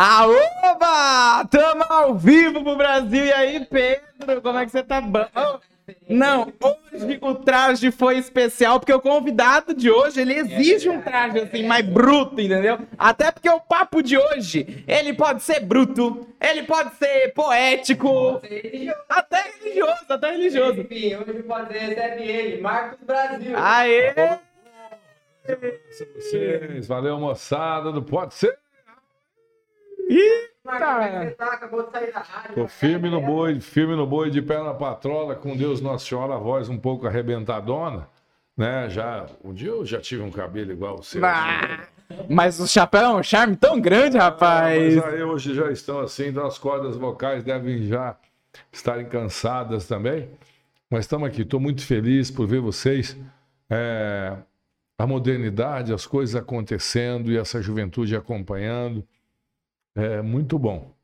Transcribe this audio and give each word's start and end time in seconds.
Aoba! 0.00 1.44
Tamo 1.50 1.84
ao 1.86 2.14
vivo 2.14 2.64
pro 2.64 2.74
Brasil. 2.74 3.26
E 3.26 3.32
aí, 3.34 3.66
Pedro? 3.66 4.40
Como 4.40 4.58
é 4.58 4.64
que 4.64 4.72
você 4.72 4.82
tá? 4.82 4.98
Bom? 4.98 5.60
Não, 6.08 6.50
hoje 6.58 7.18
o 7.20 7.34
traje 7.34 7.90
foi 7.90 8.16
especial, 8.16 8.80
porque 8.80 8.94
o 8.94 9.00
convidado 9.00 9.74
de 9.74 9.90
hoje, 9.90 10.22
ele 10.22 10.32
exige 10.32 10.88
um 10.88 11.02
traje 11.02 11.40
assim, 11.40 11.66
mais 11.66 11.84
bruto, 11.84 12.40
entendeu? 12.40 12.78
Até 12.96 13.30
porque 13.30 13.50
o 13.50 13.60
papo 13.60 14.02
de 14.02 14.16
hoje, 14.16 14.82
ele 14.88 15.12
pode 15.12 15.42
ser 15.42 15.60
bruto, 15.60 16.26
ele 16.40 16.62
pode 16.62 16.94
ser 16.94 17.34
poético, 17.34 18.40
até 19.06 19.52
religioso, 19.58 20.06
até 20.08 20.30
religioso. 20.30 20.80
Enfim, 20.80 21.16
hoje 21.16 21.42
pode 21.42 21.76
recebe 21.76 22.22
ele, 22.22 22.62
Marcos 22.62 22.98
Brasil. 23.04 23.52
Aê! 23.54 24.14
Vocês, 26.14 26.86
valeu 26.86 27.18
moçada 27.18 27.92
do 27.92 28.02
Pode 28.02 28.32
Ser. 28.32 28.56
Marcos, 28.56 28.70
como 28.70 28.88
é 28.88 28.88
que 28.88 28.88
você 28.88 28.88
tá? 28.88 29.28
Acabou 29.28 29.68
de 29.80 29.90
sair 29.90 29.90
da 29.90 29.99
rádio. 32.20 32.54
Tô 32.54 32.68
firme 32.68 33.08
no 33.08 33.20
boi, 33.20 33.60
firme 33.60 33.94
no 33.96 34.06
boi, 34.06 34.30
de 34.30 34.42
pé 34.42 34.62
na 34.62 34.74
patrola, 34.74 35.34
com 35.34 35.56
Deus 35.56 35.80
Nossa 35.80 36.04
Senhora, 36.04 36.34
a 36.34 36.38
voz 36.38 36.68
um 36.68 36.76
pouco 36.76 37.06
arrebentadona, 37.06 38.08
né? 38.56 38.88
Já, 38.90 39.26
um 39.44 39.54
dia 39.54 39.70
eu 39.70 39.86
já 39.86 40.00
tive 40.00 40.22
um 40.22 40.30
cabelo 40.30 40.72
igual 40.72 40.96
o 40.96 41.02
seu. 41.02 41.24
Ah, 41.24 41.86
mas 42.28 42.60
o 42.60 42.66
chapéu 42.66 43.02
é 43.02 43.14
um 43.14 43.22
charme 43.22 43.56
tão 43.56 43.80
grande, 43.80 44.18
rapaz. 44.18 44.96
Mas 44.96 45.04
aí 45.14 45.22
hoje 45.22 45.54
já 45.54 45.70
estão 45.70 46.00
assim, 46.00 46.26
então 46.26 46.46
as 46.46 46.58
cordas 46.58 46.96
vocais 46.96 47.44
devem 47.44 47.84
já 47.84 48.16
estarem 48.72 49.06
cansadas 49.06 49.86
também. 49.86 50.28
Mas 50.90 51.04
estamos 51.04 51.28
aqui, 51.28 51.42
estou 51.42 51.60
muito 51.60 51.86
feliz 51.86 52.30
por 52.30 52.46
ver 52.46 52.60
vocês. 52.60 53.16
É, 53.70 54.36
a 54.98 55.06
modernidade, 55.06 55.94
as 55.94 56.04
coisas 56.04 56.34
acontecendo 56.34 57.30
e 57.30 57.38
essa 57.38 57.62
juventude 57.62 58.16
acompanhando. 58.16 59.06
É 60.00 60.22
muito 60.22 60.58
bom. 60.58 60.94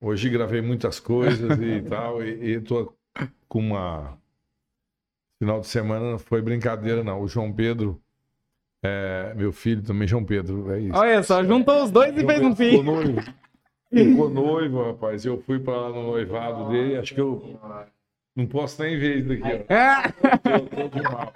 Hoje 0.00 0.30
gravei 0.30 0.62
muitas 0.62 0.98
coisas 0.98 1.58
e 1.60 1.82
tal, 1.88 2.22
e 2.24 2.52
estou 2.52 2.96
com 3.48 3.58
uma. 3.58 4.16
Final 5.38 5.60
de 5.60 5.66
semana 5.66 6.12
não 6.12 6.18
foi 6.18 6.40
brincadeira, 6.40 7.04
não. 7.04 7.20
O 7.20 7.28
João 7.28 7.52
Pedro, 7.52 8.00
é, 8.82 9.34
meu 9.36 9.52
filho 9.52 9.82
também, 9.82 10.08
João 10.08 10.24
Pedro, 10.24 10.72
é 10.72 10.80
isso. 10.80 10.96
Olha 10.96 11.22
só, 11.22 11.44
juntou 11.44 11.84
os 11.84 11.90
dois 11.90 12.16
e 12.16 12.20
João 12.20 12.26
fez 12.26 12.40
um 12.42 12.54
Pedro 12.54 12.56
ficou 12.56 12.56
filho. 12.56 12.82
noivo. 12.82 13.20
Ficou 13.92 14.30
noivo, 14.30 14.84
rapaz. 14.86 15.26
Eu 15.26 15.38
fui 15.42 15.58
para 15.58 15.76
lá 15.76 15.88
no 15.90 16.02
noivado 16.04 16.70
dele, 16.70 16.96
acho 16.96 17.14
que 17.14 17.20
eu 17.20 17.60
não 18.34 18.46
posso 18.46 18.80
nem 18.82 18.98
ver 18.98 19.18
isso 19.18 19.28
daqui, 19.28 19.42
ó. 19.68 19.74
É. 19.74 20.54
Eu 20.54 20.66
tô 20.66 20.88
de 20.88 21.02
mal. 21.02 21.30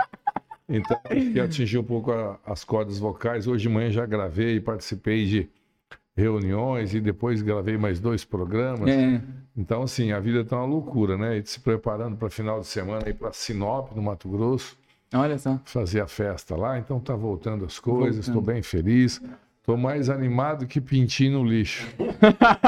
Então, 0.70 0.96
que 1.32 1.40
atingi 1.40 1.76
um 1.76 1.82
pouco 1.82 2.12
a- 2.12 2.38
as 2.46 2.62
cordas 2.62 2.98
vocais. 2.98 3.46
Hoje 3.48 3.62
de 3.64 3.68
manhã 3.68 3.90
já 3.90 4.06
gravei, 4.06 4.60
participei 4.60 5.26
de 5.26 5.48
reuniões 6.16 6.94
e 6.94 7.00
depois 7.00 7.42
gravei 7.42 7.76
mais 7.76 7.98
dois 8.00 8.24
programas. 8.24 8.88
É. 8.88 9.20
Então, 9.56 9.82
assim, 9.82 10.12
a 10.12 10.20
vida 10.20 10.44
tá 10.44 10.56
uma 10.56 10.66
loucura, 10.66 11.16
né? 11.18 11.38
E 11.38 11.44
se 11.46 11.58
preparando 11.60 12.16
para 12.16 12.30
final 12.30 12.60
de 12.60 12.66
semana 12.66 13.08
ir 13.08 13.14
para 13.14 13.32
Sinop, 13.32 13.92
no 13.94 14.02
Mato 14.02 14.28
Grosso, 14.28 14.76
Olha 15.12 15.36
só. 15.38 15.58
fazer 15.64 16.00
a 16.00 16.06
festa 16.06 16.54
lá. 16.56 16.78
Então, 16.78 17.00
tá 17.00 17.14
voltando 17.16 17.64
as 17.64 17.78
coisas, 17.80 18.26
estou 18.28 18.40
bem 18.42 18.62
feliz. 18.62 19.20
Estou 19.60 19.76
mais 19.76 20.08
animado 20.08 20.66
que 20.66 20.80
pintinho 20.80 21.38
no 21.38 21.44
lixo. 21.44 21.86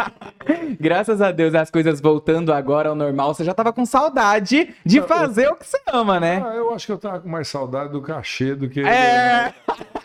Graças 0.78 1.22
a 1.22 1.32
Deus, 1.32 1.54
as 1.54 1.70
coisas 1.70 2.02
voltando 2.02 2.52
agora 2.52 2.90
ao 2.90 2.94
normal. 2.94 3.32
Você 3.32 3.44
já 3.44 3.54
tava 3.54 3.72
com 3.72 3.86
saudade 3.86 4.74
de 4.84 5.00
fazer 5.00 5.48
o 5.48 5.56
que 5.56 5.66
você 5.66 5.80
ama, 5.90 6.20
né? 6.20 6.42
Ah, 6.44 6.54
eu 6.54 6.72
acho 6.74 6.84
que 6.84 6.92
eu 6.92 6.98
tava 6.98 7.20
com 7.20 7.28
mais 7.30 7.48
saudade 7.48 7.92
do 7.92 8.02
cachê 8.02 8.54
do 8.54 8.68
que. 8.68 8.80
É. 8.80 9.54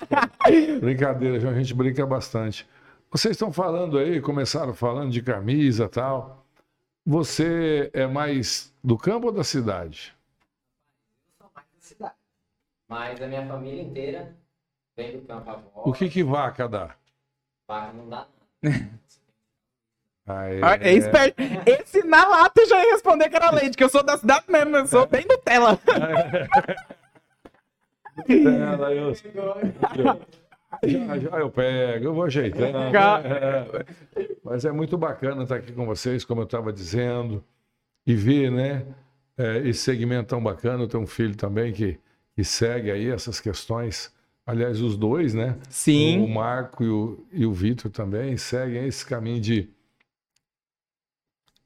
Brincadeira, 0.79 1.39
João, 1.41 1.53
a 1.53 1.57
gente 1.57 1.73
brinca 1.73 2.05
bastante. 2.05 2.65
Vocês 3.11 3.33
estão 3.33 3.51
falando 3.51 3.97
aí, 3.97 4.21
começaram 4.21 4.73
falando 4.73 5.11
de 5.11 5.21
camisa 5.21 5.85
e 5.85 5.89
tal. 5.89 6.45
Você 7.05 7.89
é 7.93 8.07
mais 8.07 8.73
do 8.81 8.97
campo 8.97 9.27
ou 9.27 9.33
da 9.33 9.43
cidade? 9.43 10.15
Eu 11.25 11.31
sou 11.37 11.51
mais 11.53 11.67
da 11.67 11.81
cidade. 11.81 12.15
Mas 12.87 13.21
a 13.21 13.27
minha 13.27 13.45
família 13.45 13.81
inteira 13.81 14.35
vem 14.97 15.19
do 15.19 15.21
campo 15.25 15.49
avó. 15.49 15.83
O 15.85 15.93
que 15.93 16.09
que 16.09 16.23
vaca 16.23 16.67
dá? 16.67 16.95
Vaca 17.67 17.93
não 17.93 18.09
dá 18.09 18.27
nada. 18.63 18.89
Ah, 20.29 20.77
É, 20.81 20.91
esperto. 20.91 21.41
Esse 21.65 22.03
na 22.03 22.27
lata 22.27 22.59
eu 22.59 22.67
já 22.67 22.83
ia 22.83 22.91
responder 22.91 23.29
que 23.29 23.35
era 23.37 23.49
leite, 23.49 23.77
que 23.77 23.83
eu 23.85 23.87
sou 23.87 24.03
da 24.03 24.17
cidade 24.17 24.43
mesmo, 24.49 24.75
eu 24.75 24.85
sou 24.85 25.07
bem 25.07 25.25
Nutella. 25.25 25.79
Ela, 28.27 28.93
eu, 28.93 29.13
já, 30.83 31.17
já 31.17 31.37
eu 31.39 31.49
pego, 31.49 32.05
eu 32.05 32.13
vou 32.13 32.27
É. 32.27 33.85
Mas 34.43 34.65
é 34.65 34.71
muito 34.73 34.97
bacana 34.97 35.43
estar 35.43 35.55
aqui 35.55 35.71
com 35.71 35.85
vocês, 35.85 36.25
como 36.25 36.41
eu 36.41 36.45
estava 36.45 36.73
dizendo, 36.73 37.41
e 38.05 38.13
ver, 38.13 38.51
né, 38.51 38.85
é, 39.37 39.59
esse 39.59 39.79
segmento 39.79 40.27
tão 40.27 40.43
bacana. 40.43 40.83
Eu 40.83 40.89
tenho 40.89 41.03
um 41.03 41.07
filho 41.07 41.37
também 41.37 41.71
que, 41.71 41.97
que 42.35 42.43
segue 42.43 42.91
aí 42.91 43.09
essas 43.09 43.39
questões. 43.39 44.13
Aliás, 44.47 44.79
os 44.79 44.95
dois, 44.97 45.33
né? 45.33 45.57
O 45.59 45.65
Sim. 45.69 46.33
Marco 46.33 46.81
e 46.81 46.87
o, 46.87 47.27
e 47.33 47.45
o 47.45 47.51
Vitor 47.51 47.91
também 47.91 48.37
seguem 48.37 48.87
esse 48.87 49.05
caminho 49.05 49.41
de, 49.41 49.69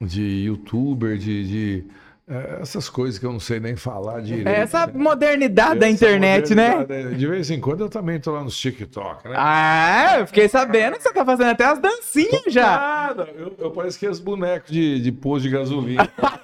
de 0.00 0.22
youtuber, 0.44 1.16
de, 1.16 1.46
de, 1.46 1.90
essas 2.60 2.88
coisas 2.88 3.18
que 3.18 3.26
eu 3.26 3.32
não 3.32 3.40
sei 3.40 3.60
nem 3.60 3.76
falar 3.76 4.20
direito. 4.20 4.46
É 4.48 4.60
Essa 4.60 4.86
né? 4.86 4.92
modernidade 4.94 5.78
da 5.80 5.86
Essa 5.86 5.94
internet, 5.94 6.54
né? 6.54 6.76
modernidade, 6.76 7.16
De 7.16 7.26
vez 7.26 7.50
em 7.50 7.60
quando 7.60 7.80
eu 7.80 7.88
também 7.88 8.18
tô 8.20 8.32
lá 8.32 8.42
nos 8.42 8.56
TikTok, 8.58 9.28
né? 9.28 9.34
Ah, 9.36 10.16
eu 10.20 10.26
fiquei 10.26 10.48
sabendo 10.48 10.96
que 10.96 11.02
você 11.02 11.12
tá 11.12 11.24
fazendo 11.24 11.50
até 11.50 11.64
as 11.64 11.78
dancinhas 11.78 12.42
já. 12.52 12.66
Nada, 12.66 13.28
eu, 13.36 13.54
eu 13.58 13.70
pareço 13.70 13.98
que 13.98 14.06
é 14.06 14.10
os 14.10 14.20
bonecos 14.20 14.70
de, 14.70 15.00
de 15.00 15.12
posto 15.12 15.42
de 15.44 15.50
gasolina. 15.50 16.08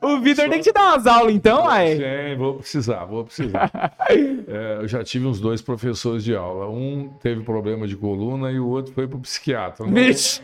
O 0.00 0.18
Vitor 0.20 0.48
tem 0.48 0.58
que 0.58 0.64
te 0.64 0.72
dar 0.72 0.94
umas 0.94 1.06
aulas 1.06 1.32
então, 1.32 1.68
ai. 1.68 1.96
Sim, 1.96 2.36
vou 2.36 2.54
precisar, 2.54 3.04
vou 3.04 3.24
precisar. 3.24 3.70
É, 4.48 4.78
eu 4.82 4.88
já 4.88 5.04
tive 5.04 5.24
uns 5.26 5.40
dois 5.40 5.62
professores 5.62 6.24
de 6.24 6.34
aula. 6.34 6.68
Um 6.68 7.10
teve 7.22 7.42
problema 7.42 7.86
de 7.86 7.96
coluna 7.96 8.50
e 8.50 8.58
o 8.58 8.66
outro 8.66 8.92
foi 8.92 9.06
pro 9.06 9.18
psiquiatra. 9.20 9.86
Não- 9.86 9.92
Vixe. 9.94 10.42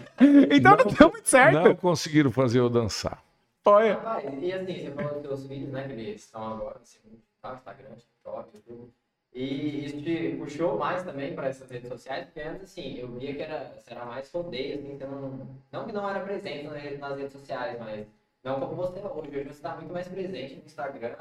Então 0.50 0.76
não, 0.76 0.84
Não- 0.84 0.92
deu 0.92 1.10
muito 1.10 1.28
certo. 1.28 1.54
Não 1.54 1.74
conseguiram 1.74 2.30
fazer 2.30 2.60
eu 2.60 2.68
dançar. 2.70 3.18
Olha. 3.68 3.94
Rapaz, 3.94 4.42
e 4.42 4.52
assim, 4.52 4.78
você 4.78 4.90
falou 4.92 5.12
dos 5.12 5.22
seus 5.22 5.46
vídeos, 5.46 5.70
né? 5.72 5.86
Que 5.86 5.92
eles 5.92 6.24
estão 6.24 6.54
agora 6.54 6.78
no 6.78 6.86
segundo, 6.86 7.20
tá? 7.42 7.54
Instagram, 7.54 7.96
TikTok, 7.96 8.56
YouTube. 8.56 8.92
E 9.34 9.84
isso 9.84 10.02
te 10.02 10.36
puxou 10.38 10.78
mais 10.78 11.02
também 11.02 11.34
para 11.34 11.48
essas 11.48 11.70
redes 11.70 11.88
sociais, 11.88 12.24
porque 12.24 12.40
antes, 12.40 12.64
assim, 12.64 12.96
eu 12.98 13.08
via 13.12 13.34
que 13.34 13.42
era, 13.42 13.74
era 13.86 14.04
mais 14.06 14.32
rodeio, 14.32 14.78
assim, 14.78 14.96
você 14.96 15.06
não, 15.06 15.48
não 15.70 15.86
que 15.86 15.92
não 15.92 16.08
era 16.08 16.20
presente 16.20 16.64
nas, 16.98 17.18
redes 17.18 17.32
sociais, 17.32 17.78
mas 17.78 18.06
não 18.42 18.58
como 18.58 18.74
você 18.74 19.00
é 19.00 19.06
hoje. 19.06 19.28
Hoje 19.28 19.44
você 19.44 19.50
está 19.50 19.76
muito 19.76 19.92
mais 19.92 20.08
presente 20.08 20.56
no 20.56 20.64
Instagram, 20.64 21.16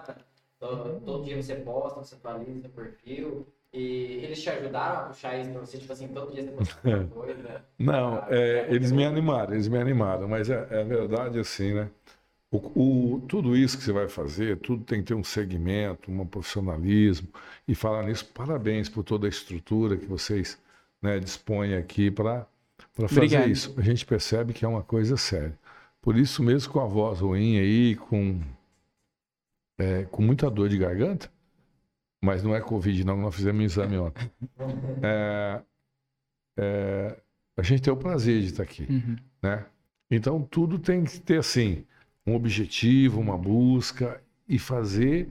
todo, 0.57 1.01
todo 1.01 1.25
dia 1.25 1.41
você 1.41 1.55
posta, 1.55 1.99
você 1.99 2.15
atualiza 2.15 2.61
seu 2.61 2.69
perfil. 2.69 3.47
E 3.73 4.23
eles 4.23 4.41
te 4.41 4.49
ajudaram 4.49 4.99
a 4.99 5.03
puxar 5.07 5.37
isso 5.37 5.51
pra 5.51 5.59
você, 5.59 5.77
tipo 5.77 5.91
assim, 5.91 6.07
todo 6.07 6.31
dia 6.31 6.43
você 6.43 7.05
coisa. 7.13 7.65
Não, 7.77 8.23
é, 8.29 8.73
eles 8.73 8.91
me 8.91 9.05
animaram, 9.05 9.53
eles 9.53 9.67
me 9.67 9.77
animaram, 9.77 10.27
mas 10.27 10.49
é, 10.49 10.65
é 10.71 10.83
verdade 10.83 11.39
assim, 11.39 11.73
né? 11.73 11.91
O, 12.49 13.15
o- 13.15 13.21
tudo 13.27 13.57
isso 13.57 13.77
que 13.77 13.83
você 13.83 13.91
vai 13.91 14.07
fazer, 14.07 14.57
tudo 14.59 14.83
tem 14.83 14.99
que 15.01 15.07
ter 15.07 15.13
um 15.13 15.23
segmento, 15.23 16.09
um 16.11 16.25
profissionalismo. 16.25 17.27
E 17.67 17.75
falar 17.75 18.03
nisso, 18.03 18.25
parabéns 18.33 18.87
por 18.87 19.03
toda 19.03 19.27
a 19.27 19.29
estrutura 19.29 19.97
que 19.97 20.05
vocês 20.05 20.57
né, 21.01 21.19
dispõem 21.19 21.75
aqui 21.75 22.09
para 22.09 22.47
fazer 22.95 23.17
Obrigado. 23.17 23.49
isso. 23.49 23.73
A 23.77 23.81
gente 23.81 24.05
percebe 24.05 24.53
que 24.53 24.63
é 24.63 24.67
uma 24.67 24.81
coisa 24.83 25.17
séria. 25.17 25.57
Por 26.01 26.17
isso 26.17 26.41
mesmo 26.41 26.71
com 26.71 26.79
a 26.79 26.85
voz 26.87 27.19
ruim 27.19 27.59
aí, 27.59 27.95
com, 27.97 28.39
é, 29.77 30.03
com 30.05 30.21
muita 30.21 30.49
dor 30.49 30.69
de 30.69 30.77
garganta, 30.77 31.29
mas 32.23 32.43
não 32.43 32.55
é 32.55 32.61
Covid 32.61 33.03
não, 33.03 33.17
nós 33.17 33.35
fizemos 33.35 33.61
um 33.61 33.65
exame 33.65 33.97
ontem. 33.97 34.31
É, 35.03 35.61
é, 36.57 37.17
a 37.57 37.61
gente 37.61 37.81
tem 37.81 37.93
o 37.93 37.97
prazer 37.97 38.39
de 38.41 38.47
estar 38.47 38.63
aqui 38.63 38.87
Uhum. 38.89 39.15
né? 39.41 39.65
Então 40.09 40.41
tudo 40.41 40.79
tem 40.79 41.03
que 41.03 41.19
ter 41.19 41.39
assim 41.39 41.85
um 42.27 42.35
objetivo, 42.35 43.21
uma 43.21 43.37
busca 43.37 44.21
e 44.47 44.59
fazer 44.59 45.29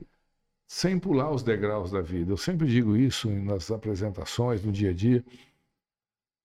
sem 0.67 0.99
pular 0.99 1.31
os 1.31 1.43
degraus 1.43 1.91
da 1.91 2.01
vida. 2.01 2.33
Eu 2.33 2.39
sempre 2.39 2.67
digo 2.67 2.97
isso 2.97 3.31
nas 3.31 3.71
apresentações, 3.71 4.65
no 4.65 4.73
dia 4.73 4.91
a 4.91 4.95
dia. 4.95 5.23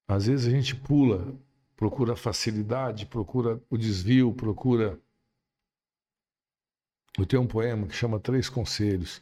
Às 0.07 0.27
vezes 0.27 0.45
a 0.45 0.51
gente 0.51 0.75
pula, 0.75 1.33
procura 1.75 2.17
facilidade, 2.17 3.05
procura 3.05 3.61
o 3.69 3.77
desvio, 3.77 4.33
procura. 4.33 4.99
Eu 7.17 7.25
tenho 7.25 7.43
um 7.43 7.47
poema 7.47 7.87
que 7.87 7.95
chama 7.95 8.19
Três 8.19 8.49
Conselhos, 8.49 9.21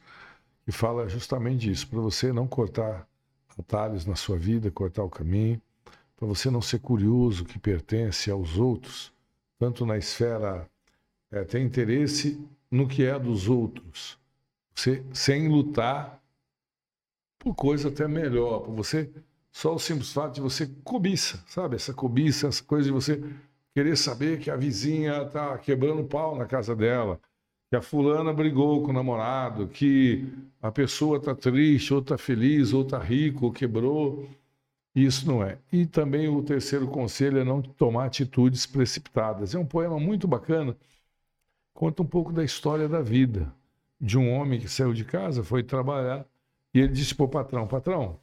que 0.66 0.72
fala 0.72 1.08
justamente 1.08 1.70
disso, 1.70 1.88
para 1.88 2.00
você 2.02 2.34
não 2.34 2.48
cortar 2.48 3.08
atalhos 3.58 4.06
na 4.06 4.16
sua 4.16 4.38
vida, 4.38 4.72
cortar 4.72 5.04
o 5.04 5.10
caminho, 5.10 5.62
para 6.18 6.28
você 6.28 6.50
não 6.50 6.62
ser 6.62 6.80
curioso 6.80 7.46
que 7.46 7.60
pertence 7.60 8.32
aos 8.32 8.58
outros, 8.58 9.14
tanto 9.60 9.86
na 9.86 9.98
esfera 9.98 10.68
é, 11.32 11.44
ter 11.44 11.62
interesse 11.62 12.40
no 12.70 12.88
que 12.88 13.04
é 13.04 13.18
dos 13.18 13.48
outros, 13.48 14.18
você, 14.74 15.04
sem 15.14 15.48
lutar 15.48 16.22
por 17.38 17.56
coisa 17.56 17.90
até 17.90 18.08
melhor, 18.08 18.62
por 18.62 18.74
você 18.74 19.12
só 19.52 19.74
o 19.76 19.80
simples 19.80 20.14
fato 20.14 20.36
de 20.36 20.42
você 20.42 20.68
cobiça, 20.84 21.44
sabe? 21.48 21.76
Essa 21.76 21.94
cobiça, 21.94 22.48
essa 22.48 22.64
coisa 22.64 22.86
de 22.86 22.92
você 22.92 23.22
querer 23.74 23.98
saber 23.98 24.40
que 24.40 24.50
a 24.52 24.56
vizinha 24.56 25.26
tá 25.26 25.58
quebrando 25.58 26.04
pau 26.04 26.36
na 26.36 26.46
casa 26.46 26.76
dela, 26.76 27.20
que 27.70 27.76
a 27.76 27.82
fulana 27.82 28.34
brigou 28.34 28.84
com 28.84 28.90
o 28.90 28.94
namorado, 28.94 29.68
que 29.68 30.28
a 30.62 30.72
pessoa 30.72 31.20
tá 31.20 31.36
triste, 31.36 31.94
ou 31.94 32.02
tá 32.02 32.18
feliz, 32.18 32.74
ou 32.74 32.84
tá 32.84 33.00
rico, 33.00 33.46
ou 33.46 33.52
quebrou. 33.52 34.28
Isso 34.96 35.28
não 35.28 35.44
é. 35.44 35.60
E 35.72 35.86
também 35.86 36.28
o 36.28 36.42
terceiro 36.42 36.88
conselho 36.88 37.38
é 37.38 37.44
não 37.44 37.62
tomar 37.62 38.06
atitudes 38.06 38.66
precipitadas. 38.66 39.54
É 39.54 39.60
um 39.60 39.66
poema 39.66 40.00
muito 40.00 40.28
bacana, 40.28 40.76
conta 41.80 42.04
um 42.04 42.06
pouco 42.06 42.34
da 42.34 42.44
história 42.44 42.90
da 42.90 43.02
vida 43.02 43.50
de 44.02 44.18
um 44.18 44.34
homem 44.34 44.60
que 44.60 44.68
saiu 44.68 44.94
de 44.94 45.06
casa, 45.06 45.46
foi 45.46 45.64
trabalhar, 45.64 46.26
e 46.74 46.80
ele 46.80 46.92
disse 46.92 47.16
para 47.16 47.26
o 47.26 47.30
patrão: 47.30 47.66
Patrão, 47.66 48.20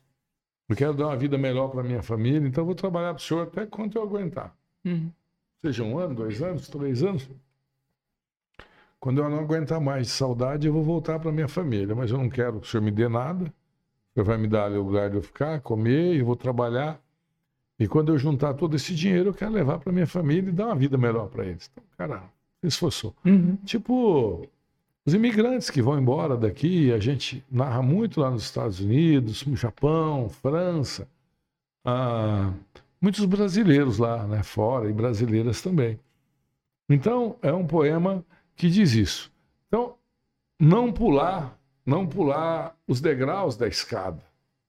eu 0.69 0.76
quero 0.76 0.93
dar 0.93 1.06
uma 1.06 1.17
vida 1.17 1.38
melhor 1.38 1.69
para 1.69 1.82
minha 1.82 2.03
família, 2.03 2.47
então 2.47 2.61
eu 2.61 2.67
vou 2.67 2.75
trabalhar 2.75 3.14
para 3.14 3.23
o 3.23 3.25
senhor 3.25 3.44
até 3.44 3.64
quanto 3.64 3.97
eu 3.97 4.03
aguentar. 4.03 4.55
Uhum. 4.85 5.11
Seja 5.62 5.82
um 5.82 5.99
ano, 5.99 6.14
dois 6.14 6.43
anos, 6.43 6.69
três 6.69 7.03
anos. 7.03 7.31
Quando 9.00 9.23
eu 9.23 9.31
não 9.31 9.38
aguentar 9.38 9.81
mais 9.81 10.09
de 10.09 10.12
saudade, 10.12 10.67
eu 10.67 10.73
vou 10.75 10.82
voltar 10.82 11.19
para 11.19 11.32
minha 11.32 11.49
família, 11.49 11.94
mas 11.94 12.11
eu 12.11 12.19
não 12.19 12.29
quero 12.29 12.61
que 12.61 12.67
o 12.67 12.70
senhor 12.70 12.82
me 12.82 12.91
dê 12.91 13.09
nada. 13.09 13.44
O 14.11 14.14
senhor 14.14 14.26
vai 14.26 14.37
me 14.37 14.49
dar 14.49 14.67
lugar 14.70 15.09
de 15.09 15.17
eu 15.17 15.23
ficar, 15.23 15.62
comer, 15.62 16.14
eu 16.14 16.26
vou 16.26 16.37
trabalhar. 16.37 17.00
E 17.79 17.88
quando 17.88 18.12
eu 18.12 18.19
juntar 18.19 18.52
todo 18.52 18.76
esse 18.76 18.94
dinheiro, 18.94 19.31
eu 19.31 19.35
quero 19.35 19.52
levar 19.52 19.79
para 19.79 19.91
minha 19.93 20.06
família 20.06 20.50
e 20.50 20.52
dar 20.52 20.67
uma 20.67 20.76
vida 20.76 20.99
melhor 20.99 21.29
para 21.29 21.47
eles. 21.47 21.70
Então, 21.73 21.85
cara, 21.97 22.36
esforçou. 22.68 23.14
Uhum. 23.24 23.56
Tipo, 23.64 24.46
os 25.04 25.14
imigrantes 25.14 25.70
que 25.70 25.80
vão 25.80 25.98
embora 25.98 26.36
daqui, 26.36 26.92
a 26.92 26.98
gente 26.98 27.44
narra 27.50 27.82
muito 27.82 28.20
lá 28.20 28.30
nos 28.30 28.42
Estados 28.42 28.80
Unidos, 28.80 29.44
no 29.46 29.56
Japão, 29.56 30.28
França, 30.28 31.08
ah, 31.84 32.52
muitos 33.00 33.24
brasileiros 33.24 33.98
lá, 33.98 34.26
né, 34.26 34.42
fora, 34.42 34.90
e 34.90 34.92
brasileiras 34.92 35.62
também. 35.62 35.98
Então, 36.88 37.36
é 37.40 37.52
um 37.52 37.66
poema 37.66 38.24
que 38.56 38.68
diz 38.68 38.92
isso. 38.94 39.32
Então, 39.68 39.94
não 40.58 40.92
pular, 40.92 41.56
não 41.84 42.06
pular 42.06 42.76
os 42.86 43.00
degraus 43.00 43.56
da 43.56 43.68
escada, 43.68 44.22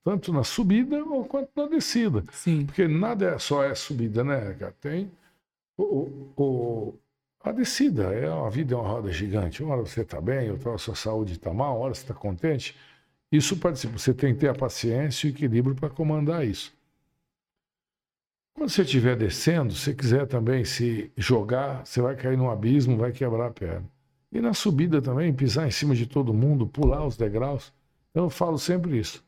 tanto 0.04 0.32
na 0.32 0.44
subida 0.44 1.04
ou 1.04 1.24
quanto 1.24 1.50
na 1.56 1.66
descida. 1.66 2.24
Sim. 2.30 2.66
Porque 2.66 2.86
nada 2.86 3.30
é 3.30 3.38
só 3.38 3.64
é 3.64 3.74
subida, 3.74 4.22
né, 4.22 4.54
cara? 4.54 4.74
Tem 4.80 5.10
o, 5.76 6.30
o, 6.36 6.94
a 7.40 7.52
descida. 7.52 8.12
É, 8.14 8.28
a 8.28 8.48
vida 8.48 8.74
é 8.74 8.76
uma 8.78 8.88
roda 8.88 9.12
gigante. 9.12 9.62
Uma 9.62 9.74
hora 9.74 9.86
você 9.86 10.02
está 10.02 10.20
bem, 10.20 10.50
outra 10.50 10.70
hora 10.70 10.78
sua 10.78 10.94
saúde 10.94 11.32
está 11.32 11.52
mal, 11.52 11.76
uma 11.76 11.84
hora 11.84 11.94
você 11.94 12.02
está 12.02 12.14
contente. 12.14 12.76
Isso 13.30 13.56
participa. 13.56 13.98
Você 13.98 14.14
tem 14.14 14.34
que 14.34 14.40
ter 14.40 14.48
a 14.48 14.54
paciência 14.54 15.26
e 15.26 15.30
o 15.30 15.34
equilíbrio 15.34 15.74
para 15.74 15.90
comandar 15.90 16.46
isso. 16.46 16.76
Quando 18.54 18.70
você 18.70 18.82
estiver 18.82 19.16
descendo, 19.16 19.72
se 19.72 19.94
quiser 19.94 20.26
também 20.26 20.64
se 20.64 21.12
jogar, 21.16 21.86
você 21.86 22.00
vai 22.00 22.16
cair 22.16 22.36
num 22.36 22.50
abismo, 22.50 22.96
vai 22.96 23.12
quebrar 23.12 23.46
a 23.46 23.50
perna. 23.52 23.88
E 24.32 24.40
na 24.40 24.52
subida 24.52 25.00
também, 25.00 25.32
pisar 25.32 25.66
em 25.66 25.70
cima 25.70 25.94
de 25.94 26.06
todo 26.06 26.34
mundo, 26.34 26.66
pular 26.66 27.06
os 27.06 27.16
degraus. 27.16 27.72
Então, 28.10 28.24
eu 28.24 28.30
falo 28.30 28.58
sempre 28.58 28.98
isso. 28.98 29.24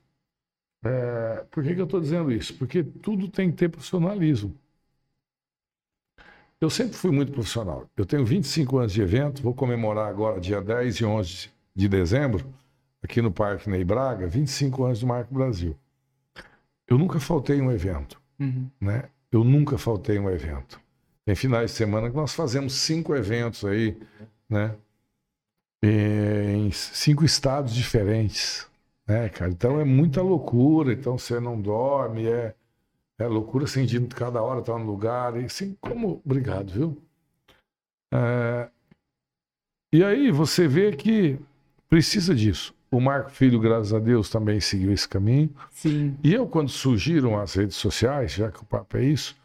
É, 0.85 1.45
por 1.51 1.63
que, 1.63 1.75
que 1.75 1.81
eu 1.81 1.85
estou 1.85 2.01
dizendo 2.01 2.33
isso? 2.33 2.55
Porque 2.55 2.83
tudo 2.83 3.29
tem 3.29 3.51
que 3.51 3.57
ter 3.57 3.69
profissionalismo. 3.69 4.55
Eu 6.61 6.69
sempre 6.69 6.95
fui 6.95 7.11
muito 7.11 7.33
profissional. 7.33 7.87
Eu 7.97 8.05
tenho 8.05 8.25
25 8.25 8.79
anos 8.79 8.93
de 8.93 9.01
evento, 9.01 9.43
vou 9.43 9.55
comemorar 9.55 10.09
agora, 10.09 10.39
dia 10.41 10.61
10 10.61 10.97
e 10.97 11.05
11 11.05 11.51
de 11.75 11.89
dezembro, 11.89 12.45
aqui 13.03 13.23
no 13.23 13.31
Parque 13.33 13.71
Ney 13.71 13.83
Braga, 13.85 14.27
25 14.27 14.85
anos 14.85 15.01
do 15.01 15.07
Marco 15.07 15.33
Brasil. 15.33 15.75
Eu 16.87 16.99
nunca 16.99 17.19
faltei 17.19 17.61
um 17.61 17.71
evento, 17.73 18.21
Uhum. 18.39 18.69
né? 18.81 19.05
Eu 19.33 19.45
nunca 19.45 19.79
faltei 19.79 20.19
um 20.19 20.29
evento. 20.29 20.81
Tem 21.25 21.35
finais 21.35 21.71
de 21.71 21.77
semana 21.77 22.11
que 22.11 22.17
nós 22.17 22.35
fazemos 22.35 22.75
cinco 22.75 23.15
eventos 23.15 23.65
aí, 23.65 23.97
né? 24.49 24.75
Em 25.83 26.71
cinco 26.73 27.25
estados 27.25 27.73
diferentes, 27.75 28.67
né, 29.07 29.29
cara? 29.31 29.51
Então 29.51 29.81
é 29.81 29.85
muita 29.85 30.21
loucura, 30.21 30.93
então 30.93 31.17
você 31.17 31.41
não 31.41 31.59
dorme, 31.61 32.27
é, 32.27 32.55
é 33.23 33.27
loucura 33.27 33.65
assim, 33.65 33.85
de 33.85 34.01
cada 34.09 34.43
hora 34.43 34.61
estar 34.61 34.79
no 34.79 34.85
lugar, 34.87 35.41
e 35.41 35.45
assim, 35.45 35.77
como... 35.81 36.21
Obrigado, 36.25 36.71
viu? 36.73 36.97
É, 38.13 38.69
E 39.93 40.05
aí 40.05 40.31
você 40.31 40.67
vê 40.69 40.93
que 40.93 41.39
precisa 41.89 42.35
disso. 42.35 42.75
O 42.91 43.01
Marco 43.01 43.31
Filho, 43.31 43.59
graças 43.61 43.93
a 43.95 43.99
Deus, 44.01 44.29
também 44.31 44.61
seguiu 44.61 44.93
esse 44.93 45.09
caminho. 45.09 45.51
Sim. 45.71 46.17
E 46.25 46.33
eu, 46.35 46.47
quando 46.47 46.69
surgiram 46.69 47.39
as 47.39 47.55
redes 47.55 47.77
sociais, 47.77 48.33
já 48.33 48.51
que 48.51 48.61
o 48.61 48.65
papo 48.65 48.97
é 48.97 49.05
isso, 49.05 49.37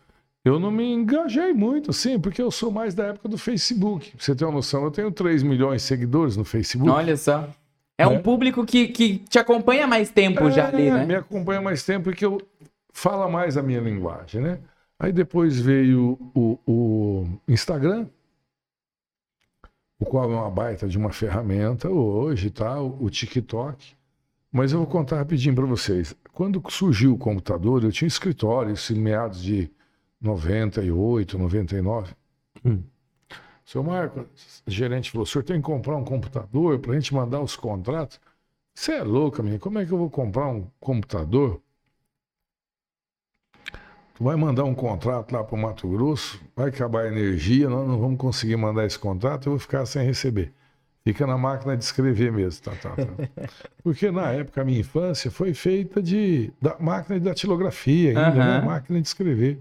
eu 0.44 0.60
não 0.60 0.72
me 0.72 0.83
engajei 0.92 1.54
muito, 1.54 1.92
assim, 1.92 2.19
porque 2.19 2.42
eu 2.42 2.50
sou 2.51 2.72
mais 2.72 2.94
da 2.95 3.06
época 3.07 3.27
do 3.30 3.38
Facebook. 3.38 4.12
Pra 4.12 4.24
você 4.24 4.36
ter 4.36 4.45
uma 4.45 4.54
noção, 4.54 4.83
eu 4.83 4.92
tenho 4.92 5.12
3 5.12 5.44
milhões 5.44 5.81
de 5.81 5.88
seguidores 5.88 6.36
no 6.38 6.44
Facebook. 6.45 6.89
Olha 6.89 7.18
só. 7.18 7.48
É 7.98 8.06
um 8.07 8.16
É. 8.16 8.19
público 8.19 8.66
que, 8.66 8.88
que 8.89 9.19
te 9.19 9.39
acompanha 9.39 9.88
mais 9.88 10.10
tempo 10.10 10.50
já 10.51 10.68
ali, 10.68 10.88
É, 10.88 10.94
né? 10.94 11.06
Me 11.06 11.16
acompanha 11.16 11.62
mais 11.62 11.83
tempo 11.83 12.06
porque 12.06 12.25
eu 12.25 12.42
fala 12.96 13.28
mais 13.30 13.58
a 13.58 13.62
minha 13.62 13.82
linguagem, 13.82 14.42
né? 14.42 14.60
Aí 14.98 15.12
depois 15.12 15.60
veio 15.60 16.18
o, 16.34 16.58
o 16.66 17.28
Instagram, 17.46 18.08
o 20.00 20.06
qual 20.06 20.32
é 20.32 20.36
uma 20.36 20.50
baita 20.50 20.88
de 20.88 20.98
uma 20.98 21.12
ferramenta 21.12 21.90
hoje, 21.90 22.50
tá? 22.50 22.82
O, 22.82 23.04
o 23.04 23.10
TikTok. 23.10 23.94
Mas 24.50 24.72
eu 24.72 24.80
vou 24.80 24.88
contar 24.88 25.18
rapidinho 25.18 25.54
para 25.54 25.66
vocês. 25.66 26.16
Quando 26.32 26.64
surgiu 26.72 27.14
o 27.14 27.18
computador, 27.18 27.84
eu 27.84 27.92
tinha 27.92 28.06
um 28.06 28.08
escritório, 28.08 28.74
isso 28.74 28.94
em 28.94 29.00
meados 29.00 29.44
de 29.44 29.70
98, 30.22 31.38
99. 31.38 32.16
Seu 33.66 33.84
Marco, 33.84 34.26
gerente 34.66 35.12
falou: 35.12 35.24
o 35.24 35.28
senhor 35.28 35.44
tem 35.44 35.58
que 35.58 35.64
comprar 35.64 35.98
um 35.98 36.06
computador 36.06 36.80
para 36.80 36.94
a 36.94 36.96
gente 36.96 37.14
mandar 37.14 37.42
os 37.42 37.58
contratos. 37.58 38.22
Você 38.74 38.94
é 38.94 39.04
louca, 39.04 39.44
menina. 39.44 39.60
Como 39.60 39.80
é 39.80 39.86
que 39.86 39.92
eu 39.92 39.98
vou 39.98 40.10
comprar 40.10 40.48
um 40.48 40.68
computador? 40.80 41.62
Tu 44.16 44.24
vai 44.24 44.38
mandar 44.38 44.64
um 44.64 44.74
contrato 44.74 45.34
lá 45.34 45.44
para 45.44 45.56
o 45.56 45.62
Mato 45.62 45.90
Grosso, 45.90 46.42
vai 46.56 46.70
acabar 46.70 47.04
a 47.04 47.08
energia, 47.08 47.68
nós 47.70 47.86
não 47.86 48.00
vamos 48.00 48.18
conseguir 48.18 48.56
mandar 48.56 48.86
esse 48.86 48.98
contrato, 48.98 49.48
eu 49.48 49.52
vou 49.52 49.60
ficar 49.60 49.86
sem 49.86 50.06
receber. 50.06 50.54
Fica 51.04 51.28
na 51.28 51.38
máquina 51.38 51.76
de 51.76 51.84
escrever 51.84 52.32
mesmo, 52.32 52.64
tá, 52.64 52.72
tá, 52.76 52.92
tá. 52.92 53.50
Porque 53.84 54.10
na 54.10 54.32
época, 54.32 54.62
a 54.62 54.66
minha 54.66 54.80
infância 54.80 55.30
foi 55.30 55.54
feita 55.54 56.01
de 56.01 56.51
da 56.62 56.78
máquina 56.80 57.20
de 57.20 57.25
datilografia 57.25 58.10
ainda, 58.10 58.32
né? 58.32 58.58
Aham. 58.58 58.66
Máquina 58.66 59.01
de 59.01 59.08
escrever. 59.08 59.60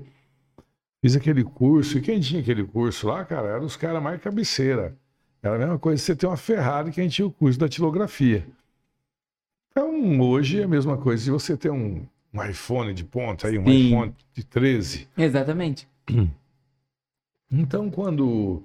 Fiz 1.02 1.16
aquele 1.16 1.42
curso, 1.42 1.98
e 1.98 2.00
quem 2.00 2.20
tinha 2.20 2.40
aquele 2.40 2.64
curso 2.64 3.08
lá, 3.08 3.24
cara, 3.24 3.48
eram 3.48 3.64
os 3.66 3.76
caras 3.76 4.02
mais 4.02 4.22
cabeceira. 4.22 4.96
Era 5.42 5.56
a 5.56 5.58
mesma 5.58 5.78
coisa 5.78 6.00
você 6.00 6.14
ter 6.14 6.26
uma 6.26 6.36
Ferrari 6.36 6.92
que 6.92 7.00
a 7.00 7.02
gente 7.02 7.16
tinha 7.16 7.26
o 7.26 7.30
curso 7.30 7.58
da 7.58 7.66
datilografia. 7.66 8.46
Então, 9.70 10.20
hoje 10.20 10.60
é 10.60 10.64
a 10.64 10.68
mesma 10.68 10.96
coisa 10.96 11.24
se 11.24 11.30
você 11.30 11.56
ter 11.56 11.70
um, 11.70 12.06
um 12.34 12.44
iPhone 12.44 12.92
de 12.92 13.04
ponta 13.04 13.46
aí, 13.46 13.58
um 13.58 13.64
Sim. 13.64 13.86
iPhone 13.88 14.14
de 14.32 14.44
13. 14.44 15.08
Exatamente. 15.16 15.88
Então, 17.50 17.88
quando 17.88 18.62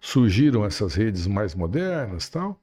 surgiram 0.00 0.64
essas 0.64 0.94
redes 0.94 1.26
mais 1.28 1.54
modernas 1.54 2.28
tal, 2.28 2.58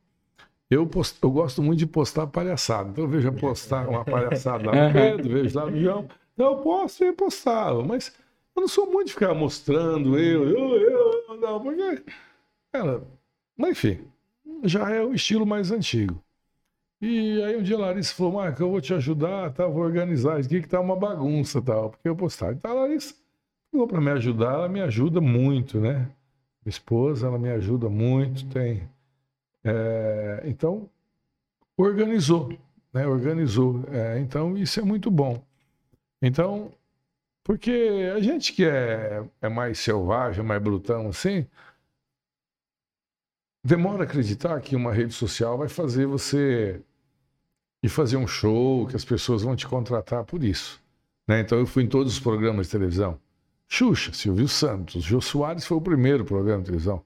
eu, 0.69 0.85
post- 0.85 1.17
eu 1.21 1.31
gosto 1.31 1.63
muito 1.63 1.79
de 1.79 1.85
postar 1.87 2.27
palhaçada. 2.27 2.89
Então, 2.89 3.05
eu 3.05 3.09
vejo 3.09 3.31
postar 3.33 3.87
uma 3.87 4.03
palhaçada 4.03 4.65
lá 4.71 4.87
no. 4.87 4.91
Pedro, 4.93 5.29
vejo 5.29 5.57
lá 5.57 5.69
no 5.69 5.79
João. 5.79 6.09
Então, 6.33 6.51
eu 6.51 6.57
posto 6.57 7.03
e 7.05 7.13
postava. 7.13 7.83
Mas 7.83 8.13
eu 8.55 8.61
não 8.61 8.67
sou 8.67 8.91
muito 8.91 9.07
de 9.07 9.13
ficar 9.13 9.33
mostrando 9.33 10.17
eu, 10.19 10.49
eu, 10.49 10.75
eu, 10.81 11.23
eu, 11.29 11.37
não, 11.39 11.61
porque, 11.61 12.03
cara, 12.73 13.01
mas 13.55 13.71
enfim, 13.71 13.99
já 14.63 14.89
é 14.89 15.01
o 15.01 15.13
estilo 15.13 15.45
mais 15.45 15.71
antigo. 15.71 16.21
E 17.01 17.41
aí 17.43 17.55
um 17.55 17.63
dia 17.63 17.77
a 17.77 17.79
Larissa 17.79 18.13
falou, 18.13 18.33
Marco, 18.33 18.61
eu 18.61 18.69
vou 18.69 18.81
te 18.81 18.93
ajudar, 18.93 19.53
tá? 19.53 19.65
vou 19.67 19.83
organizar 19.83 20.39
isso 20.39 20.49
aqui 20.49 20.61
que 20.61 20.67
tá 20.67 20.79
uma 20.81 20.95
bagunça 20.97 21.61
tal, 21.61 21.91
porque 21.91 22.09
eu 22.09 22.15
postar. 22.15 22.53
Então 22.53 22.71
a 22.71 22.81
Larissa 22.81 23.15
falou 23.71 23.87
para 23.87 24.01
me 24.01 24.11
ajudar, 24.11 24.53
ela 24.53 24.69
me 24.69 24.81
ajuda 24.81 25.21
muito, 25.21 25.79
né? 25.79 26.09
Minha 26.63 26.69
esposa, 26.69 27.27
ela 27.27 27.39
me 27.39 27.49
ajuda 27.49 27.89
muito, 27.89 28.45
tem. 28.49 28.89
é, 29.63 30.43
então, 30.45 30.89
organizou, 31.77 32.49
né? 32.93 33.07
Organizou. 33.07 33.83
É, 33.91 34.19
então, 34.19 34.57
isso 34.57 34.79
é 34.79 34.83
muito 34.83 35.09
bom. 35.11 35.41
Então, 36.21 36.71
porque 37.43 38.11
a 38.15 38.19
gente 38.21 38.53
que 38.53 38.65
é, 38.65 39.23
é 39.41 39.49
mais 39.49 39.79
selvagem, 39.79 40.43
mais 40.43 40.61
brutão 40.61 41.09
assim, 41.09 41.47
demora 43.63 44.03
a 44.03 44.05
acreditar 44.05 44.59
que 44.61 44.75
uma 44.75 44.93
rede 44.93 45.13
social 45.13 45.57
vai 45.57 45.69
fazer 45.69 46.05
você 46.05 46.81
ir 47.81 47.89
fazer 47.89 48.17
um 48.17 48.27
show, 48.27 48.87
que 48.87 48.95
as 48.95 49.05
pessoas 49.05 49.43
vão 49.43 49.55
te 49.55 49.67
contratar 49.67 50.23
por 50.23 50.43
isso. 50.43 50.81
Né? 51.27 51.41
Então 51.41 51.57
eu 51.57 51.65
fui 51.65 51.83
em 51.83 51.87
todos 51.87 52.13
os 52.13 52.19
programas 52.19 52.67
de 52.67 52.71
televisão. 52.73 53.19
Xuxa, 53.67 54.11
Silvio 54.13 54.47
Santos, 54.47 55.03
Jô 55.03 55.21
Soares 55.21 55.65
foi 55.65 55.77
o 55.77 55.81
primeiro 55.81 56.25
programa 56.25 56.59
de 56.59 56.65
televisão. 56.65 57.03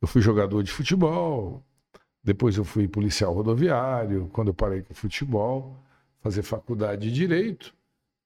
Eu 0.00 0.06
fui 0.06 0.22
jogador 0.22 0.62
de 0.62 0.70
futebol, 0.70 1.62
depois 2.22 2.56
eu 2.56 2.64
fui 2.64 2.86
policial 2.86 3.34
rodoviário, 3.34 4.28
quando 4.32 4.48
eu 4.48 4.54
parei 4.54 4.82
com 4.82 4.94
futebol, 4.94 5.76
fazer 6.20 6.42
faculdade 6.42 7.08
de 7.08 7.12
direito. 7.12 7.74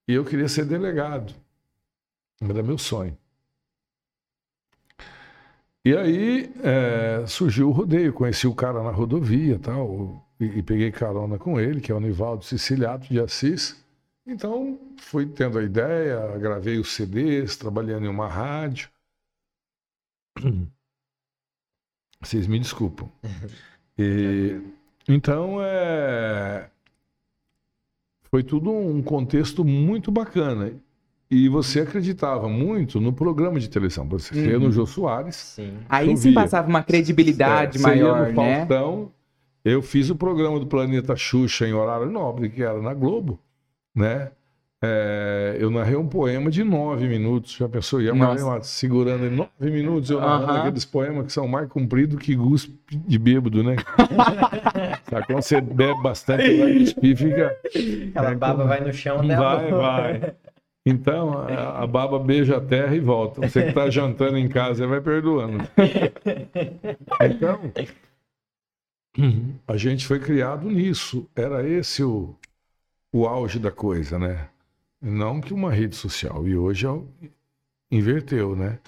E 0.06 0.12
eu 0.12 0.24
queria 0.24 0.48
ser 0.48 0.66
delegado. 0.66 1.34
Era 2.40 2.62
meu 2.62 2.76
sonho. 2.76 3.16
E 5.84 5.96
aí 5.96 6.52
é, 6.62 7.24
surgiu 7.26 7.68
o 7.68 7.72
rodeio, 7.72 8.12
conheci 8.12 8.46
o 8.46 8.54
cara 8.54 8.82
na 8.82 8.90
rodovia 8.90 9.58
tal, 9.58 10.24
e, 10.42 10.58
e 10.58 10.62
peguei 10.62 10.90
carona 10.90 11.38
com 11.38 11.60
ele, 11.60 11.80
que 11.80 11.92
é 11.92 11.94
o 11.94 12.00
Nivaldo 12.00 12.44
Siciliato 12.44 13.08
de 13.08 13.20
Assis. 13.20 13.80
Então 14.26 14.78
fui 14.96 15.26
tendo 15.26 15.58
a 15.58 15.62
ideia, 15.62 16.36
gravei 16.38 16.78
os 16.78 16.92
CDs, 16.92 17.56
trabalhando 17.56 18.06
em 18.06 18.08
uma 18.08 18.28
rádio. 18.28 18.90
Vocês 22.20 22.46
me 22.46 22.58
desculpam. 22.58 23.10
E, 23.98 24.58
então 25.06 25.58
é, 25.60 26.70
foi 28.30 28.42
tudo 28.42 28.70
um 28.70 29.02
contexto 29.02 29.62
muito 29.62 30.10
bacana. 30.10 30.72
E 31.30 31.46
você 31.46 31.80
acreditava 31.80 32.48
muito 32.48 32.98
no 32.98 33.12
programa 33.12 33.60
de 33.60 33.68
televisão. 33.68 34.08
Você 34.08 34.54
uhum. 34.56 34.60
no 34.64 34.72
Jô 34.72 34.86
Soares. 34.86 35.36
Sim. 35.36 35.76
Aí 35.90 36.16
sim 36.16 36.32
passava 36.32 36.66
uma 36.66 36.82
credibilidade 36.82 37.76
é, 37.76 37.82
maior, 37.82 38.32
no 38.32 38.42
né? 38.42 38.66
Faustão, 38.66 39.12
eu 39.64 39.82
fiz 39.82 40.10
o 40.10 40.16
programa 40.16 40.58
do 40.58 40.66
Planeta 40.66 41.16
Xuxa 41.16 41.66
em 41.66 41.72
horário 41.72 42.10
nobre, 42.10 42.48
que 42.48 42.62
era 42.62 42.80
na 42.80 42.94
Globo, 42.94 43.38
né? 43.94 44.30
É, 44.84 45.56
eu 45.60 45.70
narrei 45.70 45.94
um 45.94 46.08
poema 46.08 46.50
de 46.50 46.64
nove 46.64 47.06
minutos. 47.06 47.52
Já 47.52 47.68
pensou? 47.68 48.02
Ia 48.02 48.12
lá, 48.12 48.60
segurando 48.62 49.24
em 49.26 49.30
nove 49.30 49.70
minutos, 49.70 50.10
eu 50.10 50.20
narrando 50.20 50.58
aqueles 50.58 50.84
poemas 50.84 51.26
que 51.26 51.32
são 51.32 51.46
mais 51.46 51.68
compridos 51.68 52.18
que 52.18 52.34
guspe 52.34 52.76
de 52.90 53.16
bêbado, 53.16 53.62
né? 53.62 53.76
Sabe? 55.08 55.26
Quando 55.26 55.42
você 55.42 55.60
bebe 55.60 56.02
bastante, 56.02 56.58
vai 56.58 56.78
cuspir, 56.78 57.16
fica. 57.16 57.56
Aquela 58.10 58.34
baba 58.34 58.64
vai 58.64 58.80
no 58.80 58.92
chão, 58.92 59.22
né? 59.22 59.36
Vai, 59.36 59.70
vai. 59.70 60.34
Então, 60.84 61.32
a, 61.32 61.84
a, 61.84 61.86
baba 61.86 62.18
beija 62.18 62.56
a 62.56 62.60
terra 62.60 62.96
e 62.96 62.98
volta. 62.98 63.40
Você 63.42 63.62
que 63.62 63.68
está 63.68 63.88
jantando 63.88 64.36
em 64.36 64.48
casa, 64.48 64.84
vai 64.86 65.00
perdoando. 65.00 65.58
Então, 67.20 67.60
a 69.66 69.76
gente 69.76 70.06
foi 70.06 70.18
criado 70.18 70.68
nisso. 70.70 71.28
Era 71.34 71.66
esse 71.66 72.02
o, 72.02 72.34
o 73.12 73.26
auge 73.26 73.58
da 73.58 73.70
coisa, 73.70 74.18
né? 74.18 74.48
Não 75.00 75.40
que 75.40 75.52
uma 75.52 75.72
rede 75.72 75.96
social. 75.96 76.46
E 76.46 76.56
hoje 76.56 76.86
é 76.86 76.90
inverteu, 77.90 78.56
né? 78.56 78.78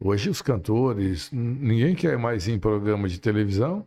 Hoje 0.00 0.30
os 0.30 0.42
cantores, 0.42 1.30
ninguém 1.32 1.94
quer 1.94 2.18
mais 2.18 2.46
ir 2.48 2.52
em 2.52 2.58
programa 2.58 3.08
de 3.08 3.18
televisão. 3.18 3.86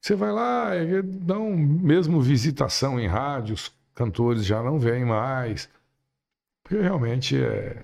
Você 0.00 0.14
vai 0.14 0.32
lá, 0.32 0.70
dão 1.04 1.56
mesmo 1.56 2.20
visitação 2.20 3.00
em 3.00 3.06
rádios, 3.06 3.72
cantores 3.94 4.44
já 4.44 4.62
não 4.62 4.78
vêm 4.78 5.04
mais 5.04 5.68
porque 6.66 6.82
realmente 6.82 7.40
é, 7.40 7.80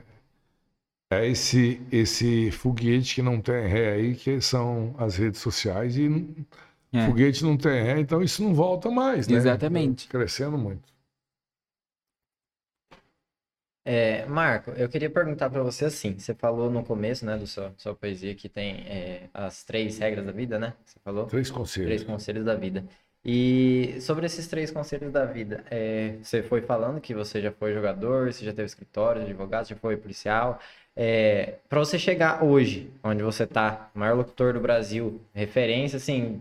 é 1.12 1.28
esse, 1.28 1.80
esse 1.92 2.50
foguete 2.50 3.14
que 3.14 3.22
não 3.22 3.40
tem 3.40 3.68
ré 3.68 3.92
aí, 3.92 4.16
que 4.16 4.40
são 4.40 4.92
as 4.98 5.16
redes 5.16 5.40
sociais, 5.40 5.96
e 5.96 6.10
é. 6.92 7.06
foguete 7.06 7.42
não 7.44 7.56
tem 7.56 7.82
ré, 7.82 8.00
então 8.00 8.22
isso 8.22 8.42
não 8.42 8.54
volta 8.54 8.90
mais, 8.90 9.26
né? 9.26 9.36
Exatamente. 9.36 10.08
Crescendo 10.08 10.58
muito. 10.58 10.92
É, 13.84 14.24
Marco, 14.26 14.70
eu 14.72 14.88
queria 14.88 15.10
perguntar 15.10 15.50
para 15.50 15.62
você 15.62 15.86
assim, 15.86 16.16
você 16.16 16.32
falou 16.34 16.70
no 16.70 16.84
começo, 16.84 17.26
né, 17.26 17.36
do 17.36 17.48
sua, 17.48 17.74
sua 17.76 17.94
poesia 17.96 18.32
que 18.32 18.48
tem 18.48 18.76
é, 18.86 19.28
as 19.34 19.64
três 19.64 19.98
regras 19.98 20.24
da 20.24 20.30
vida, 20.30 20.56
né? 20.56 20.74
Você 20.84 21.00
falou? 21.02 21.26
Três 21.26 21.50
conselhos. 21.50 21.88
Três 21.88 22.04
conselhos 22.04 22.44
da 22.44 22.54
vida. 22.54 22.84
E 23.24 24.00
sobre 24.00 24.26
esses 24.26 24.46
três 24.48 24.70
conselhos 24.70 25.12
da 25.12 25.24
vida, 25.24 25.64
é, 25.70 26.16
você 26.22 26.42
foi 26.42 26.60
falando 26.60 27.00
que 27.00 27.14
você 27.14 27.40
já 27.40 27.52
foi 27.52 27.72
jogador, 27.72 28.32
você 28.32 28.44
já 28.44 28.52
teve 28.52 28.66
escritório, 28.66 29.22
advogado, 29.22 29.68
já 29.68 29.76
foi 29.76 29.96
policial. 29.96 30.60
É, 30.94 31.54
para 31.68 31.78
você 31.78 31.98
chegar 31.98 32.44
hoje, 32.44 32.90
onde 33.02 33.22
você 33.22 33.44
está, 33.44 33.90
maior 33.94 34.16
locutor 34.16 34.52
do 34.52 34.60
Brasil, 34.60 35.20
referência, 35.34 35.96
assim. 35.96 36.40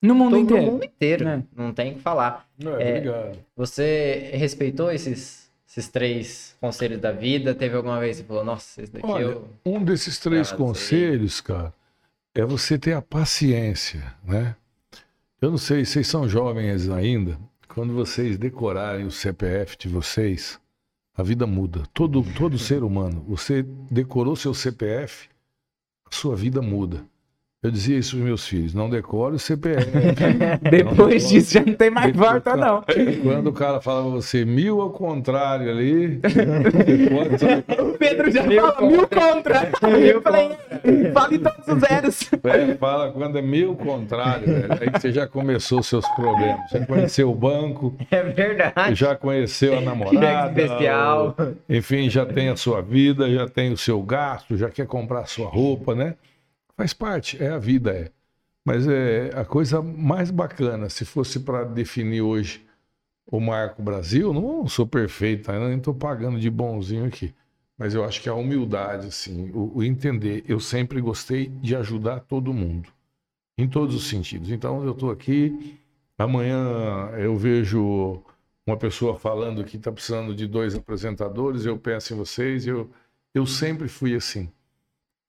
No 0.00 0.14
mundo 0.14 0.36
inteiro. 0.36 0.66
No 0.66 0.72
mundo 0.72 0.84
inteiro, 0.84 1.28
é. 1.28 1.42
não 1.54 1.72
tem 1.72 1.92
o 1.92 1.94
que 1.96 2.00
falar. 2.00 2.46
É, 2.60 2.98
obrigado. 2.98 3.38
Você 3.56 4.30
respeitou 4.34 4.90
esses, 4.90 5.50
esses 5.68 5.88
três 5.88 6.56
conselhos 6.60 7.00
da 7.00 7.12
vida? 7.12 7.54
Teve 7.54 7.76
alguma 7.76 7.98
vez 7.98 8.16
que 8.16 8.22
você 8.22 8.28
falou, 8.28 8.44
nossa, 8.44 8.82
esse 8.82 8.92
daqui 8.92 9.06
Olha, 9.06 9.22
eu... 9.22 9.48
Um 9.64 9.82
desses 9.82 10.18
três 10.18 10.52
conselhos, 10.52 11.40
cara, 11.40 11.72
é 12.34 12.44
você 12.44 12.78
ter 12.78 12.92
a 12.92 13.02
paciência, 13.02 14.14
né? 14.24 14.54
Eu 15.40 15.50
não 15.50 15.58
sei, 15.58 15.84
vocês 15.84 16.06
são 16.06 16.28
jovens 16.28 16.88
ainda. 16.88 17.38
Quando 17.68 17.92
vocês 17.92 18.38
decorarem 18.38 19.06
o 19.06 19.10
CPF 19.10 19.76
de 19.76 19.88
vocês, 19.88 20.58
a 21.14 21.22
vida 21.22 21.46
muda. 21.46 21.82
Todo, 21.92 22.22
todo 22.34 22.58
ser 22.58 22.82
humano, 22.82 23.24
você 23.26 23.62
decorou 23.90 24.36
seu 24.36 24.54
CPF, 24.54 25.28
a 26.04 26.14
sua 26.14 26.36
vida 26.36 26.60
muda. 26.62 27.04
Eu 27.62 27.70
dizia 27.70 27.98
isso 27.98 28.16
aos 28.16 28.24
meus 28.24 28.46
filhos, 28.46 28.74
não 28.74 28.88
decore 28.88 29.34
o 29.34 29.38
CPF. 29.38 29.90
Depois 30.70 31.26
disso 31.26 31.54
já 31.54 31.64
não 31.64 31.72
tem 31.72 31.88
mais 31.88 32.12
Depois, 32.12 32.30
volta, 32.30 32.54
não. 32.54 32.84
Quando 33.22 33.46
o 33.46 33.52
cara 33.52 33.80
fala 33.80 34.02
pra 34.02 34.10
você 34.10 34.44
mil 34.44 34.82
ao 34.82 34.90
contrário 34.90 35.70
ali. 35.70 36.20
o 37.78 37.98
Pedro 37.98 38.30
já 38.30 38.42
mil 38.42 38.60
fala 38.60 38.90
mil 38.90 39.08
contra. 39.08 39.70
Eu 39.98 40.20
falei, 40.20 40.50
fale 41.14 41.38
todos 41.38 41.66
os 41.66 41.80
zeros. 41.80 42.30
É, 42.44 42.74
fala 42.74 43.10
quando 43.10 43.38
é 43.38 43.42
mil 43.42 43.74
contrário, 43.74 44.46
velho. 44.46 44.72
Aí 44.78 44.90
você 44.90 45.10
já 45.10 45.26
começou 45.26 45.80
os 45.80 45.86
seus 45.86 46.06
problemas. 46.10 46.70
Já 46.70 46.84
conheceu 46.86 47.30
o 47.30 47.34
banco. 47.34 47.96
É 48.10 48.22
verdade. 48.22 48.94
Já 48.94 49.16
conheceu 49.16 49.78
a 49.78 49.80
namorada. 49.80 50.62
especial. 50.62 51.34
Enfim, 51.70 52.10
já 52.10 52.26
tem 52.26 52.50
a 52.50 52.56
sua 52.56 52.82
vida, 52.82 53.30
já 53.32 53.48
tem 53.48 53.72
o 53.72 53.78
seu 53.78 54.00
gasto, 54.02 54.58
já 54.58 54.68
quer 54.68 54.86
comprar 54.86 55.20
a 55.20 55.26
sua 55.26 55.48
roupa, 55.48 55.94
né? 55.94 56.14
Faz 56.76 56.92
parte, 56.92 57.42
é 57.42 57.48
a 57.48 57.58
vida, 57.58 57.90
é. 57.90 58.10
Mas 58.64 58.86
é 58.86 59.30
a 59.34 59.44
coisa 59.44 59.80
mais 59.80 60.30
bacana, 60.30 60.90
se 60.90 61.04
fosse 61.04 61.40
para 61.40 61.64
definir 61.64 62.20
hoje 62.20 62.66
o 63.26 63.40
Marco 63.40 63.82
Brasil, 63.82 64.32
não 64.32 64.66
sou 64.68 64.86
perfeito, 64.86 65.50
ainda 65.50 65.68
nem 65.68 65.78
estou 65.78 65.94
pagando 65.94 66.38
de 66.38 66.50
bonzinho 66.50 67.06
aqui. 67.06 67.34
Mas 67.78 67.94
eu 67.94 68.04
acho 68.04 68.22
que 68.22 68.28
a 68.28 68.34
humildade, 68.34 69.08
assim, 69.08 69.50
o, 69.52 69.78
o, 69.78 69.84
entender. 69.84 70.44
Eu 70.48 70.60
sempre 70.60 71.00
gostei 71.00 71.48
de 71.48 71.76
ajudar 71.76 72.20
todo 72.20 72.52
mundo, 72.52 72.88
em 73.58 73.68
todos 73.68 73.94
os 73.94 74.08
sentidos. 74.08 74.50
Então 74.50 74.84
eu 74.84 74.92
estou 74.92 75.10
aqui, 75.10 75.78
amanhã 76.18 77.10
eu 77.18 77.36
vejo 77.36 78.22
uma 78.66 78.76
pessoa 78.76 79.18
falando 79.18 79.64
que 79.64 79.76
está 79.76 79.92
precisando 79.92 80.34
de 80.34 80.46
dois 80.46 80.74
apresentadores, 80.74 81.64
eu 81.64 81.78
penso 81.78 82.14
em 82.14 82.16
vocês, 82.16 82.66
eu, 82.66 82.90
eu 83.34 83.46
sempre 83.46 83.88
fui 83.88 84.14
assim. 84.14 84.50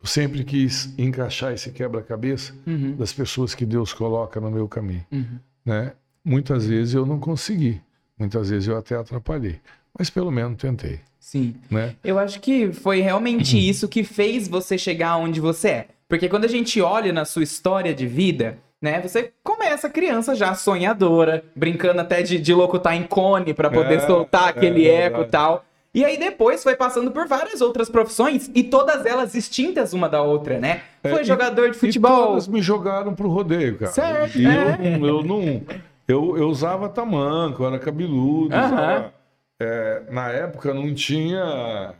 Eu 0.01 0.07
sempre 0.07 0.43
quis 0.43 0.93
encaixar 0.97 1.53
esse 1.53 1.71
quebra-cabeça 1.71 2.53
uhum. 2.65 2.95
das 2.95 3.11
pessoas 3.11 3.55
que 3.55 3.65
Deus 3.65 3.93
coloca 3.93 4.39
no 4.39 4.51
meu 4.51 4.67
caminho. 4.67 5.05
Uhum. 5.11 5.39
Né? 5.65 5.93
Muitas 6.23 6.65
vezes 6.65 6.93
eu 6.93 7.05
não 7.05 7.19
consegui, 7.19 7.81
muitas 8.17 8.49
vezes 8.49 8.67
eu 8.67 8.77
até 8.77 8.95
atrapalhei, 8.95 9.59
mas 9.97 10.09
pelo 10.09 10.31
menos 10.31 10.57
tentei. 10.57 10.99
Sim. 11.19 11.55
Né? 11.69 11.95
Eu 12.03 12.19
acho 12.19 12.39
que 12.39 12.71
foi 12.71 13.01
realmente 13.01 13.55
uhum. 13.55 13.61
isso 13.61 13.87
que 13.87 14.03
fez 14.03 14.47
você 14.47 14.77
chegar 14.77 15.17
onde 15.17 15.41
você 15.41 15.67
é. 15.69 15.87
Porque 16.07 16.29
quando 16.29 16.45
a 16.45 16.49
gente 16.49 16.79
olha 16.79 17.11
na 17.11 17.25
sua 17.25 17.43
história 17.43 17.93
de 17.93 18.07
vida, 18.07 18.57
né? 18.81 19.01
Você 19.01 19.33
começa 19.43 19.89
criança 19.89 20.35
já 20.35 20.53
sonhadora, 20.53 21.43
brincando 21.55 21.99
até 21.99 22.21
de, 22.21 22.37
de 22.37 22.53
locutar 22.53 22.95
em 22.95 23.03
cone 23.03 23.53
para 23.53 23.69
poder 23.69 23.95
é, 23.95 23.99
soltar 24.05 24.49
aquele 24.49 24.87
é, 24.87 25.05
eco 25.05 25.21
e 25.21 25.25
tal. 25.25 25.65
E 25.97 26.05
aí 26.05 26.15
depois 26.15 26.61
foi 26.61 26.75
passando 26.75 27.09
por 27.09 27.27
várias 27.27 27.59
outras 27.59 27.89
profissões 27.89 28.51
e 28.53 28.63
todas 28.63 29.03
elas 29.03 29.33
extintas 29.33 29.93
uma 29.93 30.07
da 30.07 30.21
outra, 30.21 30.59
né? 30.59 30.83
É, 31.01 31.09
foi 31.09 31.21
é, 31.21 31.23
jogador 31.23 31.71
de 31.71 31.77
futebol. 31.79 32.11
E 32.11 32.27
todas 32.27 32.47
me 32.47 32.61
jogaram 32.61 33.15
pro 33.15 33.27
rodeio, 33.27 33.79
cara. 33.79 33.91
Certo. 33.91 34.37
E 34.37 34.45
é. 34.45 34.77
eu, 34.95 35.07
eu 35.07 35.23
não. 35.23 35.63
Eu, 36.07 36.37
eu 36.37 36.49
usava 36.49 36.87
tamanco, 36.87 37.63
eu 37.63 37.67
era 37.67 37.79
cabeludo. 37.79 38.55
Uh 38.55 38.59
-huh. 38.59 38.65
usava, 38.65 39.13
é, 39.59 40.03
na 40.11 40.29
época 40.29 40.71
não 40.71 40.93
tinha. 40.93 41.95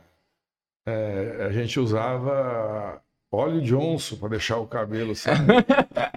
É, 0.86 1.46
a 1.48 1.50
gente 1.50 1.80
usava 1.80 3.02
óleo 3.30 3.60
Johnson 3.60 4.16
para 4.16 4.30
deixar 4.30 4.56
o 4.58 4.66
cabelo, 4.66 5.14
sabe? 5.14 5.46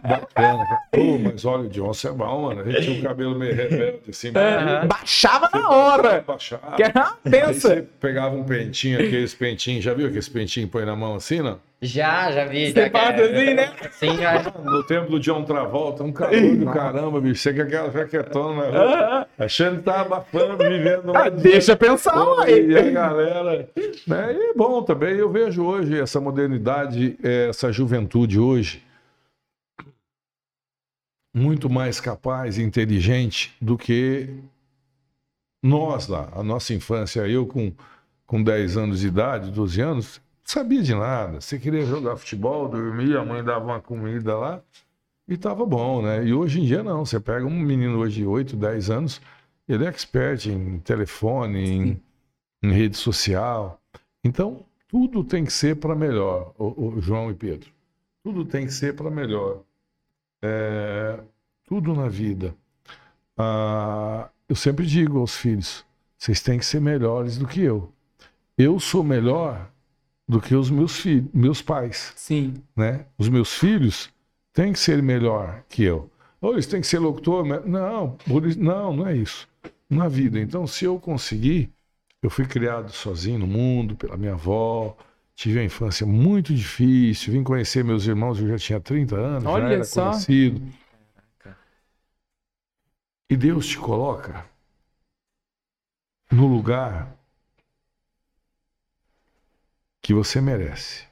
Bacana. 0.01 0.79
Pô, 0.91 1.17
mas 1.17 1.45
óleo 1.45 1.69
Johnson 1.69 2.09
é 2.09 2.11
bom, 2.11 2.41
mano. 2.43 2.61
A 2.61 2.71
gente 2.71 2.81
tinha 2.83 2.99
o 2.99 3.03
cabelo 3.03 3.37
meio 3.37 3.55
rebelde, 3.55 4.09
assim. 4.09 4.29
Uhum. 4.29 4.87
Baixava 4.87 5.49
na 5.53 5.69
hora. 5.69 6.23
Baixava. 6.25 6.75
Que 6.75 6.83
era 6.83 7.17
pensa. 7.23 7.75
você 7.75 7.81
pegava 7.99 8.35
um 8.35 8.43
pentinho, 8.43 8.97
aqueles 8.97 9.33
pentinhos, 9.33 9.83
já 9.83 9.93
viu 9.93 10.07
aqueles 10.07 10.29
pentinhos 10.29 10.69
põe 10.71 10.85
na 10.85 10.95
mão 10.95 11.15
assim, 11.15 11.41
não? 11.41 11.59
Já, 11.83 12.31
já 12.31 12.45
vi. 12.45 12.71
Você 12.71 12.91
faz 12.91 13.19
assim, 13.19 13.53
né? 13.55 13.73
Sim, 13.91 14.17
já. 14.17 14.43
No 14.63 14.83
tempo 14.83 15.09
do 15.09 15.19
John 15.19 15.43
Travolta, 15.43 16.03
um 16.03 16.13
calor 16.13 16.55
do 16.55 16.65
caramba, 16.67 17.19
bicho. 17.19 17.41
Você 17.41 17.53
que 17.55 17.61
aquela 17.61 17.91
fica 17.91 18.21
na 18.21 18.65
rua, 18.69 19.27
achando 19.39 19.77
que 19.77 19.83
tava 19.83 20.17
abafando, 20.17 20.57
vivendo 20.57 21.15
ah, 21.15 21.29
Deixa 21.29 21.75
pensar, 21.75 22.13
Pô, 22.13 22.43
E 22.43 22.77
a 22.77 22.91
galera. 22.91 23.67
Né? 24.05 24.33
E 24.33 24.49
é 24.51 24.53
bom 24.53 24.83
também, 24.83 25.15
eu 25.15 25.31
vejo 25.31 25.63
hoje 25.63 25.99
essa 25.99 26.21
modernidade, 26.21 27.17
essa 27.23 27.71
juventude 27.71 28.39
hoje, 28.39 28.83
muito 31.33 31.67
mais 31.67 31.99
capaz 31.99 32.59
e 32.59 32.61
inteligente 32.61 33.55
do 33.59 33.75
que 33.75 34.29
nós 35.63 36.07
lá, 36.07 36.29
a 36.35 36.43
nossa 36.43 36.75
infância. 36.75 37.21
Eu 37.21 37.47
com 37.47 37.73
com 38.31 38.41
10 38.41 38.77
anos 38.77 39.01
de 39.01 39.07
idade, 39.07 39.51
12 39.51 39.81
anos, 39.81 40.21
sabia 40.51 40.81
de 40.81 40.93
nada. 40.93 41.39
Você 41.39 41.57
queria 41.57 41.85
jogar 41.85 42.17
futebol, 42.17 42.67
dormir, 42.67 43.15
a 43.17 43.23
mãe 43.23 43.43
dava 43.43 43.63
uma 43.63 43.81
comida 43.81 44.37
lá 44.37 44.61
e 45.27 45.37
tava 45.37 45.65
bom, 45.65 46.01
né? 46.01 46.25
E 46.25 46.33
hoje 46.33 46.59
em 46.59 46.65
dia 46.65 46.83
não. 46.83 47.05
Você 47.05 47.19
pega 47.19 47.45
um 47.45 47.59
menino 47.59 47.97
hoje 47.99 48.21
de 48.21 48.25
8, 48.25 48.55
10 48.57 48.89
anos, 48.89 49.21
ele 49.67 49.85
é 49.85 49.87
expert 49.87 50.47
em 50.47 50.79
telefone, 50.79 51.69
em, 51.69 52.01
em 52.61 52.71
rede 52.71 52.97
social. 52.97 53.81
Então, 54.23 54.65
tudo 54.87 55.23
tem 55.23 55.45
que 55.45 55.53
ser 55.53 55.77
para 55.77 55.95
melhor, 55.95 56.53
o, 56.57 56.95
o 56.95 57.01
João 57.01 57.31
e 57.31 57.33
Pedro. 57.33 57.71
Tudo 58.23 58.43
tem 58.45 58.65
que 58.65 58.73
ser 58.73 58.95
para 58.95 59.09
melhor. 59.09 59.61
É, 60.41 61.19
tudo 61.65 61.93
na 61.93 62.09
vida. 62.09 62.53
Ah, 63.37 64.29
eu 64.49 64.55
sempre 64.55 64.85
digo 64.85 65.19
aos 65.19 65.35
filhos: 65.35 65.85
vocês 66.17 66.41
têm 66.41 66.59
que 66.59 66.65
ser 66.65 66.81
melhores 66.81 67.37
do 67.37 67.47
que 67.47 67.61
eu. 67.61 67.91
Eu 68.57 68.79
sou 68.79 69.03
melhor 69.03 69.71
do 70.27 70.39
que 70.39 70.55
os 70.55 70.69
meus 70.69 70.97
filhos, 70.97 71.29
meus 71.33 71.61
pais. 71.61 72.13
Sim. 72.15 72.53
Né? 72.75 73.05
Os 73.17 73.27
meus 73.29 73.53
filhos 73.53 74.09
têm 74.53 74.73
que 74.73 74.79
ser 74.79 75.01
melhor 75.01 75.63
que 75.69 75.83
eu. 75.83 76.09
Ou 76.39 76.53
eles 76.53 76.65
têm 76.65 76.81
que 76.81 76.87
ser 76.87 76.99
locutor? 76.99 77.45
Não, 77.65 78.17
não, 78.57 78.93
não 78.93 79.07
é 79.07 79.15
isso. 79.15 79.47
Na 79.89 80.07
vida. 80.07 80.39
Então, 80.39 80.65
se 80.65 80.85
eu 80.85 80.99
conseguir, 80.99 81.69
eu 82.21 82.29
fui 82.29 82.45
criado 82.45 82.91
sozinho 82.91 83.39
no 83.39 83.47
mundo 83.47 83.95
pela 83.95 84.17
minha 84.17 84.33
avó, 84.33 84.95
tive 85.35 85.59
uma 85.59 85.65
infância 85.65 86.05
muito 86.05 86.53
difícil, 86.53 87.33
vim 87.33 87.43
conhecer 87.43 87.83
meus 87.83 88.05
irmãos, 88.05 88.39
eu 88.39 88.47
já 88.47 88.57
tinha 88.57 88.79
30 88.79 89.15
anos, 89.15 89.45
Olha 89.45 89.67
já 89.67 89.73
era 89.73 89.83
só. 89.83 90.09
conhecido. 90.11 90.61
E 93.29 93.35
Deus 93.37 93.67
te 93.67 93.77
coloca 93.77 94.45
no 96.31 96.47
lugar 96.47 97.15
que 100.01 100.13
você 100.13 100.41
merece. 100.41 101.05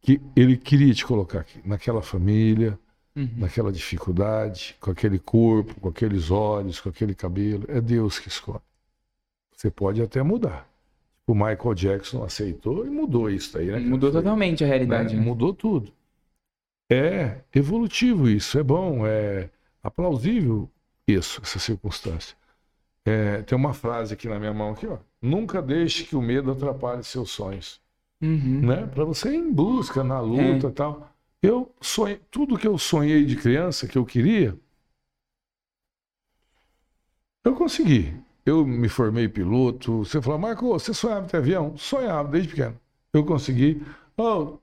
Que 0.00 0.20
Ele 0.36 0.56
queria 0.56 0.92
te 0.94 1.04
colocar 1.04 1.40
aqui, 1.40 1.60
naquela 1.64 2.02
família, 2.02 2.78
Uhum. 3.16 3.30
naquela 3.36 3.70
dificuldade, 3.70 4.76
com 4.80 4.90
aquele 4.90 5.20
corpo, 5.20 5.80
com 5.80 5.88
aqueles 5.88 6.32
olhos, 6.32 6.80
com 6.80 6.88
aquele 6.88 7.14
cabelo. 7.14 7.64
É 7.68 7.80
Deus 7.80 8.18
que 8.18 8.26
escolhe. 8.28 8.58
Você 9.56 9.70
pode 9.70 10.02
até 10.02 10.20
mudar. 10.22 10.68
O 11.26 11.32
Michael 11.32 11.74
Jackson 11.74 12.24
aceitou 12.24 12.84
e 12.84 12.90
mudou 12.90 13.30
isso 13.30 13.56
aí, 13.56 13.66
né? 13.70 13.78
Mudou 13.78 14.10
Foi- 14.10 14.20
totalmente 14.20 14.64
a 14.64 14.66
realidade. 14.66 15.14
né? 15.14 15.20
né? 15.20 15.26
Mudou 15.26 15.54
tudo. 15.54 15.92
É 16.90 17.40
evolutivo 17.54 18.28
isso, 18.28 18.58
é 18.58 18.62
bom, 18.64 19.06
é 19.06 19.48
aplausível 19.82 20.68
isso, 21.06 21.40
essa 21.42 21.58
circunstância. 21.58 22.36
É, 23.06 23.42
tem 23.42 23.56
uma 23.56 23.74
frase 23.74 24.14
aqui 24.14 24.26
na 24.28 24.38
minha 24.38 24.52
mão 24.54 24.70
aqui, 24.70 24.86
ó. 24.86 24.98
Nunca 25.20 25.60
deixe 25.60 26.04
que 26.04 26.16
o 26.16 26.22
medo 26.22 26.50
atrapalhe 26.50 27.04
seus 27.04 27.30
sonhos, 27.30 27.80
Uhum. 28.22 28.60
né? 28.62 28.86
Para 28.86 29.04
você 29.04 29.30
ir 29.30 29.36
em 29.36 29.52
busca, 29.52 30.02
na 30.02 30.20
luta, 30.20 30.68
e 30.68 30.72
tal. 30.72 31.10
Eu 31.42 31.70
sonhei, 31.80 32.18
tudo 32.30 32.56
que 32.56 32.66
eu 32.66 32.78
sonhei 32.78 33.24
de 33.26 33.36
criança 33.36 33.86
que 33.86 33.98
eu 33.98 34.06
queria, 34.06 34.58
eu 37.44 37.54
consegui. 37.54 38.14
Eu 38.46 38.66
me 38.66 38.88
formei 38.88 39.28
piloto. 39.28 39.98
Você 40.04 40.20
falou, 40.20 40.38
Marco, 40.38 40.68
você 40.68 40.92
sonhava 40.92 41.26
ter 41.26 41.38
avião? 41.38 41.76
Sonhava 41.76 42.28
desde 42.28 42.48
pequeno. 42.50 42.78
Eu 43.12 43.24
consegui. 43.24 43.82
Oh, 44.16 44.58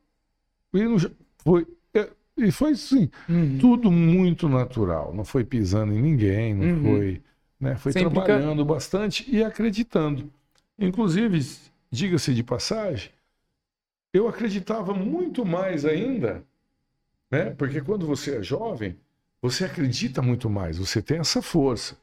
e 0.73 0.83
não- 0.83 0.97
foi, 1.43 1.67
é, 1.93 2.09
e 2.37 2.51
foi 2.51 2.71
assim, 2.71 3.09
Uhum. 3.29 3.57
tudo 3.59 3.91
muito 3.91 4.47
natural. 4.49 5.13
Não 5.13 5.23
foi 5.25 5.43
pisando 5.43 5.93
em 5.93 6.01
ninguém, 6.01 6.53
não 6.53 6.65
Uhum. 6.65 6.83
foi. 6.83 7.21
Né, 7.61 7.75
foi 7.75 7.91
Sempre 7.91 8.09
trabalhando 8.09 8.65
bastante 8.65 9.23
e 9.29 9.43
acreditando. 9.43 10.27
Inclusive, 10.79 11.39
diga-se 11.91 12.33
de 12.33 12.43
passagem, 12.43 13.11
eu 14.11 14.27
acreditava 14.27 14.95
muito 14.95 15.45
mais 15.45 15.85
ainda, 15.85 16.43
né? 17.29 17.51
Porque 17.51 17.79
quando 17.79 18.07
você 18.07 18.37
é 18.37 18.43
jovem, 18.43 18.97
você 19.39 19.65
acredita 19.65 20.23
muito 20.23 20.49
mais, 20.49 20.79
você 20.79 21.03
tem 21.03 21.19
essa 21.19 21.39
força. 21.39 21.95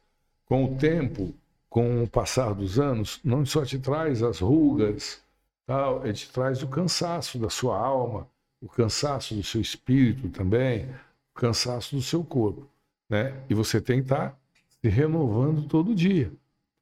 Com 0.46 0.64
o 0.64 0.76
tempo, 0.76 1.34
com 1.68 2.04
o 2.04 2.08
passar 2.08 2.54
dos 2.54 2.78
anos, 2.78 3.18
não 3.24 3.44
só 3.44 3.64
te 3.64 3.80
traz 3.80 4.22
as 4.22 4.38
rugas, 4.38 5.20
tal, 5.66 6.04
ele 6.04 6.14
te 6.14 6.30
traz 6.30 6.62
o 6.62 6.68
cansaço 6.68 7.36
da 7.36 7.50
sua 7.50 7.76
alma, 7.76 8.28
o 8.62 8.68
cansaço 8.68 9.34
do 9.34 9.42
seu 9.42 9.60
espírito 9.60 10.28
também, 10.28 10.86
o 11.34 11.40
cansaço 11.40 11.96
do 11.96 12.00
seu 12.00 12.22
corpo, 12.22 12.66
né? 13.10 13.34
E 13.50 13.54
você 13.54 13.80
tem 13.80 13.98
que 13.98 14.04
estar 14.04 14.38
se 14.82 14.88
renovando 14.88 15.66
todo 15.68 15.94
dia, 15.94 16.32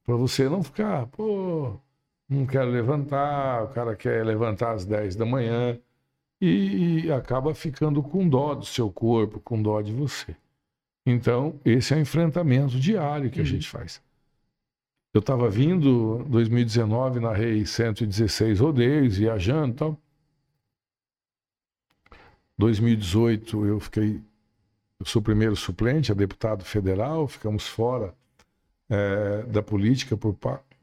para 0.05 0.17
você 0.17 0.49
não 0.49 0.63
ficar, 0.63 1.07
pô, 1.09 1.79
não 2.29 2.47
quero 2.47 2.71
levantar, 2.71 3.65
o 3.65 3.69
cara 3.69 3.97
quer 3.97 4.25
levantar 4.25 4.73
às 4.73 4.85
10 4.85 5.17
da 5.17 5.25
manhã 5.27 5.79
e, 6.41 7.05
e 7.07 7.13
acaba 7.13 7.55
ficando 7.55 8.03
com 8.03 8.29
dó 8.29 8.55
do 8.55 8.65
seu 8.67 8.91
corpo, 8.93 9.41
com 9.41 9.61
dó 9.63 9.81
de 9.83 9.93
você. 9.93 10.37
Então, 11.07 11.61
esse 11.65 11.95
é 11.95 11.97
o 11.97 12.01
enfrentamento 12.01 12.79
diário 12.81 13.31
que 13.31 13.41
a 13.41 13.43
Uhum. 13.43 13.47
gente 13.49 13.69
faz. 13.69 14.03
Eu 15.15 15.21
estava 15.21 15.49
vindo, 15.49 16.25
2019, 16.29 17.21
narrei 17.21 17.65
116 17.65 18.61
rodeios, 18.61 19.17
viajando 19.17 19.73
e 19.73 19.77
tal. 19.77 20.01
2018 22.59 23.65
eu 23.67 23.81
fiquei, 23.81 24.23
eu 24.99 25.07
sou 25.07 25.21
o 25.21 25.25
primeiro 25.25 25.55
suplente 25.57 26.11
a 26.11 26.15
deputado 26.15 26.65
federal, 26.65 27.29
ficamos 27.29 27.67
fora 27.67 28.15
eh, 28.89 29.45
da 29.49 29.63
política 29.63 30.17
por 30.17 30.37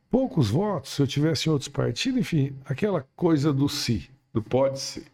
poucos 0.10 0.50
votos. 0.50 0.92
Se 0.92 1.02
eu 1.02 1.08
tivesse 1.08 1.50
em 1.50 1.52
outros 1.52 1.70
partidos, 1.70 2.20
enfim, 2.20 2.56
aquela 2.66 3.06
coisa 3.16 3.52
do 3.52 3.68
si, 3.68 4.10
do 4.32 4.42
pode 4.42 4.80
ser. 4.80 5.06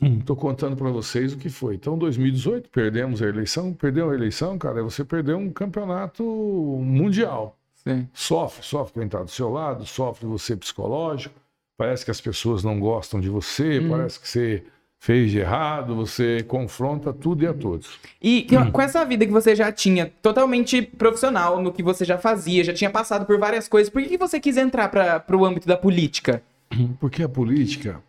Estou 0.00 0.34
contando 0.36 0.76
para 0.76 0.90
vocês 0.90 1.32
o 1.32 1.36
que 1.38 1.48
foi. 1.48 1.76
Então, 1.76 1.96
2018, 1.96 2.68
perdemos 2.70 3.22
a 3.22 3.28
eleição. 3.28 3.72
Perdeu 3.72 4.10
a 4.10 4.14
eleição, 4.14 4.58
cara, 4.58 4.82
você 4.82 5.04
perdeu 5.04 5.38
um 5.38 5.52
campeonato 5.52 6.24
mundial. 6.24 7.56
Sim. 7.74 8.08
Sofre, 8.12 8.64
sofre 8.64 8.94
quem 8.94 9.04
está 9.04 9.22
do 9.22 9.30
seu 9.30 9.50
lado, 9.50 9.84
sofre 9.86 10.26
você 10.26 10.56
psicológico. 10.56 11.34
Parece 11.76 12.04
que 12.04 12.10
as 12.10 12.20
pessoas 12.20 12.62
não 12.64 12.78
gostam 12.78 13.20
de 13.20 13.28
você, 13.28 13.78
Uhum. 13.78 13.90
parece 13.90 14.20
que 14.20 14.28
você 14.28 14.64
fez 15.02 15.32
de 15.32 15.40
errado, 15.40 15.96
você 15.96 16.44
confronta 16.44 17.12
tudo 17.12 17.42
e 17.42 17.46
a 17.48 17.52
todos. 17.52 17.98
E 18.22 18.46
com 18.70 18.80
essa 18.80 19.04
vida 19.04 19.26
que 19.26 19.32
você 19.32 19.52
já 19.52 19.72
tinha, 19.72 20.12
totalmente 20.22 20.80
profissional 20.80 21.60
no 21.60 21.72
que 21.72 21.82
você 21.82 22.04
já 22.04 22.18
fazia, 22.18 22.62
já 22.62 22.72
tinha 22.72 22.88
passado 22.88 23.26
por 23.26 23.36
várias 23.36 23.66
coisas, 23.66 23.90
por 23.90 24.00
que, 24.00 24.10
que 24.10 24.16
você 24.16 24.38
quis 24.38 24.56
entrar 24.56 24.88
para 24.88 25.36
o 25.36 25.44
âmbito 25.44 25.66
da 25.66 25.76
política? 25.76 26.40
Porque 27.00 27.20
a 27.20 27.28
política, 27.28 28.00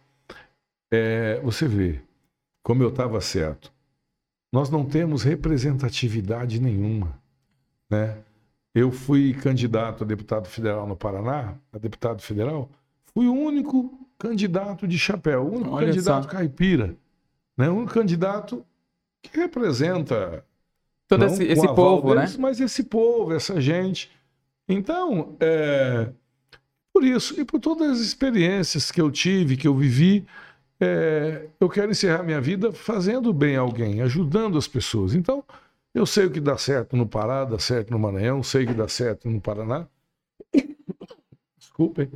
é, 0.94 1.40
você 1.42 1.68
vê, 1.68 2.00
como 2.62 2.84
eu 2.84 2.90
estava 2.90 3.20
certo, 3.20 3.74
nós 4.54 4.70
não 4.70 4.86
temos 4.86 5.24
representatividade 5.24 6.62
nenhuma. 6.62 7.20
Né? 7.90 8.20
Eu 8.76 8.92
fui 8.92 9.34
candidato 9.34 10.04
a 10.04 10.08
deputado 10.08 10.48
federal 10.48 10.86
no 10.86 10.96
Paraná, 10.96 11.56
a 11.74 11.80
deputado 11.80 12.22
federal, 12.22 12.70
fui 13.16 13.26
o 13.26 13.34
único 13.34 14.03
candidato 14.24 14.88
de 14.88 14.98
chapéu, 14.98 15.44
o 15.44 15.56
único 15.56 15.76
Olha 15.76 15.88
candidato 15.88 16.24
só. 16.24 16.30
caipira, 16.30 16.96
né? 17.58 17.70
o 17.70 17.74
único 17.74 17.94
candidato 17.94 18.66
que 19.22 19.38
representa 19.38 20.46
Todo 21.08 21.20
não 21.20 21.28
esse, 21.28 21.44
esse 21.44 21.68
povo, 21.68 22.16
deles, 22.16 22.38
né? 22.38 22.42
Mas 22.42 22.62
esse 22.62 22.84
povo, 22.84 23.34
essa 23.34 23.60
gente. 23.60 24.10
Então, 24.68 25.36
é, 25.42 26.10
por 26.94 27.04
isso, 27.04 27.40
e 27.40 27.44
por 27.44 27.60
todas 27.60 27.92
as 27.92 28.00
experiências 28.00 28.92
que 28.92 29.02
eu 29.02 29.12
tive, 29.12 29.58
que 29.58 29.68
eu 29.68 29.76
vivi, 29.76 30.26
é, 30.80 31.48
eu 31.60 31.68
quero 31.68 31.92
encerrar 31.92 32.24
minha 32.24 32.40
vida 32.40 32.72
fazendo 32.72 33.34
bem 33.34 33.58
a 33.58 33.60
alguém, 33.60 34.02
ajudando 34.02 34.58
as 34.58 34.70
pessoas. 34.70 35.14
Então, 35.14 35.44
eu 35.94 36.06
sei 36.06 36.28
o 36.28 36.32
que 36.32 36.40
dá 36.40 36.58
certo 36.58 36.96
no 36.96 37.06
Pará, 37.06 37.44
dá 37.44 37.60
certo 37.60 37.92
no 37.92 38.00
Maranhão, 38.00 38.42
sei 38.42 38.64
o 38.64 38.68
que 38.68 38.74
dá 38.74 38.88
certo 38.88 39.30
no 39.30 39.42
Paraná. 39.42 39.86
Desculpem. 41.60 42.10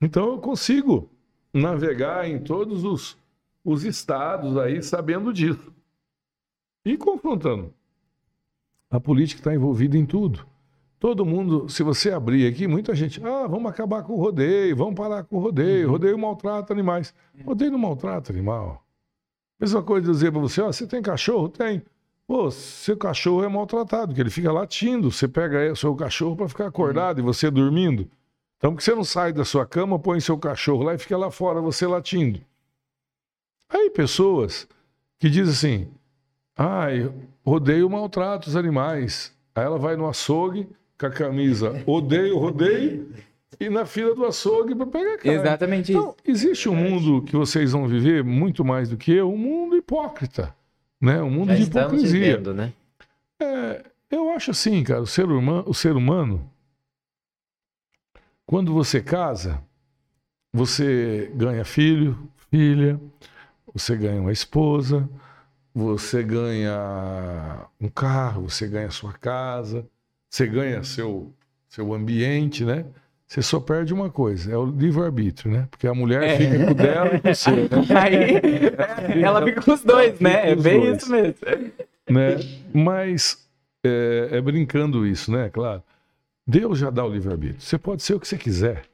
Então, 0.00 0.32
eu 0.32 0.38
consigo 0.38 1.10
navegar 1.52 2.28
em 2.28 2.38
todos 2.42 2.84
os, 2.84 3.16
os 3.64 3.84
estados 3.84 4.56
aí 4.56 4.82
sabendo 4.82 5.32
disso 5.32 5.72
e 6.84 6.96
confrontando. 6.96 7.72
A 8.90 9.00
política 9.00 9.40
está 9.40 9.54
envolvida 9.54 9.96
em 9.96 10.04
tudo. 10.04 10.46
Todo 10.98 11.24
mundo, 11.24 11.68
se 11.68 11.82
você 11.82 12.10
abrir 12.10 12.46
aqui, 12.46 12.66
muita 12.66 12.94
gente, 12.94 13.22
ah, 13.24 13.46
vamos 13.46 13.70
acabar 13.70 14.02
com 14.02 14.14
o 14.14 14.16
rodeio, 14.16 14.76
vamos 14.76 14.94
parar 14.94 15.24
com 15.24 15.36
o 15.36 15.40
rodeio, 15.40 15.90
rodeio 15.90 16.18
maltrata 16.18 16.72
animais. 16.72 17.12
Rodeio 17.44 17.72
não 17.72 17.78
maltrata 17.78 18.32
animal. 18.32 18.84
Mesma 19.60 19.82
coisa 19.82 20.10
dizer 20.10 20.32
para 20.32 20.40
você, 20.40 20.60
ó, 20.60 20.66
você 20.66 20.86
tem 20.86 21.02
cachorro? 21.02 21.48
Tem. 21.48 21.82
Pô, 22.26 22.50
seu 22.50 22.96
cachorro 22.96 23.44
é 23.44 23.48
maltratado, 23.48 24.08
porque 24.08 24.20
ele 24.20 24.30
fica 24.30 24.50
latindo. 24.50 25.10
Você 25.10 25.28
pega 25.28 25.70
o 25.70 25.76
seu 25.76 25.94
cachorro 25.94 26.36
para 26.36 26.48
ficar 26.48 26.66
acordado 26.66 27.18
e 27.18 27.22
você 27.22 27.50
dormindo. 27.50 28.10
Então, 28.64 28.74
que 28.74 28.82
você 28.82 28.94
não 28.94 29.04
sai 29.04 29.30
da 29.30 29.44
sua 29.44 29.66
cama, 29.66 29.98
põe 29.98 30.18
seu 30.20 30.38
cachorro 30.38 30.84
lá 30.84 30.94
e 30.94 30.98
fica 30.98 31.18
lá 31.18 31.30
fora, 31.30 31.60
você 31.60 31.86
latindo? 31.86 32.40
Aí, 33.68 33.90
pessoas 33.90 34.66
que 35.18 35.28
dizem 35.28 35.52
assim, 35.52 35.88
Ai, 36.56 37.12
rodeio 37.44 37.90
maltrata 37.90 38.48
os 38.48 38.56
animais. 38.56 39.34
Aí 39.54 39.64
ela 39.64 39.78
vai 39.78 39.96
no 39.96 40.08
açougue 40.08 40.66
com 40.98 41.04
a 41.04 41.10
camisa 41.10 41.82
odeio, 41.86 42.38
rodeio 42.38 43.12
e 43.60 43.68
na 43.68 43.84
fila 43.84 44.14
do 44.14 44.24
açougue 44.24 44.74
para 44.74 44.86
pegar 44.86 45.18
carne. 45.18 45.40
Exatamente 45.40 45.92
Então, 45.92 46.14
isso. 46.24 46.30
existe 46.30 46.66
um 46.70 46.74
mundo 46.74 47.20
que 47.20 47.36
vocês 47.36 47.72
vão 47.72 47.86
viver 47.86 48.24
muito 48.24 48.64
mais 48.64 48.88
do 48.88 48.96
que 48.96 49.12
eu, 49.12 49.30
um 49.30 49.36
mundo 49.36 49.76
hipócrita, 49.76 50.56
né? 50.98 51.20
Um 51.20 51.28
mundo 51.28 51.48
Já 51.48 51.56
de 51.56 51.62
hipocrisia. 51.64 52.18
vivendo, 52.18 52.54
né? 52.54 52.72
É, 53.38 53.84
eu 54.10 54.30
acho 54.30 54.52
assim, 54.52 54.82
cara, 54.82 55.02
o 55.02 55.06
ser, 55.06 55.26
humano, 55.26 55.64
o 55.66 55.74
ser 55.74 55.94
humano, 55.94 56.50
quando 58.46 58.72
você 58.72 59.00
casa, 59.00 59.60
você 60.52 61.30
ganha 61.34 61.64
filho, 61.64 62.16
filha, 62.50 63.00
você 63.72 63.96
ganha 63.96 64.20
uma 64.20 64.32
esposa, 64.32 65.08
você 65.74 66.22
ganha 66.22 67.66
um 67.80 67.88
carro, 67.88 68.48
você 68.48 68.68
ganha 68.68 68.90
sua 68.90 69.12
casa, 69.12 69.84
você 70.30 70.46
ganha 70.46 70.82
seu, 70.84 71.32
seu 71.68 71.92
ambiente, 71.92 72.64
né? 72.64 72.84
Você 73.26 73.42
só 73.42 73.58
perde 73.58 73.92
uma 73.92 74.10
coisa, 74.10 74.52
é 74.52 74.56
o 74.56 74.66
livre-arbítrio, 74.66 75.50
né? 75.50 75.66
Porque 75.70 75.88
a 75.88 75.94
mulher 75.94 76.22
É. 76.22 76.36
fica 76.36 76.64
com 76.66 76.70
o 76.70 76.74
dela 76.74 77.16
e 77.16 77.20
com 77.20 77.30
o 77.30 77.34
seu, 77.34 77.56
né? 77.56 77.68
Aí 79.10 79.22
ela 79.22 79.42
fica 79.44 79.62
com 79.62 79.72
os 79.72 79.82
dois, 79.82 80.20
né? 80.20 80.50
É 80.50 80.54
bem 80.54 80.80
dois. 80.80 81.02
isso 81.02 81.10
mesmo. 81.10 81.34
né? 82.10 82.36
Mas 82.72 83.48
é, 83.84 84.28
é 84.32 84.40
brincando 84.40 85.04
isso, 85.06 85.32
né? 85.32 85.48
Claro. 85.48 85.82
Deus 86.46 86.78
já 86.78 86.90
dá 86.90 87.04
o 87.04 87.08
livre-arbítrio. 87.08 87.60
Você 87.60 87.78
pode 87.78 88.02
ser 88.02 88.14
o 88.14 88.20
que 88.20 88.28
você 88.28 88.36
quiser. 88.36 88.84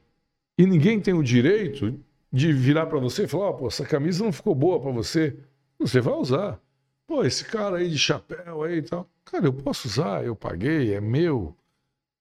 E 0.58 0.66
ninguém 0.66 1.00
tem 1.00 1.14
o 1.14 1.22
direito 1.22 1.98
de 2.32 2.52
virar 2.52 2.86
para 2.86 2.98
você 2.98 3.24
e 3.24 3.28
falar: 3.28 3.46
"Ó, 3.50 3.52
pô, 3.54 3.66
essa 3.68 3.84
camisa 3.84 4.24
não 4.24 4.32
ficou 4.32 4.54
boa 4.54 4.80
para 4.80 4.90
você. 4.92 5.36
Você 5.78 6.00
vai 6.00 6.14
usar. 6.14 6.60
Pô, 7.06 7.24
esse 7.24 7.44
cara 7.44 7.78
aí 7.78 7.88
de 7.90 7.98
chapéu 7.98 8.62
aí 8.62 8.78
e 8.78 8.82
tal. 8.82 9.08
Cara, 9.24 9.46
eu 9.46 9.52
posso 9.52 9.88
usar, 9.88 10.24
eu 10.24 10.36
paguei, 10.36 10.94
é 10.94 11.00
meu, 11.00 11.56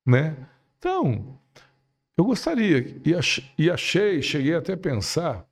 né? 0.05 0.35
Então, 0.79 1.37
eu 2.17 2.23
gostaria 2.23 2.95
e, 3.05 3.13
ach- 3.13 3.43
achei, 3.71 4.21
cheguei 4.21 4.55
até 4.55 4.73
a 4.73 4.77
pensar. 4.77 5.45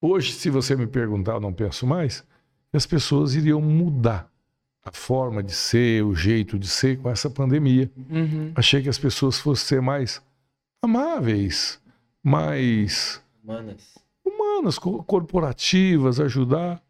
Hoje, 0.00 0.32
se 0.32 0.50
você 0.50 0.76
me 0.76 0.86
perguntar, 0.86 1.34
eu 1.34 1.40
não 1.40 1.52
penso 1.52 1.86
mais, 1.86 2.24
as 2.72 2.84
pessoas 2.84 3.34
iriam 3.34 3.60
mudar 3.60 4.30
a 4.88 4.92
forma 4.92 5.42
de 5.42 5.52
ser, 5.52 6.02
o 6.04 6.14
jeito 6.14 6.58
de 6.58 6.66
ser 6.68 6.98
com 6.98 7.10
essa 7.10 7.28
pandemia. 7.28 7.90
Uhum. 8.10 8.52
Achei 8.54 8.82
que 8.82 8.88
as 8.88 8.98
pessoas 8.98 9.38
fossem 9.38 9.66
ser 9.66 9.82
mais 9.82 10.22
amáveis, 10.82 11.80
mais 12.22 13.22
Humanas. 13.44 13.98
humanas, 14.24 14.78
co- 14.78 15.02
corporativas, 15.04 16.18
ajudar. 16.20 16.82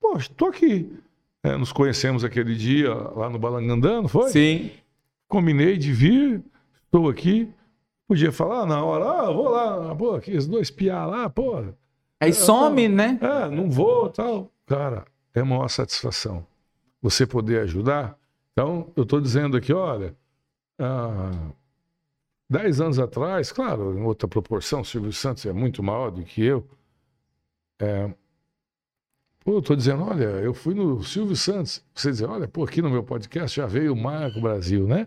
Poxa, 0.00 0.30
tô 0.36 0.46
aqui. 0.46 0.90
É, 1.42 1.56
nos 1.56 1.72
conhecemos 1.72 2.22
aquele 2.24 2.54
dia 2.54 2.92
lá 2.92 3.30
no 3.30 3.38
Balangandã, 3.38 4.02
não 4.02 4.08
foi? 4.08 4.30
Sim. 4.30 4.70
Combinei 5.28 5.76
de 5.78 5.92
vir, 5.92 6.42
estou 6.84 7.08
aqui. 7.08 7.48
Podia 8.06 8.32
falar 8.32 8.66
na 8.66 8.84
hora, 8.84 9.04
ah, 9.28 9.30
vou 9.32 9.48
lá, 9.48 9.94
pô, 9.94 10.14
aqueles 10.16 10.46
dois 10.46 10.68
piá 10.70 11.06
lá, 11.06 11.30
pô, 11.30 11.62
Aí 12.20 12.32
some, 12.34 12.88
né? 12.88 13.18
é, 13.22 13.48
não 13.48 13.70
vou, 13.70 14.10
tal. 14.10 14.50
Cara, 14.66 15.04
é 15.32 15.42
uma 15.42 15.56
maior 15.56 15.68
satisfação 15.68 16.44
você 17.00 17.26
poder 17.26 17.60
ajudar. 17.62 18.18
Então, 18.52 18.92
eu 18.96 19.04
estou 19.04 19.20
dizendo 19.20 19.56
aqui, 19.56 19.72
olha, 19.72 20.16
há 20.78 21.52
10 22.48 22.80
anos 22.80 22.98
atrás, 22.98 23.52
claro, 23.52 23.96
em 23.98 24.02
outra 24.02 24.28
proporção, 24.28 24.80
o 24.80 24.84
Silvio 24.84 25.12
Santos 25.12 25.46
é 25.46 25.52
muito 25.52 25.82
maior 25.82 26.10
do 26.10 26.22
que 26.24 26.42
eu. 26.44 26.68
É, 27.80 28.12
pô, 29.44 29.52
eu 29.54 29.58
estou 29.60 29.76
dizendo, 29.76 30.02
olha, 30.04 30.24
eu 30.24 30.52
fui 30.52 30.74
no 30.74 31.02
Silvio 31.02 31.36
Santos. 31.36 31.84
Você 31.94 32.10
dizer, 32.10 32.26
olha, 32.28 32.46
pô, 32.48 32.64
aqui 32.64 32.82
no 32.82 32.90
meu 32.90 33.02
podcast 33.02 33.56
já 33.56 33.66
veio 33.66 33.92
o 33.92 33.96
Marco 33.96 34.40
Brasil, 34.40 34.86
né? 34.86 35.06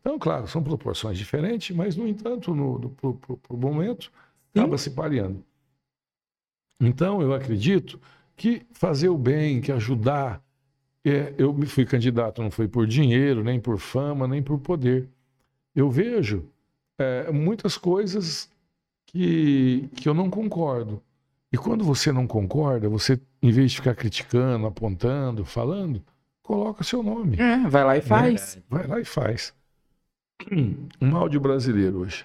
Então, 0.00 0.18
claro, 0.18 0.46
são 0.48 0.62
proporções 0.62 1.18
diferentes, 1.18 1.74
mas, 1.76 1.96
no 1.96 2.06
entanto, 2.08 2.54
no, 2.54 2.78
do, 2.78 2.90
pro, 2.90 3.14
pro- 3.14 3.36
pro 3.36 3.56
momento, 3.56 4.10
acaba 4.54 4.78
se 4.78 4.90
pareando. 4.90 5.44
Então, 6.80 7.20
eu 7.20 7.34
acredito 7.34 8.00
que 8.36 8.64
fazer 8.72 9.08
o 9.08 9.18
bem, 9.18 9.60
que 9.60 9.72
ajudar. 9.72 10.42
É, 11.04 11.34
eu 11.38 11.52
me 11.52 11.66
fui 11.66 11.84
candidato, 11.84 12.42
não 12.42 12.50
foi 12.50 12.68
por 12.68 12.86
dinheiro, 12.86 13.42
nem 13.42 13.60
por 13.60 13.78
fama, 13.78 14.26
nem 14.26 14.42
por 14.42 14.58
poder. 14.58 15.08
Eu 15.74 15.90
vejo 15.90 16.44
é, 16.98 17.30
muitas 17.30 17.78
coisas 17.78 18.50
que, 19.06 19.88
que 19.94 20.08
eu 20.08 20.14
não 20.14 20.28
concordo. 20.28 21.02
E 21.52 21.56
quando 21.56 21.84
você 21.84 22.12
não 22.12 22.26
concorda, 22.26 22.88
você, 22.88 23.18
em 23.42 23.50
vez 23.50 23.70
de 23.70 23.76
ficar 23.78 23.94
criticando, 23.94 24.66
apontando, 24.66 25.44
falando, 25.44 26.02
coloca 26.42 26.84
seu 26.84 27.02
nome. 27.02 27.38
É, 27.38 27.68
vai 27.68 27.84
lá 27.84 27.96
e 27.96 28.02
faz. 28.02 28.58
Vai 28.68 28.86
lá 28.86 29.00
e 29.00 29.04
faz. 29.04 29.54
Um 31.00 31.16
áudio 31.16 31.40
brasileiro 31.40 31.98
hoje. 31.98 32.24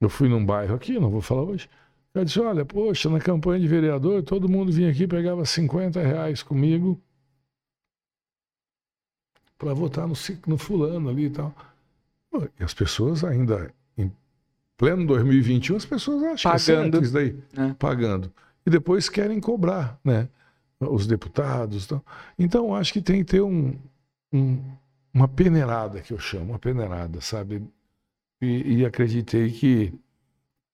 Eu 0.00 0.08
fui 0.08 0.28
num 0.28 0.44
bairro 0.44 0.74
aqui, 0.74 0.98
não 0.98 1.10
vou 1.10 1.20
falar 1.20 1.42
hoje. 1.42 1.68
Eu 2.12 2.24
disse: 2.24 2.38
olha, 2.38 2.64
poxa, 2.64 3.08
na 3.08 3.18
campanha 3.18 3.60
de 3.60 3.66
vereador, 3.66 4.22
todo 4.22 4.48
mundo 4.48 4.70
vinha 4.70 4.90
aqui 4.90 5.04
e 5.04 5.08
pegava 5.08 5.44
50 5.44 6.00
reais 6.00 6.42
comigo 6.42 7.00
para 9.64 9.72
votar 9.74 10.06
no, 10.06 10.14
no 10.46 10.58
fulano 10.58 11.08
ali 11.08 11.24
e 11.26 11.30
tal. 11.30 11.54
E 12.60 12.62
as 12.62 12.74
pessoas 12.74 13.24
ainda, 13.24 13.72
em 13.96 14.12
pleno 14.76 15.06
2021, 15.06 15.76
as 15.76 15.86
pessoas 15.86 16.22
acham 16.22 16.52
que 16.52 16.70
é 16.70 16.74
Pagando. 16.76 17.02
isso 17.02 17.12
daí, 17.12 17.38
É. 17.56 17.72
pagando. 17.74 18.30
E 18.66 18.70
depois 18.70 19.08
querem 19.08 19.40
cobrar, 19.40 19.98
né? 20.04 20.28
Os 20.80 21.06
deputados. 21.06 21.84
Então, 21.86 22.02
então 22.38 22.74
acho 22.74 22.92
que 22.92 23.00
tem 23.00 23.18
que 23.24 23.30
ter 23.32 23.40
um, 23.40 23.74
um- 24.32 24.60
uma 25.14 25.26
peneirada, 25.28 26.00
que 26.00 26.12
eu 26.12 26.18
chamo, 26.18 26.52
uma 26.52 26.58
peneirada, 26.58 27.20
sabe? 27.22 27.62
E, 28.42 28.80
e 28.80 28.84
acreditei 28.84 29.50
que 29.50 29.94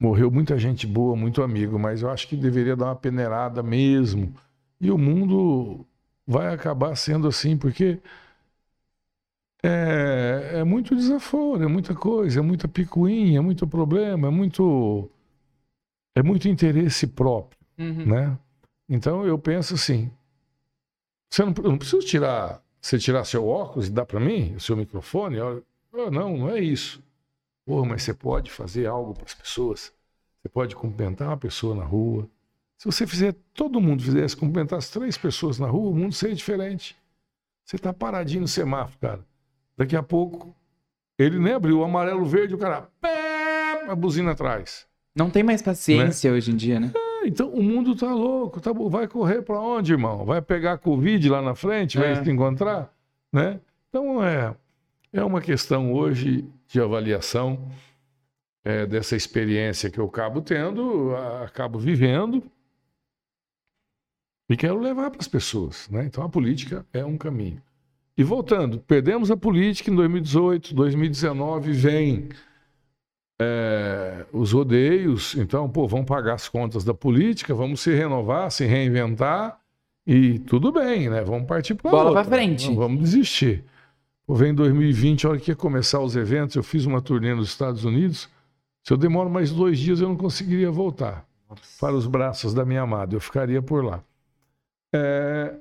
morreu 0.00 0.30
muita 0.30 0.58
gente 0.58 0.86
boa, 0.86 1.14
muito 1.14 1.42
amigo, 1.42 1.78
mas 1.78 2.02
eu 2.02 2.10
acho 2.10 2.26
que 2.26 2.34
deveria 2.36 2.74
dar 2.74 2.86
uma 2.86 2.96
peneirada 2.96 3.62
mesmo. 3.62 4.34
E 4.80 4.90
o 4.90 4.96
mundo 4.98 5.86
vai 6.26 6.52
acabar 6.52 6.96
sendo 6.96 7.28
assim, 7.28 7.56
porque 7.56 7.98
é, 9.62 10.58
é 10.60 10.64
muito 10.64 10.94
desaforo, 10.94 11.62
é 11.62 11.66
muita 11.66 11.94
coisa, 11.94 12.40
é 12.40 12.42
muita 12.42 12.66
picuinha, 12.68 13.38
é 13.38 13.42
muito 13.42 13.66
problema, 13.66 14.28
é 14.28 14.30
muito, 14.30 15.10
é 16.14 16.22
muito 16.22 16.48
interesse 16.48 17.06
próprio 17.06 17.60
Uhum. 17.80 18.04
né? 18.04 18.38
Então 18.86 19.24
eu 19.24 19.38
penso 19.38 19.74
assim, 19.74 20.10
você 21.30 21.42
não, 21.42 21.54
eu 21.56 21.70
não 21.70 21.78
preciso 21.78 22.06
tirar, 22.06 22.62
você 22.80 22.98
tirar 22.98 23.24
seu 23.24 23.46
óculos 23.48 23.88
e 23.88 23.90
dar 23.90 24.04
para 24.04 24.20
mim, 24.20 24.54
o 24.54 24.60
seu 24.60 24.76
microfone, 24.76 25.40
olha, 25.40 25.62
ah, 25.94 26.10
não, 26.10 26.36
não 26.36 26.50
é 26.50 26.60
isso. 26.60 27.02
Pô, 27.64 27.84
mas 27.84 28.02
você 28.02 28.12
pode 28.12 28.50
fazer 28.50 28.86
algo 28.86 29.14
para 29.14 29.24
as 29.24 29.34
pessoas. 29.34 29.92
Você 30.42 30.48
pode 30.48 30.74
cumprimentar 30.74 31.28
uma 31.28 31.36
pessoa 31.36 31.74
na 31.74 31.84
rua. 31.84 32.28
Se 32.76 32.86
você 32.86 33.06
fizer, 33.06 33.34
todo 33.54 33.80
mundo 33.80 34.02
fizesse 34.02 34.36
cumprimentar 34.36 34.78
as 34.78 34.88
três 34.90 35.16
pessoas 35.16 35.58
na 35.58 35.68
rua, 35.68 35.90
o 35.90 35.94
mundo 35.94 36.14
seria 36.14 36.34
diferente. 36.34 36.96
Você 37.64 37.78
tá 37.78 37.92
paradinho 37.92 38.42
no 38.42 38.48
semáforo, 38.48 38.98
cara. 38.98 39.26
Daqui 39.80 39.96
a 39.96 40.02
pouco 40.02 40.54
ele 41.18 41.38
nem 41.38 41.54
abriu 41.54 41.78
o 41.78 41.84
amarelo 41.84 42.22
verde, 42.26 42.54
o 42.54 42.58
cara, 42.58 42.90
pé, 43.00 43.90
a 43.90 43.94
buzina 43.94 44.32
atrás. 44.32 44.86
Não 45.16 45.30
tem 45.30 45.42
mais 45.42 45.62
paciência 45.62 46.30
hoje 46.30 46.50
em 46.50 46.56
dia, 46.56 46.78
né? 46.78 46.92
É, 46.94 47.26
Então 47.26 47.48
o 47.48 47.62
mundo 47.62 47.96
tá 47.96 48.12
louco, 48.12 48.60
tá, 48.60 48.72
vai 48.74 49.08
correr 49.08 49.40
para 49.40 49.58
onde, 49.58 49.92
irmão? 49.92 50.26
Vai 50.26 50.42
pegar 50.42 50.76
Covid 50.76 51.26
lá 51.30 51.40
na 51.40 51.54
frente, 51.54 51.96
vai 51.96 52.12
É. 52.12 52.22
se 52.22 52.30
encontrar, 52.30 52.94
né? 53.32 53.58
Então 53.88 54.22
é 54.22 54.54
é 55.14 55.24
uma 55.24 55.40
questão 55.40 55.94
hoje 55.94 56.44
de 56.68 56.78
avaliação 56.78 57.66
é, 58.62 58.84
dessa 58.84 59.16
experiência 59.16 59.88
que 59.90 59.98
eu 59.98 60.04
acabo 60.04 60.42
tendo, 60.42 61.16
acabo 61.42 61.78
vivendo 61.78 62.42
e 64.46 64.58
quero 64.58 64.78
levar 64.78 65.10
para 65.10 65.20
as 65.20 65.28
pessoas, 65.28 65.88
né? 65.88 66.04
Então 66.04 66.22
a 66.22 66.28
política 66.28 66.84
é 66.92 67.02
um 67.02 67.16
caminho. 67.16 67.62
E 68.20 68.22
voltando, 68.22 68.78
perdemos 68.80 69.30
a 69.30 69.36
política 69.36 69.90
em 69.90 69.94
2018, 69.94 70.74
2019 70.74 71.72
vem 71.72 72.28
é, 73.40 74.26
os 74.30 74.52
rodeios, 74.52 75.34
então, 75.36 75.66
pô, 75.70 75.88
vamos 75.88 76.04
pagar 76.04 76.34
as 76.34 76.46
contas 76.46 76.84
da 76.84 76.92
política, 76.92 77.54
vamos 77.54 77.80
se 77.80 77.94
renovar, 77.94 78.50
se 78.50 78.66
reinventar 78.66 79.58
e 80.06 80.38
tudo 80.40 80.70
bem, 80.70 81.08
né? 81.08 81.22
Vamos 81.22 81.46
partir 81.46 81.74
para 81.76 81.90
Bola 81.90 82.10
outra. 82.10 82.22
pra 82.22 82.36
frente. 82.36 82.68
Não 82.68 82.76
vamos 82.76 83.00
desistir. 83.00 83.64
Pô, 84.26 84.34
vem 84.34 84.54
2020, 84.54 85.26
a 85.26 85.30
hora 85.30 85.38
que 85.38 85.50
ia 85.50 85.56
começar 85.56 86.00
os 86.00 86.14
eventos, 86.14 86.56
eu 86.56 86.62
fiz 86.62 86.84
uma 86.84 87.00
turnê 87.00 87.34
nos 87.34 87.48
Estados 87.48 87.86
Unidos. 87.86 88.28
Se 88.84 88.92
eu 88.92 88.98
demoro 88.98 89.30
mais 89.30 89.50
dois 89.50 89.78
dias, 89.78 89.98
eu 89.98 90.10
não 90.10 90.16
conseguiria 90.16 90.70
voltar 90.70 91.26
para 91.80 91.94
os 91.94 92.06
braços 92.06 92.52
da 92.52 92.66
minha 92.66 92.82
amada. 92.82 93.16
Eu 93.16 93.20
ficaria 93.20 93.62
por 93.62 93.82
lá. 93.82 94.04
É, 94.94 95.54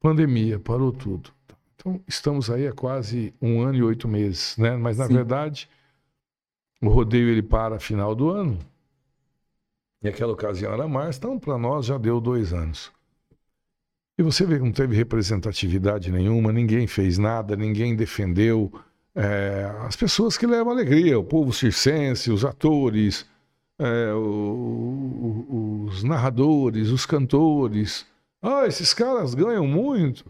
pandemia, 0.00 0.58
parou 0.58 0.92
tudo. 0.92 1.38
Então, 1.80 1.98
estamos 2.06 2.50
aí 2.50 2.66
há 2.68 2.72
quase 2.74 3.32
um 3.40 3.62
ano 3.62 3.78
e 3.78 3.82
oito 3.82 4.06
meses, 4.06 4.54
né? 4.58 4.76
Mas, 4.76 4.98
na 4.98 5.06
Sim. 5.06 5.14
verdade, 5.14 5.66
o 6.82 6.88
rodeio 6.90 7.28
ele 7.30 7.42
para 7.42 7.80
final 7.80 8.14
do 8.14 8.28
ano. 8.28 8.58
E 10.02 10.08
aquela 10.08 10.32
ocasião 10.32 10.72
era 10.74 10.86
março, 10.86 11.18
então 11.18 11.38
para 11.38 11.56
nós 11.56 11.86
já 11.86 11.96
deu 11.96 12.20
dois 12.20 12.52
anos. 12.52 12.92
E 14.18 14.22
você 14.22 14.44
vê 14.44 14.58
que 14.58 14.64
não 14.64 14.72
teve 14.72 14.94
representatividade 14.94 16.12
nenhuma, 16.12 16.52
ninguém 16.52 16.86
fez 16.86 17.16
nada, 17.16 17.56
ninguém 17.56 17.96
defendeu 17.96 18.70
é, 19.14 19.64
as 19.80 19.96
pessoas 19.96 20.36
que 20.38 20.46
levam 20.46 20.72
alegria, 20.72 21.18
o 21.18 21.24
povo 21.24 21.52
circense, 21.52 22.30
os 22.30 22.44
atores, 22.44 23.26
é, 23.78 24.12
o- 24.12 25.46
o- 25.48 25.84
os 25.86 26.02
narradores, 26.04 26.90
os 26.90 27.04
cantores. 27.06 28.06
Ah, 28.40 28.66
esses 28.66 28.94
caras 28.94 29.34
ganham 29.34 29.66
muito. 29.66 30.24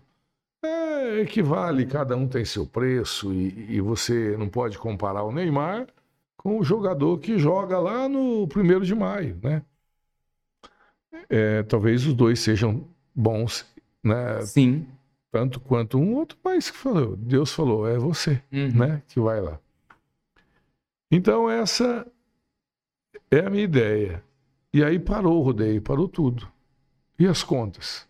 É, 0.63 1.21
equivale, 1.21 1.87
cada 1.87 2.17
um 2.17 2.29
tem 2.29 2.45
seu 2.45 2.67
preço 2.67 3.33
e, 3.33 3.77
e 3.77 3.81
você 3.81 4.37
não 4.37 4.49
pode 4.49 4.79
comparar 4.79 5.23
o 5.23 5.33
Neymar 5.33 5.87
com 6.37 6.59
o 6.59 6.65
jogador 6.65 7.19
que 7.19 7.39
joga 7.39 7.79
lá 7.79 8.09
no 8.09 8.47
primeiro 8.49 8.85
de 8.85 8.95
maio, 8.95 9.39
né? 9.43 9.63
É, 11.29 11.63
talvez 11.63 12.07
os 12.07 12.15
dois 12.15 12.41
sejam 12.41 12.87
bons, 13.15 13.67
né? 14.03 14.41
Sim. 14.43 14.87
Tanto 15.33 15.61
quanto 15.61 15.97
um 15.99 16.15
outro, 16.17 16.37
mas 16.43 16.71
que 16.71 16.77
falou, 16.77 17.17
Deus 17.17 17.53
falou, 17.53 17.89
é 17.89 17.97
você, 17.99 18.43
Uhum. 18.53 18.73
né? 18.75 19.03
Que 19.09 19.21
vai 19.21 19.41
lá. 19.41 19.59
Então 21.11 21.49
essa 21.51 22.07
é 23.31 23.41
a 23.41 23.51
minha 23.51 23.65
ideia. 23.65 24.23
E 24.75 24.85
aí 24.85 24.99
parou 24.99 25.39
o 25.39 25.43
rodeio, 25.43 25.81
parou 25.81 26.09
tudo. 26.09 26.49
E 27.19 27.27
as 27.27 27.43
contas? 27.43 28.09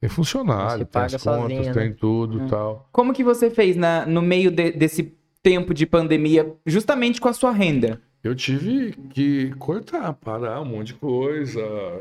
Tem 0.00 0.08
funcionário, 0.08 0.78
Você 0.78 0.84
tem 0.84 0.86
paga 1.02 1.16
as 1.16 1.22
contas, 1.22 1.48
sozinho, 1.48 1.64
né? 1.64 1.72
tem 1.72 1.92
tudo 1.92 2.38
Hum. 2.40 2.46
tal. 2.46 2.88
Como 2.92 3.12
que 3.12 3.24
você 3.24 3.50
fez 3.50 3.76
na, 3.76 4.06
no 4.06 4.22
meio 4.22 4.50
de- 4.50 4.70
desse 4.72 5.14
tempo 5.42 5.74
de 5.74 5.86
pandemia, 5.86 6.54
justamente 6.66 7.20
com 7.20 7.28
a 7.28 7.32
sua 7.32 7.50
renda? 7.50 8.00
Eu 8.22 8.34
tive 8.34 8.92
que 9.10 9.52
cortar, 9.58 10.12
parar 10.12 10.60
um 10.60 10.64
monte 10.64 10.88
de 10.88 10.94
coisa, 10.94 11.60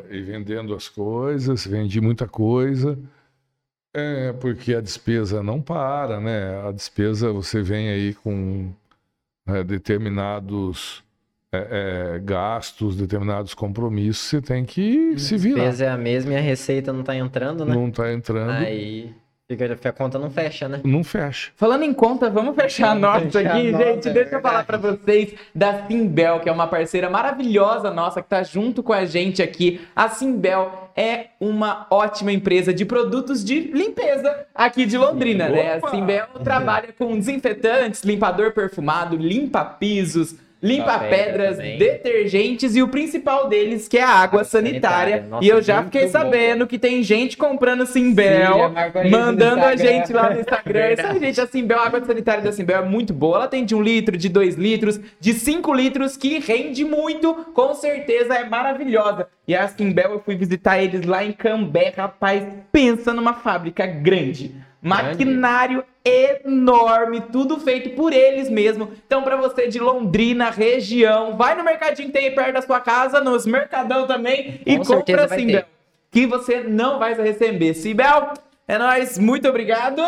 ir 0.10 0.24
vendendo 0.24 0.74
as 0.76 0.90
coisas, 0.90 1.66
vendi 1.66 2.02
muita 2.02 2.28
coisa, 2.28 2.98
é, 3.96 4.34
porque 4.34 4.74
a 4.74 4.82
despesa 4.82 5.42
não 5.42 5.62
para, 5.62 6.20
né? 6.20 6.68
A 6.68 6.72
despesa 6.72 7.32
você 7.32 7.62
vem 7.62 7.90
aí 7.90 8.14
com 8.16 8.72
é, 9.48 9.64
determinados 9.64 11.04
é, 11.70 12.16
é, 12.16 12.20
gastos, 12.20 12.96
determinados 12.96 13.54
compromissos, 13.54 14.24
você 14.30 14.42
tem 14.42 14.66
que 14.66 15.18
se 15.18 15.36
A 15.36 15.38
virar. 15.38 15.56
despesa 15.56 15.86
é 15.86 15.90
a 15.90 15.98
mesma 15.98 16.34
e 16.34 16.36
a 16.38 16.42
receita 16.42 16.92
não 16.94 17.04
tá 17.04 17.16
entrando, 17.16 17.66
né? 17.66 17.74
Não 17.74 17.88
está 17.90 18.12
entrando, 18.12 18.52
Aí 18.52 19.12
fica, 19.50 19.78
a 19.90 19.92
conta 19.94 20.20
não 20.20 20.30
fecha, 20.30 20.68
né? 20.68 20.82
não 20.84 21.04
fecha. 21.06 21.52
Falando 21.56 21.84
em 21.84 21.94
conta, 21.94 22.30
vamos 22.30 22.54
fechar 22.56 22.88
a 22.88 22.90
Vamos 22.90 23.02
nossa 23.02 23.26
fechar 23.40 23.56
aqui, 23.56 23.68
a 23.70 23.72
nota, 23.72 23.86
gente. 23.94 24.10
é 24.10 24.14
Deixa 24.14 24.36
eu 24.36 24.42
falar 24.42 24.66
pra 24.66 24.78
vocês 24.78 25.34
da 25.56 25.88
Simbel, 25.88 26.40
que 26.42 26.50
é 26.50 26.52
uma 26.52 26.68
parceira 26.68 27.10
maravilhosa 27.10 27.90
nossa, 27.92 28.22
que 28.22 28.28
tá 28.28 28.44
junto 28.44 28.84
com 28.84 28.92
a 28.92 29.06
gente 29.06 29.42
aqui. 29.42 29.80
A 29.96 30.10
Simbel 30.10 30.90
é 30.98 31.28
uma 31.40 31.88
ótima 31.90 32.32
empresa 32.34 32.74
de 32.74 32.84
produtos 32.84 33.42
de 33.46 33.60
limpeza 33.72 34.46
aqui 34.54 34.86
de 34.86 34.98
Londrina, 34.98 35.48
né? 35.48 35.80
A! 35.82 35.90
Simbel 35.92 36.26
trabalha 36.44 36.90
com 36.98 37.18
desinfetantes, 37.18 38.04
limpador 38.04 38.52
perfumado, 38.52 39.16
limpa 39.16 39.64
pisos, 39.64 40.36
limpa 40.62 40.94
Limpa 40.94 41.00
pedra 41.00 41.26
pedras, 41.34 41.58
também. 41.58 41.78
detergentes 41.78 42.76
e 42.76 42.82
o 42.82 42.88
principal 42.88 43.48
deles 43.48 43.88
que 43.88 43.98
é 43.98 44.04
a 44.04 44.08
água 44.10 44.24
Água 44.42 44.44
sanitária. 44.44 45.18
sanitária. 45.18 45.30
Nossa, 45.30 45.46
e 45.46 45.50
eu 45.50 45.62
já 45.62 45.84
fiquei 45.84 46.04
bom. 46.06 46.10
sabendo 46.12 46.68
que 46.68 46.78
tem 46.80 47.04
gente 47.04 47.38
comprando 47.38 47.86
Simbel, 47.86 48.74
Sim, 49.04 49.10
mandando 49.10 49.64
a 49.64 49.76
gente 49.76 50.12
lá 50.14 50.30
no 50.34 50.40
Instagram. 50.40 50.80
Verdade. 50.88 51.20
gente, 51.20 51.42
a 51.42 51.48
Simbel, 51.48 51.80
a 51.80 51.86
água 51.86 52.04
sanitária 52.06 52.44
da 52.44 52.52
Simbel 52.52 52.82
é 52.82 52.86
muito 52.86 53.14
boa. 53.14 53.38
Ela 53.38 53.48
tem 53.48 53.64
de 53.66 53.76
1 53.76 53.82
litro, 53.82 54.18
de 54.18 54.30
2 54.30 54.56
litros, 54.56 55.00
de 55.20 55.34
5 55.34 55.74
litros, 55.74 56.18
que 56.18 56.40
rende 56.40 56.84
muito. 56.84 57.34
Com 57.54 57.74
certeza 57.74 58.34
é 58.36 58.44
maravilhosa. 58.46 59.28
E 59.48 59.56
a 59.56 59.68
Simbel, 59.68 60.12
eu 60.12 60.20
fui 60.20 60.36
visitar 60.36 60.82
eles 60.82 61.06
lá 61.06 61.24
em 61.24 61.32
Cambé. 61.32 61.94
Rapaz, 61.96 62.44
pensa 62.72 63.14
numa 63.14 63.34
fábrica 63.34 63.86
grande. 63.86 64.54
Maquinário 64.82 65.84
enorme, 66.06 67.22
tudo 67.22 67.60
feito 67.60 67.90
por 67.92 68.14
eles 68.14 68.50
mesmo. 68.50 68.92
Então, 69.06 69.24
pra 69.24 69.36
você 69.36 69.68
de 69.68 69.80
Londrina, 69.80 70.50
região, 70.50 71.36
vai 71.36 71.56
no 71.56 71.64
mercadinho 71.64 72.08
que 72.08 72.14
tem 72.14 72.30
aí 72.30 72.36
perto 72.36 72.54
da 72.54 72.62
sua 72.62 72.80
casa, 72.80 73.20
nos 73.20 73.46
mercadão 73.46 74.08
também, 74.08 74.62
e 74.66 74.78
Com 74.78 74.84
compra 74.84 75.28
ter. 75.28 75.66
Que 76.10 76.26
você 76.26 76.62
não 76.62 77.00
vai 77.00 77.16
se 77.16 77.22
receber. 77.22 77.74
Simbel, 77.74 78.34
é 78.68 78.78
nóis, 78.78 79.18
muito 79.18 79.48
obrigado. 79.48 80.02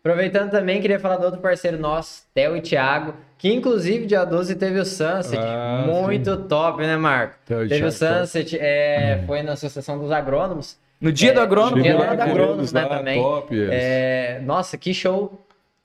Aproveitando 0.00 0.50
também, 0.50 0.80
queria 0.80 1.00
falar 1.00 1.16
do 1.16 1.24
outro 1.24 1.40
parceiro 1.40 1.78
nosso, 1.78 2.22
Theo 2.32 2.56
e 2.56 2.60
Thiago, 2.60 3.14
que 3.36 3.52
inclusive 3.52 4.06
dia 4.06 4.24
12 4.24 4.54
teve 4.54 4.78
o 4.78 4.84
Sunset. 4.84 5.36
Ah, 5.36 5.84
muito 5.84 6.36
top, 6.44 6.80
né, 6.82 6.96
Marco? 6.96 7.34
Theo 7.44 7.68
teve 7.68 7.86
o 7.86 7.90
Thiago. 7.90 8.20
Sunset, 8.20 8.56
é, 8.60 9.24
foi 9.26 9.42
na 9.42 9.54
Associação 9.54 9.98
dos 9.98 10.12
Agrônomos. 10.12 10.78
No 11.00 11.12
dia 11.12 11.30
É, 11.30 11.34
do 11.34 11.40
agrônomo, 11.40 11.82
dia 11.82 11.96
lá 11.98 12.14
da 12.14 12.26
eles 12.28 12.72
né, 12.72 12.82
lá, 12.84 12.98
também. 12.98 13.20
top 13.22 13.54
eles. 13.54 13.68
É, 13.72 14.40
nossa, 14.44 14.78
que 14.78 14.94
show 14.94 15.24
o 15.24 15.38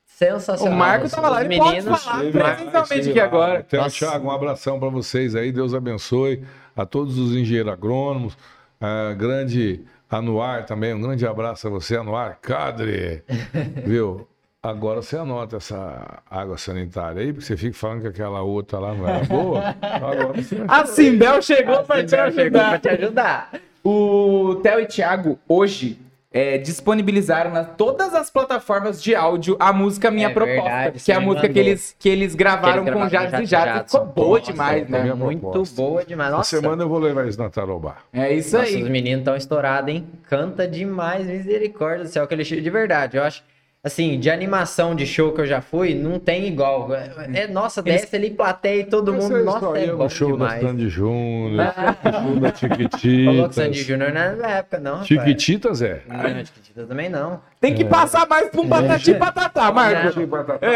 sensacional. 0.06 0.78
Marco 0.78 1.06
Os- 1.06 1.12
tava 1.12 1.30
lá, 1.30 1.44
ele 1.44 1.58
pode 1.58 1.76
meninos- 1.78 2.04
falar 2.04 2.24
Esteve 2.26 2.38
lá, 2.40 2.54
presencialmente 2.56 3.10
aqui 3.10 3.20
lá. 3.20 3.26
agora. 3.26 3.66
Então, 3.68 3.82
Nossa. 3.82 3.98
Thiago, 3.98 4.28
um 4.28 4.32
abração 4.32 4.80
para 4.80 4.90
vocês 4.90 5.36
aí, 5.36 5.52
Deus 5.52 5.74
abençoe 5.74 6.44
a 6.76 6.86
todos 6.86 7.18
os 7.18 7.36
engenheiros 7.36 7.72
agrônomos, 7.74 8.38
a 8.80 9.14
grande 9.14 9.82
Anuar 10.10 10.66
também, 10.66 10.94
um 10.94 11.02
grande 11.02 11.26
abraço 11.26 11.68
a 11.68 11.70
você, 11.70 11.96
Anuar 11.98 12.38
Cadre, 12.42 13.24
viu? 13.86 14.28
Agora 14.64 15.02
você 15.02 15.18
anota 15.18 15.56
essa 15.58 16.22
água 16.30 16.56
sanitária 16.58 17.22
aí, 17.22 17.34
porque 17.34 17.46
você 17.46 17.58
fica 17.58 17.76
falando 17.76 18.02
que 18.02 18.08
aquela 18.08 18.42
outra 18.42 18.78
lá 18.78 18.94
não 18.94 19.08
era 19.08 19.24
boa. 19.26 19.76
Agora 19.82 20.34
você 20.34 20.58
A 20.68 20.86
Simbel 20.86 21.42
chegou 21.42 21.82
pra 21.84 22.04
te 22.04 22.10
Simbel 22.12 22.32
chegou 22.32 22.52
pra 22.60 22.68
ajudar. 22.68 22.80
te 22.80 22.90
ajudar. 22.90 23.50
O 23.84 24.56
Theo 24.62 24.80
e 24.80 24.86
Thiago, 24.86 25.40
hoje, 25.48 26.00
é, 26.32 26.58
disponibilizaram 26.58 27.52
nas 27.52 27.68
todas 27.76 28.14
as 28.14 28.30
plataformas 28.30 29.02
de 29.04 29.14
áudio 29.14 29.58
a 29.60 29.74
música 29.74 30.10
Minha 30.10 30.30
É 30.30 30.34
Proposta, 30.34 30.62
verdade, 30.64 31.04
que 31.04 31.12
é 31.12 31.16
a 31.16 31.20
música 31.20 31.50
que 31.50 31.60
eles, 31.60 31.96
que 32.00 32.08
eles 32.08 32.36
gravaram 32.36 32.84
Que 32.84 32.90
eles 32.90 33.02
com 33.04 33.10
gravaram 33.10 33.32
com 33.32 33.38
e 33.40 33.44
e 33.44 33.46
Jades. 33.46 33.92
Ficou 33.92 34.06
boa 34.08 34.40
Nossa, 34.40 34.52
demais, 34.52 34.88
né? 34.88 35.14
Muito 35.14 35.42
proposta. 35.42 35.76
boa 35.76 36.06
demais. 36.06 36.30
Essa 36.30 36.38
Nossa, 36.38 36.60
semana 36.62 36.84
eu 36.84 36.90
vou 36.90 37.00
levar 37.00 37.28
isso 37.28 37.40
na 37.40 37.50
Tarobá. 37.50 37.98
É 38.14 38.32
isso 38.34 38.56
Nossa, 38.56 38.70
os 38.70 38.76
aí. 38.76 38.90
meninos 38.90 39.20
estão 39.22 39.36
estourados, 39.36 39.94
hein? 39.94 40.08
Canta 40.30 40.68
demais, 40.68 41.26
misericórdia 41.28 42.06
do 42.06 42.10
céu. 42.10 42.24
Aquele 42.24 42.46
show 42.46 42.60
de 42.62 42.70
verdade. 42.70 43.18
Eu 43.18 43.24
acho, 43.24 43.44
assim, 43.84 44.20
de 44.20 44.30
animação 44.30 44.94
de 44.94 45.08
show 45.08 45.32
que 45.32 45.42
eu 45.42 45.46
já 45.48 45.60
fui, 45.60 45.96
não 45.96 46.20
tem 46.20 46.46
igual. 46.48 46.94
É, 46.94 47.10
é- 47.34 47.48
nossa, 47.48 47.82
Eles- 47.84 48.02
desce 48.02 48.16
ali, 48.16 48.30
plateia 48.30 48.82
e 48.82 48.84
todo 48.84 49.14
Essa 49.16 49.22
mundo. 49.30 49.44
Nossa, 49.44 49.58
história 49.58 49.80
é 49.86 49.92
bom 49.94 50.10
show 50.10 50.32
demais. 50.34 50.62
da 50.62 50.68
Sandy 50.68 50.90
Júnior, 50.90 51.74
Ah. 51.76 51.96
show 52.22 52.40
da 52.40 52.52
Falou 53.26 53.50
que 53.50 53.56
Sandy. 53.56 53.82
Júnior 53.84 54.14
não 54.14 54.36
na 54.38 54.50
época, 54.52 54.80
não. 54.80 55.04
Chiquititas 55.04 55.82
é. 55.82 56.02
Não, 56.08 56.46
Chiquititas 56.46 56.88
também 56.88 57.10
não. 57.10 57.42
Tem 57.60 57.74
que 57.74 57.84
passar 57.86 58.28
mais 58.28 58.50
pra 58.50 58.62
um 58.62 58.68
patati 58.70 59.12
e 59.12 59.16
patatá, 59.16 59.72
Marco. 59.72 60.20
É, 60.62 60.68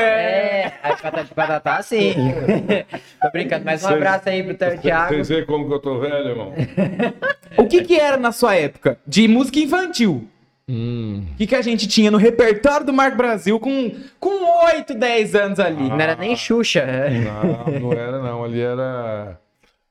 é 0.64 0.74
a 0.84 0.96
patati 0.96 1.34
patatá, 1.34 1.82
sim. 1.84 2.14
Tô 3.22 3.30
brincando, 3.32 3.66
mas 3.66 3.84
um 3.84 3.88
Vocês- 3.88 3.98
abraço 3.98 4.30
aí 4.30 4.44
pro 4.44 4.56
Theo 4.56 4.78
Thiago. 4.80 5.14
Vocês 5.14 5.30
veem 5.30 5.46
como 5.46 5.68
que 5.68 5.74
eu 5.74 5.80
tô 5.80 6.00
velho, 6.00 6.30
irmão? 6.30 6.54
O 7.58 7.68
que 7.68 7.84
que 7.84 7.98
era 7.98 8.18
na 8.18 8.34
sua 8.34 8.54
época 8.56 8.98
de 9.08 9.30
música 9.30 9.60
infantil? 9.60 10.28
Hum. 10.68 11.24
O 11.34 11.36
que, 11.38 11.46
que 11.46 11.56
a 11.56 11.62
gente 11.62 11.88
tinha 11.88 12.10
no 12.10 12.18
repertório 12.18 12.86
do 12.86 12.92
Marco 12.94 13.16
Brasil 13.18 13.60
com, 13.60 13.92
com 14.20 14.66
8, 14.66 14.96
10 14.96 15.36
anos 15.36 15.60
ali? 15.60 15.88
Não 15.90 16.00
era 16.00 16.16
nem 16.16 16.36
Xuxa. 16.36 16.86
Não, 16.86 17.80
não 17.80 17.94
era 17.94 18.20
não. 18.20 18.44
Ali 18.44 18.62
era. 18.62 19.40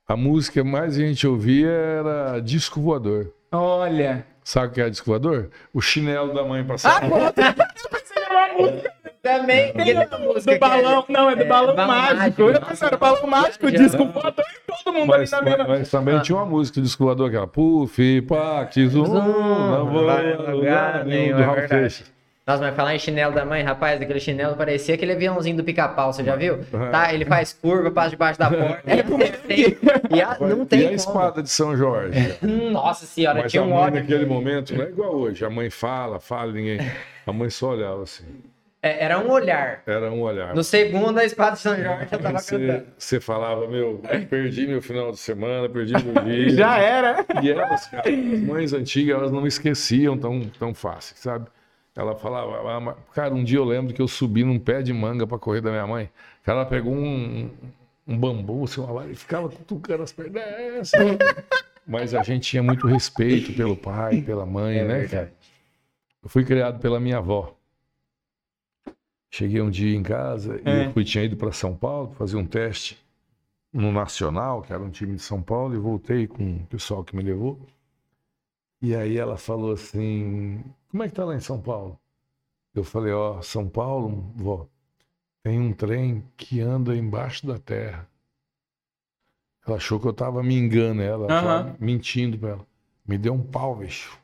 A 0.06 0.16
música 0.16 0.62
que 0.62 0.68
mais 0.68 0.96
a 0.96 1.00
gente 1.00 1.26
ouvia 1.26 1.68
era 1.70 2.40
disco 2.40 2.80
voador. 2.80 3.32
Olha. 3.52 4.26
Sabe 4.42 4.66
o 4.66 4.70
que 4.72 4.80
é 4.80 4.90
disco 4.90 5.06
voador? 5.06 5.48
O 5.72 5.80
chinelo 5.80 6.34
da 6.34 6.42
mãe 6.44 6.60
Ah, 6.60 6.64
passava. 6.64 7.32
pensei 7.32 7.52
que 8.12 8.18
era 8.18 8.34
uma 8.34 8.58
música 8.58 8.92
Também. 9.22 9.72
Tem 9.72 9.94
do, 9.94 10.34
do 10.40 10.58
balão, 10.58 11.04
não, 11.08 11.30
é 11.30 11.36
do 11.36 11.42
é, 11.42 11.46
balão, 11.46 11.74
balão 11.74 11.88
mágico. 11.94 12.16
mágico. 12.18 12.42
Eu 12.42 12.60
pensei, 12.60 12.88
era 12.88 12.96
balão 12.98 13.26
mágico, 13.26 13.70
disco 13.70 14.04
voador 14.04 14.44
mundo 14.94 15.06
Mas, 15.08 15.32
ali 15.32 15.44
na 15.44 15.50
mesma. 15.56 15.68
mas 15.68 15.90
também 15.90 16.20
tinha 16.20 16.36
uma 16.36 16.46
música 16.46 16.80
do 16.80 16.84
disco 16.84 17.04
voador, 17.04 17.28
aquela 17.28 17.46
Puff, 17.46 18.22
Pac, 18.22 18.86
Zum, 18.88 19.06
não 19.06 19.86
vou 19.90 20.06
vai 20.06 20.32
lugar 20.52 21.04
nenhum 21.04 21.36
do 21.36 21.42
é 21.42 21.44
Raul. 21.44 21.68
Seixas. 21.68 22.14
Nossa, 22.46 22.60
mas 22.62 22.76
falar 22.76 22.94
em 22.94 22.98
chinelo 22.98 23.34
da 23.34 23.42
mãe, 23.42 23.62
rapaz, 23.62 24.02
aquele 24.02 24.20
chinelo 24.20 24.54
parecia 24.54 24.94
aquele 24.96 25.12
aviãozinho 25.12 25.56
do 25.56 25.64
pica-pau, 25.64 26.12
você 26.12 26.22
já 26.22 26.36
viu? 26.36 26.58
Tá, 26.92 27.12
ele 27.14 27.24
faz 27.24 27.54
curva, 27.54 27.90
passa 27.90 28.10
debaixo 28.10 28.38
da 28.38 28.50
porta. 28.50 28.82
É, 28.86 29.02
tem- 29.02 29.78
e 30.14 30.20
a- 30.20 30.36
não 30.40 30.66
tem 30.66 30.80
e 30.80 30.82
a 30.82 30.86
como. 30.88 30.94
espada 30.96 31.42
de 31.42 31.48
São 31.48 31.74
Jorge? 31.74 32.36
Nossa 32.70 33.06
senhora, 33.06 33.40
Mas 33.42 33.50
tinha 33.50 33.62
a 33.62 33.66
um 33.66 33.70
mãe 33.70 33.78
ódio. 33.78 34.00
naquele 34.00 34.26
momento 34.26 34.74
não 34.76 34.84
é 34.84 34.88
igual 34.90 35.14
hoje. 35.14 35.42
A 35.42 35.48
mãe 35.48 35.70
fala, 35.70 36.20
fala, 36.20 36.52
ninguém. 36.52 36.78
A 37.26 37.32
mãe 37.32 37.48
só 37.48 37.70
olhava 37.70 38.02
assim. 38.02 38.24
É, 38.86 39.04
Era 39.04 39.18
um 39.18 39.30
olhar. 39.30 39.82
Era 39.86 40.10
um 40.12 40.20
olhar. 40.20 40.54
No 40.54 40.62
segundo, 40.62 41.18
a 41.18 41.24
espada 41.24 41.52
de 41.52 41.60
São 41.62 41.74
Jorge 41.74 42.06
já 42.10 42.18
tava 42.18 42.38
cantando. 42.42 42.86
você 42.98 43.18
falava, 43.18 43.66
meu, 43.66 44.02
perdi 44.28 44.66
meu 44.66 44.82
final 44.82 45.10
de 45.10 45.18
semana, 45.18 45.68
perdi 45.70 45.94
meu 46.04 46.14
dia. 46.22 46.50
Já 46.50 46.76
era. 46.78 47.24
E 47.42 47.50
elas, 47.50 47.86
cara, 47.86 48.02
as 48.10 48.40
mães 48.40 48.72
antigas, 48.74 49.16
elas 49.16 49.32
não 49.32 49.46
esqueciam 49.46 50.18
tão, 50.18 50.40
tão 50.58 50.74
fácil, 50.74 51.16
sabe? 51.16 51.46
Ela 51.96 52.14
falava, 52.16 52.70
"Ah, 52.70 52.80
mas-" 52.80 52.96
cara, 53.14 53.32
um 53.32 53.42
dia 53.44 53.56
eu 53.58 53.64
lembro 53.64 53.94
que 53.94 54.02
eu 54.02 54.08
subi 54.08 54.44
num 54.44 54.58
pé 54.58 54.82
de 54.82 54.92
manga 54.92 55.26
pra 55.26 55.38
correr 55.38 55.60
da 55.62 55.70
minha 55.70 55.86
mãe. 55.86 56.10
Cara, 56.42 56.58
ela 56.58 56.66
pegou 56.68 56.92
um, 56.92 57.48
um 58.06 58.18
bambu, 58.18 58.64
assim, 58.64 58.80
uma 58.82 58.92
vara, 58.92 59.10
e 59.10 59.14
ficava 59.14 59.48
cutucando 59.48 60.02
as 60.02 60.12
pernas. 60.12 60.90
Mas 61.86 62.14
a 62.14 62.22
gente 62.22 62.50
tinha 62.50 62.62
muito 62.62 62.86
respeito 62.86 63.52
pelo 63.54 63.76
pai, 63.76 64.20
pela 64.22 64.44
mãe, 64.44 64.78
É 64.78 64.82
né? 64.84 64.88
verdade. 64.98 65.10
cara? 65.12 65.32
Eu 66.22 66.28
fui 66.28 66.44
criado 66.44 66.80
pela 66.80 66.98
minha 67.00 67.18
avó. 67.18 67.54
Cheguei 69.36 69.60
um 69.60 69.68
dia 69.68 69.96
em 69.96 70.02
casa 70.04 70.60
e 70.64 70.68
É. 70.68 70.86
eu 70.86 70.92
fui, 70.92 71.02
tinha 71.02 71.24
ido 71.24 71.36
para 71.36 71.50
São 71.50 71.74
Paulo 71.76 72.12
fazer 72.12 72.36
um 72.36 72.46
teste 72.46 73.04
no 73.72 73.90
Nacional, 73.90 74.62
que 74.62 74.72
era 74.72 74.80
um 74.80 74.90
time 74.90 75.16
de 75.16 75.22
São 75.22 75.42
Paulo, 75.42 75.74
e 75.74 75.76
voltei 75.76 76.28
com 76.28 76.58
o 76.58 76.66
pessoal 76.66 77.02
que 77.02 77.16
me 77.16 77.22
levou. 77.24 77.58
E 78.80 78.94
aí 78.94 79.16
ela 79.18 79.36
falou 79.36 79.72
assim: 79.72 80.62
Como 80.88 81.02
é 81.02 81.08
que 81.08 81.14
tá 81.14 81.24
lá 81.24 81.34
em 81.34 81.40
São 81.40 81.60
Paulo? 81.60 81.98
Eu 82.72 82.84
falei: 82.84 83.12
Ó, 83.12 83.42
São 83.42 83.68
Paulo, 83.68 84.32
vó, 84.36 84.68
tem 85.42 85.58
um 85.58 85.72
trem 85.72 86.22
que 86.36 86.60
anda 86.60 86.94
embaixo 86.94 87.44
da 87.44 87.58
terra. 87.58 88.08
Ela 89.66 89.78
achou 89.78 89.98
que 89.98 90.06
eu 90.06 90.12
tava 90.12 90.44
me 90.44 90.54
enganando, 90.54 91.26
ela 91.32 91.76
mentindo 91.80 92.38
pra 92.38 92.50
ela. 92.50 92.66
Me 93.04 93.18
deu 93.18 93.34
um 93.34 93.42
pau, 93.42 93.74
bicho. 93.74 94.16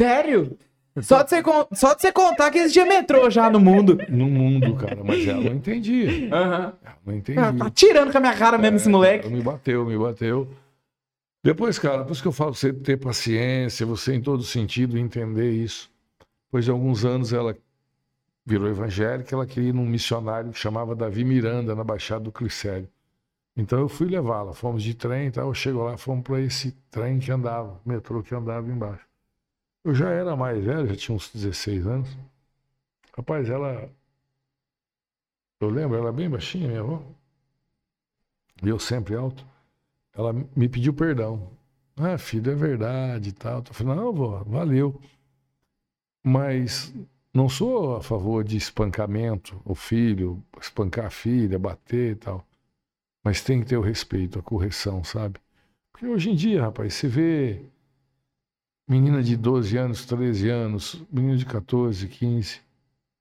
Sério? 0.00 0.58
Só 1.02 1.22
de, 1.22 1.28
você, 1.30 1.42
só 1.74 1.94
de 1.94 2.00
você 2.00 2.12
contar 2.12 2.50
que 2.50 2.58
existia 2.58 2.86
metrô 2.86 3.28
já 3.28 3.50
no 3.50 3.60
mundo. 3.60 3.98
No 4.08 4.26
mundo, 4.26 4.74
cara, 4.76 5.04
mas 5.04 5.26
ela 5.28 5.42
não 5.42 5.52
entendia. 5.52 6.34
Aham. 6.34 6.72
Ela 6.84 6.96
não 7.04 7.14
entendia. 7.14 7.42
Ah, 7.48 7.52
Tá 7.52 7.70
tirando 7.70 8.10
com 8.12 8.18
a 8.18 8.20
minha 8.20 8.36
cara 8.36 8.56
mesmo 8.56 8.76
esse 8.76 8.88
moleque. 8.88 9.28
Me 9.28 9.42
bateu, 9.42 9.84
me 9.84 9.98
bateu. 9.98 10.48
Depois, 11.44 11.78
cara, 11.78 12.04
por 12.04 12.12
isso 12.12 12.22
que 12.22 12.28
eu 12.28 12.32
falo 12.32 12.50
pra 12.52 12.58
você 12.58 12.72
ter 12.72 12.96
paciência, 12.96 13.84
você 13.86 14.14
em 14.14 14.20
todo 14.22 14.42
sentido 14.42 14.98
entender 14.98 15.50
isso. 15.52 15.90
Depois 16.46 16.64
de 16.64 16.70
alguns 16.70 17.04
anos 17.04 17.32
ela 17.32 17.56
virou 18.44 18.68
evangélica, 18.68 19.34
ela 19.34 19.46
queria 19.46 19.68
ir 19.68 19.72
num 19.74 19.84
missionário 19.86 20.50
que 20.50 20.58
chamava 20.58 20.94
Davi 20.96 21.24
Miranda, 21.24 21.74
na 21.74 21.84
Baixada 21.84 22.24
do 22.24 22.32
Clicério. 22.32 22.88
Então 23.56 23.78
eu 23.78 23.88
fui 23.88 24.08
levá-la, 24.08 24.52
fomos 24.52 24.82
de 24.82 24.94
trem 24.94 25.28
e 25.28 25.30
tal, 25.30 25.48
eu 25.48 25.54
chego 25.54 25.84
lá, 25.84 25.96
fomos 25.96 26.24
para 26.24 26.40
esse 26.40 26.72
trem 26.90 27.18
que 27.18 27.30
andava, 27.30 27.80
metrô 27.84 28.22
que 28.22 28.34
andava 28.34 28.68
embaixo. 28.68 29.05
Eu 29.86 29.94
já 29.94 30.10
era 30.10 30.34
mais 30.34 30.64
velho, 30.64 30.88
já 30.88 30.96
tinha 30.96 31.14
uns 31.14 31.30
16 31.32 31.86
anos. 31.86 32.08
Rapaz, 33.16 33.48
ela. 33.48 33.88
Eu 35.60 35.70
lembro, 35.70 35.96
ela 35.96 36.08
é 36.08 36.12
bem 36.12 36.28
baixinha, 36.28 36.66
minha 36.66 36.80
avó. 36.80 37.00
E 38.64 38.68
eu 38.68 38.80
sempre 38.80 39.14
alto. 39.14 39.46
Ela 40.12 40.32
me 40.32 40.68
pediu 40.68 40.92
perdão. 40.92 41.52
Ah, 41.96 42.18
filho, 42.18 42.50
é 42.50 42.54
verdade 42.56 43.28
e 43.28 43.32
tal. 43.32 43.62
Eu 43.64 43.72
falei, 43.72 43.94
não, 43.94 44.12
vó, 44.12 44.42
valeu. 44.42 45.00
Mas 46.24 46.92
não 47.32 47.48
sou 47.48 47.94
a 47.94 48.02
favor 48.02 48.42
de 48.42 48.56
espancamento, 48.56 49.62
o 49.64 49.76
filho, 49.76 50.42
espancar 50.60 51.06
a 51.06 51.10
filha, 51.10 51.60
bater 51.60 52.10
e 52.10 52.16
tal. 52.16 52.44
Mas 53.22 53.40
tem 53.40 53.60
que 53.60 53.66
ter 53.66 53.76
o 53.76 53.82
respeito, 53.82 54.36
a 54.40 54.42
correção, 54.42 55.04
sabe? 55.04 55.38
Porque 55.92 56.08
hoje 56.08 56.30
em 56.30 56.34
dia, 56.34 56.62
rapaz, 56.62 56.94
você 56.94 57.06
vê 57.06 57.70
menina 58.88 59.22
de 59.22 59.36
12 59.36 59.76
anos, 59.76 60.04
13 60.06 60.48
anos, 60.48 61.02
menino 61.10 61.36
de 61.36 61.44
14, 61.44 62.06
15. 62.06 62.60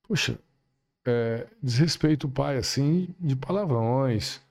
Poxa, 0.08 0.40
é, 1.06 1.48
desrespeita 1.62 2.28
o 2.28 2.30
pai 2.30 2.58
assim, 2.58 3.08
de 3.20 3.36
palavrões, 3.36 4.42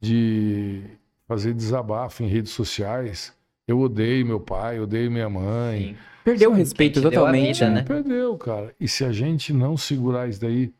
de 0.00 0.82
fazer 1.26 1.54
desabafo 1.54 2.22
em 2.22 2.28
redes 2.28 2.52
sociais. 2.52 3.34
Eu 3.66 3.80
odeio 3.80 4.26
meu 4.26 4.40
pai, 4.40 4.80
odeio 4.80 5.10
minha 5.10 5.28
mãe. 5.28 5.94
Sim. 5.94 5.96
Perdeu 6.24 6.50
o 6.50 6.54
respeito 6.54 7.02
totalmente, 7.02 7.56
vida, 7.56 7.68
né? 7.68 7.74
né? 7.76 7.82
Perdeu, 7.82 8.36
cara. 8.38 8.74
E 8.80 8.88
se 8.88 9.04
a 9.04 9.12
gente 9.12 9.52
não 9.52 9.76
segurar 9.76 10.26
isso 10.28 10.40
daí, 10.40 10.72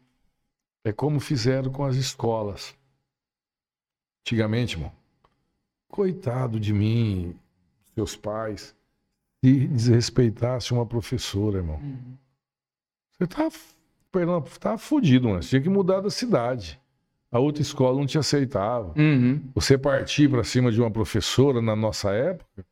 é 0.83 0.91
como 0.91 1.21
fizeram 1.21 1.71
com 1.71 1.85
as 1.85 1.97
escolas. 1.97 2.75
Antigamente, 4.23 4.77
irmão. 4.77 4.91
Coitado 5.89 6.59
de 6.59 6.73
mim, 6.73 7.37
seus 7.95 8.17
pais, 8.17 8.75
se 9.45 9.67
desrespeitasse 9.67 10.73
uma 10.73 10.87
professora, 10.87 11.59
irmão. 11.59 11.79
Você 13.13 13.27
tá, 13.27 13.49
perdão, 14.11 14.41
tá 14.59 14.79
fudido, 14.79 15.29
mano. 15.29 15.43
Você 15.43 15.51
tinha 15.51 15.61
que 15.61 15.69
mudar 15.69 16.01
da 16.01 16.09
cidade. 16.09 16.81
A 17.31 17.39
outra 17.39 17.61
escola 17.61 17.99
não 17.99 18.07
te 18.07 18.17
aceitava. 18.17 18.95
Uhum. 18.97 19.43
Você 19.55 19.77
partir 19.77 20.31
para 20.31 20.43
cima 20.45 20.73
de 20.73 20.81
uma 20.81 20.91
professora 20.91 21.61
na 21.61 21.77
nossa 21.77 22.11
época, 22.13 22.65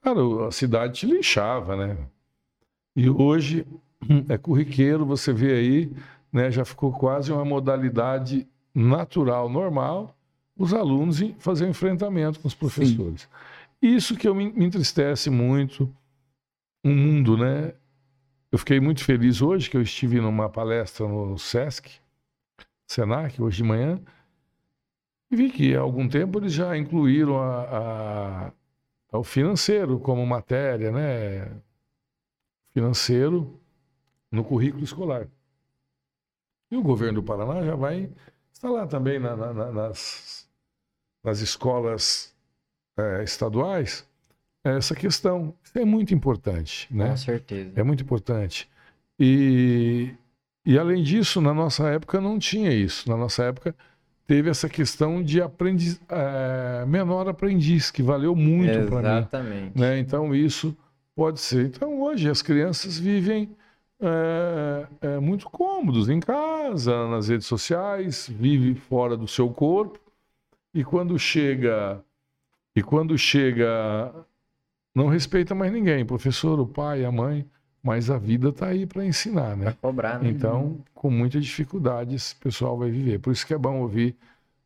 cara, 0.00 0.48
a 0.48 0.50
cidade 0.50 0.94
te 0.94 1.06
linchava, 1.06 1.76
né? 1.76 1.96
E 2.96 3.08
hoje 3.08 3.64
é 4.28 4.36
corriqueiro, 4.36 5.06
você 5.06 5.32
vê 5.32 5.52
aí, 5.52 5.92
né, 6.32 6.50
já 6.50 6.64
ficou 6.64 6.90
quase 6.92 7.30
uma 7.32 7.44
modalidade 7.44 8.44
natural, 8.74 9.48
normal, 9.48 10.16
os 10.58 10.74
alunos 10.74 11.20
em- 11.22 11.34
fazer 11.38 11.68
enfrentamento 11.68 12.40
com 12.40 12.48
os 12.48 12.54
professores. 12.54 13.28
Isso 13.82 14.16
que 14.16 14.28
eu 14.28 14.34
me, 14.34 14.44
entristece 14.64 15.28
muito, 15.28 15.92
um 16.84 16.94
mundo, 16.94 17.36
né? 17.36 17.74
Eu 18.52 18.58
fiquei 18.58 18.78
muito 18.80 19.04
feliz 19.04 19.42
hoje 19.42 19.68
que 19.68 19.76
eu 19.76 19.82
estive 19.82 20.20
numa 20.20 20.48
palestra 20.48 21.08
no 21.08 21.36
Sesc, 21.38 21.90
Senac, 22.86 23.42
hoje 23.42 23.58
de 23.58 23.64
manhã, 23.64 24.00
e 25.30 25.36
vi 25.36 25.50
que 25.50 25.74
há 25.74 25.80
algum 25.80 26.08
tempo 26.08 26.38
eles 26.38 26.52
já 26.52 26.76
incluíram 26.76 27.38
a, 27.42 28.48
a- 28.48 29.18
o 29.18 29.24
financeiro 29.24 29.98
como 29.98 30.24
matéria, 30.26 30.92
né? 30.92 31.60
Financeiro 32.72 33.60
no 34.30 34.44
currículo 34.44 34.84
escolar. 34.84 35.28
E 36.70 36.76
o 36.76 36.82
governo 36.82 37.20
do 37.20 37.26
Paraná 37.26 37.64
já 37.64 37.74
vai 37.74 38.10
instalar 38.52 38.86
também 38.88 39.18
na- 39.18 39.36
na- 39.36 39.72
nas, 39.72 40.48
nas 41.24 41.40
escolas 41.40 42.31
eh, 42.96 43.22
estaduais 43.24 44.06
essa 44.64 44.94
questão. 44.94 45.54
Isso 45.62 45.78
é 45.78 45.84
muito 45.84 46.14
importante, 46.14 46.86
né? 46.90 47.10
Com 47.10 47.16
certeza. 47.16 47.72
É 47.74 47.82
muito 47.82 48.02
importante. 48.02 48.68
E, 49.18 50.10
e 50.64 50.78
além 50.78 51.02
disso, 51.02 51.40
na 51.40 51.52
nossa 51.52 51.88
época 51.88 52.20
não 52.20 52.38
tinha 52.38 52.72
isso. 52.72 53.08
Na 53.08 53.16
nossa 53.16 53.44
época 53.44 53.74
teve 54.26 54.48
essa 54.50 54.68
questão 54.68 55.22
de 55.22 55.42
aprendiz, 55.42 56.00
eh, 56.08 56.84
menor 56.86 57.28
aprendiz, 57.28 57.90
que 57.90 58.02
valeu 58.02 58.34
muito 58.34 58.86
para 58.88 59.02
mim. 59.02 59.18
Exatamente. 59.18 59.78
Né? 59.78 59.98
Então 59.98 60.34
isso 60.34 60.76
pode 61.14 61.40
ser. 61.40 61.66
Então 61.66 62.00
hoje 62.00 62.30
as 62.30 62.40
crianças 62.40 62.98
vivem 62.98 63.50
eh, 64.00 64.86
eh, 65.00 65.18
muito 65.18 65.50
cômodos 65.50 66.08
em 66.08 66.20
casa, 66.20 67.08
nas 67.08 67.28
redes 67.28 67.46
sociais, 67.46 68.28
vive 68.28 68.74
fora 68.74 69.16
do 69.16 69.26
seu 69.28 69.50
corpo 69.50 70.00
e 70.74 70.82
quando 70.82 71.18
chega 71.18 72.02
e 72.74 72.82
quando 72.82 73.16
chega 73.16 74.12
não 74.94 75.08
respeita 75.08 75.54
mais 75.54 75.72
ninguém, 75.72 76.02
o 76.02 76.06
professor, 76.06 76.60
o 76.60 76.66
pai, 76.66 77.04
a 77.04 77.10
mãe, 77.10 77.46
mas 77.82 78.10
a 78.10 78.18
vida 78.18 78.50
está 78.50 78.68
aí 78.68 78.86
para 78.86 79.04
ensinar, 79.04 79.56
né? 79.56 79.74
Cobrar, 79.80 80.20
né? 80.20 80.28
Então, 80.28 80.78
com 80.94 81.10
muita 81.10 81.40
dificuldade, 81.40 82.14
esse 82.14 82.36
pessoal 82.36 82.78
vai 82.78 82.90
viver. 82.90 83.18
Por 83.18 83.32
isso 83.32 83.46
que 83.46 83.54
é 83.54 83.58
bom 83.58 83.80
ouvir 83.80 84.14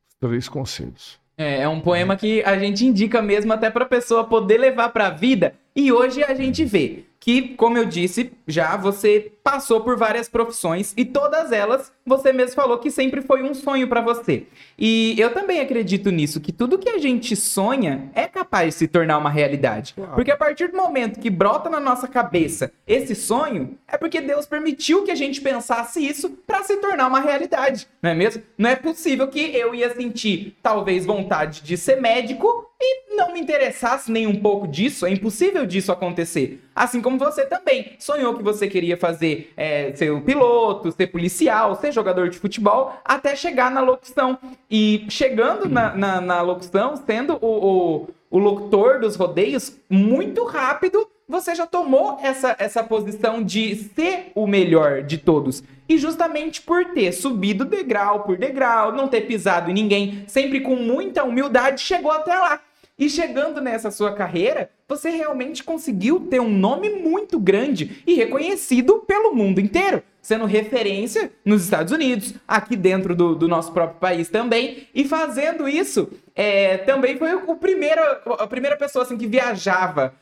os 0.09 0.15
três 0.17 0.49
conselhos. 0.49 1.19
É, 1.39 1.63
é 1.63 1.69
um 1.69 1.81
poema 1.81 2.17
que 2.17 2.43
a 2.43 2.59
gente 2.59 2.85
indica 2.85 3.23
mesmo 3.23 3.53
até 3.53 3.71
pra 3.71 3.85
pessoa 3.85 4.25
poder 4.25 4.59
levar 4.59 4.89
pra 4.89 5.11
vida. 5.11 5.55
E 5.75 5.93
hoje 5.93 6.25
a 6.25 6.35
gente 6.35 6.65
vê 6.65 7.05
que, 7.21 7.55
como 7.55 7.77
eu 7.79 7.85
disse, 7.85 8.33
já 8.47 8.77
você 8.77 9.33
passou 9.47 9.81
por 9.81 9.97
várias 9.97 10.29
profissões 10.29 10.93
e 10.97 11.05
todas 11.05 11.53
elas 11.53 11.93
você 12.05 12.33
mesmo 12.33 12.57
falou 12.57 12.79
que 12.79 12.91
sempre 12.91 13.23
foi 13.23 13.45
um 13.45 13.55
sonho 13.55 13.87
pra 13.87 14.01
você. 14.01 14.47
E 14.77 15.15
eu 15.21 15.33
também 15.33 15.61
acredito 15.61 16.11
nisso, 16.11 16.41
que 16.41 16.53
tudo 16.53 16.79
que 16.79 16.89
a 16.89 16.99
gente 16.99 17.37
sonha 17.37 18.11
é 18.13 18.27
capaz 18.27 18.75
de 18.75 18.79
se 18.81 18.89
tornar 18.89 19.19
uma 19.19 19.31
realidade. 19.31 19.95
Claro. 19.95 20.15
Porque 20.15 20.33
a 20.33 20.37
partir 20.37 20.73
do 20.73 20.77
momento 20.77 21.21
que 21.21 21.31
brota 21.31 21.71
na 21.71 21.79
nossa 21.79 22.09
cabeça 22.09 22.73
esse 22.89 23.15
sonho, 23.15 23.79
é 23.87 23.97
porque 23.97 24.21
Deus 24.21 24.47
permitiu 24.47 25.05
que 25.05 25.13
a 25.13 25.17
gente 25.17 25.41
pensasse 25.41 26.05
isso 26.05 26.31
pra 26.45 26.65
se 26.65 26.79
tornar 26.79 27.07
uma 27.07 27.21
realidade, 27.21 27.87
não 28.03 28.11
é 28.11 28.15
mesmo? 28.15 28.43
Não 28.59 28.71
é 28.71 28.75
possível 28.75 29.29
que 29.29 29.39
eu 29.39 29.73
ia 29.73 29.95
sentir 29.95 30.57
talvez 30.61 31.07
vontade 31.07 31.63
de 31.63 31.77
ser 31.77 32.01
médico 32.01 32.67
e 32.81 33.17
não 33.17 33.33
me 33.33 33.41
interessasse 33.41 34.13
nem 34.13 34.27
um 34.27 34.37
pouco 34.37 34.69
disso. 34.69 35.07
É 35.07 35.11
impossível 35.11 35.65
disso 35.65 35.91
acontecer. 35.91 36.63
Assim 36.75 37.01
como 37.01 37.19
você 37.19 37.47
também 37.47 37.93
sonhou 37.99 38.35
que 38.35 38.43
você 38.43 38.69
queria 38.69 38.97
fazer 38.97 39.36
é, 39.57 39.93
ser 39.95 40.13
um 40.13 40.21
piloto, 40.21 40.93
ser 40.93 41.09
policial, 41.09 41.75
ser 41.77 41.93
jogador 41.93 42.29
de 42.29 42.39
futebol, 42.39 42.95
até 43.05 43.35
chegar 43.35 43.71
na 43.71 43.81
locução. 43.81 44.39
E 44.71 45.07
chegando 45.09 45.69
na, 45.69 45.95
na, 45.95 46.21
na 46.21 46.43
locução, 46.43 46.97
sendo 46.97 47.39
o, 47.41 47.47
o, 47.47 48.09
o 48.31 48.39
locutor 48.39 49.01
dos 49.01 49.17
rodeios, 49.17 49.77
muito 49.89 50.45
rápido 50.45 51.07
você 51.29 51.55
já 51.57 51.67
tomou 51.67 52.19
essa, 52.23 52.55
essa 52.59 52.85
posição 52.85 53.43
de 53.43 53.75
ser 53.75 54.31
o 54.35 54.47
melhor 54.47 55.03
de 55.03 55.19
todos. 55.19 55.63
E 55.89 55.99
justamente 55.99 56.63
por 56.63 56.85
ter 56.87 57.13
subido 57.13 57.65
degrau 57.65 58.21
por 58.21 58.37
degrau, 58.37 58.93
não 58.93 59.09
ter 59.09 59.23
pisado 59.23 59.71
em 59.71 59.75
ninguém, 59.75 60.25
sempre 60.27 60.61
com 60.61 60.77
muita 60.77 61.25
humildade, 61.25 61.81
chegou 61.81 62.11
até 62.11 62.35
lá. 62.35 62.61
E 62.99 63.11
chegando 63.11 63.61
nessa 63.61 63.91
sua 63.91 64.15
carreira, 64.15 64.71
você 64.89 65.11
realmente 65.11 65.63
conseguiu 65.63 66.21
ter 66.21 66.41
um 66.41 66.49
nome 66.49 66.89
muito 66.89 67.39
grande 67.39 68.03
e 68.07 68.15
reconhecido 68.15 69.01
pelo 69.07 69.35
mundo 69.35 69.61
inteiro, 69.61 70.03
sendo 70.23 70.47
referência 70.47 71.31
nos 71.45 71.65
Estados 71.65 71.93
Unidos, 71.93 72.33
aqui 72.49 72.75
dentro 72.75 73.15
do, 73.15 73.35
do 73.35 73.47
nosso 73.47 73.71
próprio 73.73 74.01
país 74.01 74.31
também. 74.31 74.89
E 74.95 75.05
fazendo 75.05 75.69
isso, 75.69 76.09
é, 76.35 76.79
também 76.79 77.19
foi 77.19 77.35
o 77.35 77.55
primeiro, 77.57 78.01
a 78.39 78.47
primeira 78.47 78.79
pessoa 78.79 79.05
assim, 79.05 79.19
que 79.19 79.27
viajava 79.27 80.15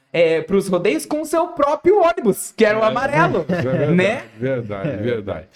para 0.45 0.57
os 0.57 0.67
rodeios 0.67 1.07
com 1.07 1.21
o 1.21 1.27
seu 1.27 1.49
próprio 1.49 2.01
ônibus, 2.03 2.53
que 2.57 2.65
era 2.65 2.79
o 2.79 2.83
amarelo. 2.83 3.47
Isso 3.49 3.69
é 3.69 3.73
verdade, 3.73 3.93
né? 3.95 4.25
verdade, 4.37 4.97
verdade. 4.97 5.47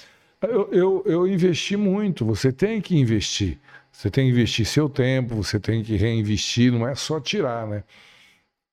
Eu, 0.41 0.69
eu, 0.71 1.03
eu 1.05 1.27
investi 1.27 1.77
muito. 1.77 2.25
Você 2.25 2.53
tem 2.53 2.81
que 2.81 2.97
investir. 2.97 3.59
Você 3.99 4.12
tem 4.12 4.26
que 4.26 4.30
investir 4.30 4.64
seu 4.64 4.88
tempo, 4.88 5.34
você 5.34 5.59
tem 5.59 5.82
que 5.82 5.96
reinvestir, 5.96 6.70
não 6.72 6.86
é 6.86 6.94
só 6.94 7.18
tirar, 7.18 7.66
né? 7.66 7.82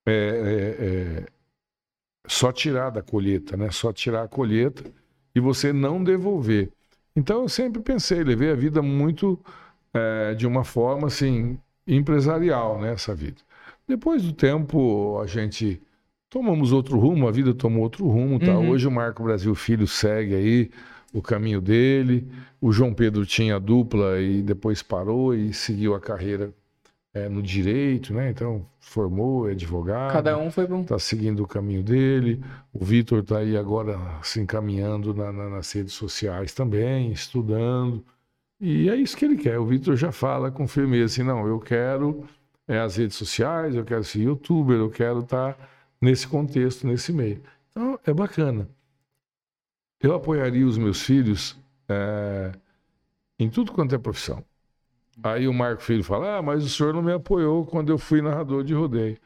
É, 0.05 0.11
é, 0.13 0.85
é 0.85 1.25
só 2.27 2.51
tirar 2.51 2.91
da 2.91 3.01
colheita, 3.01 3.57
né? 3.57 3.71
Só 3.71 3.91
tirar 3.91 4.21
a 4.21 4.27
colheita 4.27 4.83
e 5.33 5.39
você 5.39 5.73
não 5.73 6.03
devolver. 6.03 6.71
Então 7.15 7.41
eu 7.41 7.49
sempre 7.49 7.81
pensei, 7.81 8.23
levei 8.23 8.51
a 8.51 8.55
vida 8.55 8.83
muito 8.83 9.39
é, 9.91 10.35
de 10.35 10.45
uma 10.45 10.63
forma 10.63 11.07
assim 11.07 11.57
empresarial, 11.87 12.79
né? 12.79 12.93
Essa 12.93 13.15
vida. 13.15 13.41
Depois 13.87 14.21
do 14.21 14.31
tempo 14.31 15.19
a 15.19 15.25
gente 15.25 15.81
tomamos 16.29 16.71
outro 16.71 16.99
rumo, 16.99 17.27
a 17.27 17.31
vida 17.31 17.51
tomou 17.51 17.81
outro 17.81 18.07
rumo, 18.07 18.37
tá? 18.37 18.55
Uhum. 18.59 18.69
Hoje 18.69 18.87
o 18.87 18.91
Marco 18.91 19.23
Brasil 19.23 19.55
Filho 19.55 19.87
segue 19.87 20.35
aí 20.35 20.71
o 21.15 21.21
caminho 21.21 21.61
dele. 21.61 22.27
O 22.59 22.73
João 22.73 22.93
Pedro 22.93 23.25
tinha 23.25 23.57
dupla 23.57 24.19
e 24.19 24.41
depois 24.41 24.83
parou 24.83 25.33
e 25.33 25.53
seguiu 25.53 25.95
a 25.95 25.99
carreira 25.99 26.53
é, 27.13 27.29
no 27.29 27.41
direito, 27.41 28.13
né? 28.13 28.29
Então 28.29 28.65
formou, 28.81 29.47
é 29.47 29.53
advogado. 29.53 30.11
Cada 30.11 30.37
um 30.37 30.51
foi 30.51 30.67
bom. 30.67 30.81
Está 30.81 30.99
seguindo 30.99 31.41
o 31.41 31.47
caminho 31.47 31.81
dele. 31.81 32.43
O 32.73 32.83
Vitor 32.83 33.19
está 33.19 33.37
aí 33.37 33.55
agora 33.55 33.97
se 34.21 34.41
encaminhando 34.41 35.13
na, 35.13 35.31
na, 35.31 35.49
nas 35.49 35.71
redes 35.71 35.93
sociais 35.93 36.53
também, 36.53 37.13
estudando. 37.13 38.03
E 38.59 38.89
é 38.89 38.95
isso 38.97 39.15
que 39.15 39.23
ele 39.23 39.37
quer. 39.37 39.57
O 39.57 39.65
Vitor 39.65 39.95
já 39.95 40.11
fala 40.11 40.51
com 40.51 40.67
firmeza 40.67 41.05
assim, 41.05 41.23
não, 41.23 41.47
eu 41.47 41.59
quero 41.59 42.25
é, 42.67 42.79
as 42.79 42.97
redes 42.97 43.15
sociais, 43.15 43.73
eu 43.73 43.85
quero 43.85 44.03
ser 44.03 44.19
youtuber, 44.19 44.77
eu 44.77 44.89
quero 44.89 45.19
estar 45.19 45.53
tá 45.53 45.67
nesse 46.01 46.27
contexto, 46.27 46.85
nesse 46.85 47.13
meio. 47.13 47.41
Então 47.71 47.97
é 48.05 48.13
bacana 48.13 48.67
eu 50.05 50.13
apoiaria 50.13 50.65
os 50.65 50.77
meus 50.77 51.01
filhos 51.01 51.57
é, 51.89 52.51
em 53.39 53.49
tudo 53.49 53.71
quanto 53.71 53.95
é 53.95 53.97
profissão. 53.97 54.43
Aí 55.23 55.47
o 55.47 55.53
Marco 55.53 55.81
Filho 55.81 56.03
fala: 56.03 56.37
Ah, 56.37 56.41
mas 56.41 56.63
o 56.63 56.69
senhor 56.69 56.93
não 56.93 57.01
me 57.01 57.13
apoiou 57.13 57.65
quando 57.65 57.89
eu 57.89 57.97
fui 57.97 58.21
narrador 58.21 58.63
de 58.63 58.73
rodeio. 58.73 59.17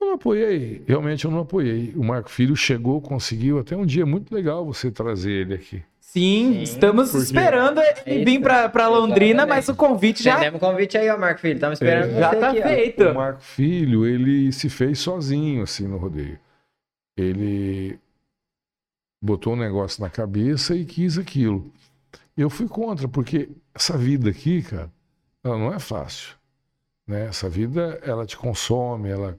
Eu 0.00 0.08
não 0.08 0.14
apoiei, 0.14 0.82
realmente 0.86 1.24
eu 1.24 1.30
não 1.30 1.40
apoiei. 1.40 1.92
O 1.96 2.02
Marco 2.02 2.28
Filho 2.28 2.56
chegou, 2.56 3.00
conseguiu. 3.00 3.58
Até 3.58 3.76
um 3.76 3.86
dia 3.86 4.04
muito 4.04 4.34
legal 4.34 4.66
você 4.66 4.90
trazer 4.90 5.30
ele 5.30 5.54
aqui. 5.54 5.82
Sim, 6.00 6.54
Sim. 6.54 6.62
estamos 6.62 7.10
Porque... 7.10 7.24
esperando 7.24 7.80
ele 8.04 8.24
vir 8.24 8.40
para 8.42 8.88
Londrina, 8.88 9.46
mas 9.46 9.68
o 9.68 9.74
convite 9.74 10.22
já. 10.22 10.40
Temos 10.40 10.60
convite 10.60 10.98
aí, 10.98 11.08
ó, 11.08 11.16
Marco 11.16 11.40
Filho. 11.40 11.54
Estamos 11.54 11.80
esperando 11.80 12.10
é, 12.16 12.20
Já 12.20 12.32
está 12.32 12.52
feito. 12.52 13.04
O 13.04 13.14
Marco 13.14 13.40
Filho, 13.40 14.04
ele 14.04 14.52
se 14.52 14.68
fez 14.68 14.98
sozinho, 14.98 15.62
assim, 15.62 15.86
no 15.86 15.96
rodeio. 15.96 16.38
Ele 17.16 17.98
botou 19.22 19.52
um 19.52 19.56
negócio 19.56 20.02
na 20.02 20.10
cabeça 20.10 20.74
e 20.74 20.84
quis 20.84 21.16
aquilo. 21.16 21.70
Eu 22.36 22.50
fui 22.50 22.66
contra, 22.66 23.06
porque 23.06 23.48
essa 23.72 23.96
vida 23.96 24.30
aqui, 24.30 24.62
cara, 24.62 24.90
ela 25.44 25.56
não 25.56 25.72
é 25.72 25.78
fácil. 25.78 26.34
Né? 27.06 27.26
Essa 27.26 27.48
vida, 27.48 28.00
ela 28.02 28.26
te 28.26 28.36
consome, 28.36 29.08
ela, 29.08 29.38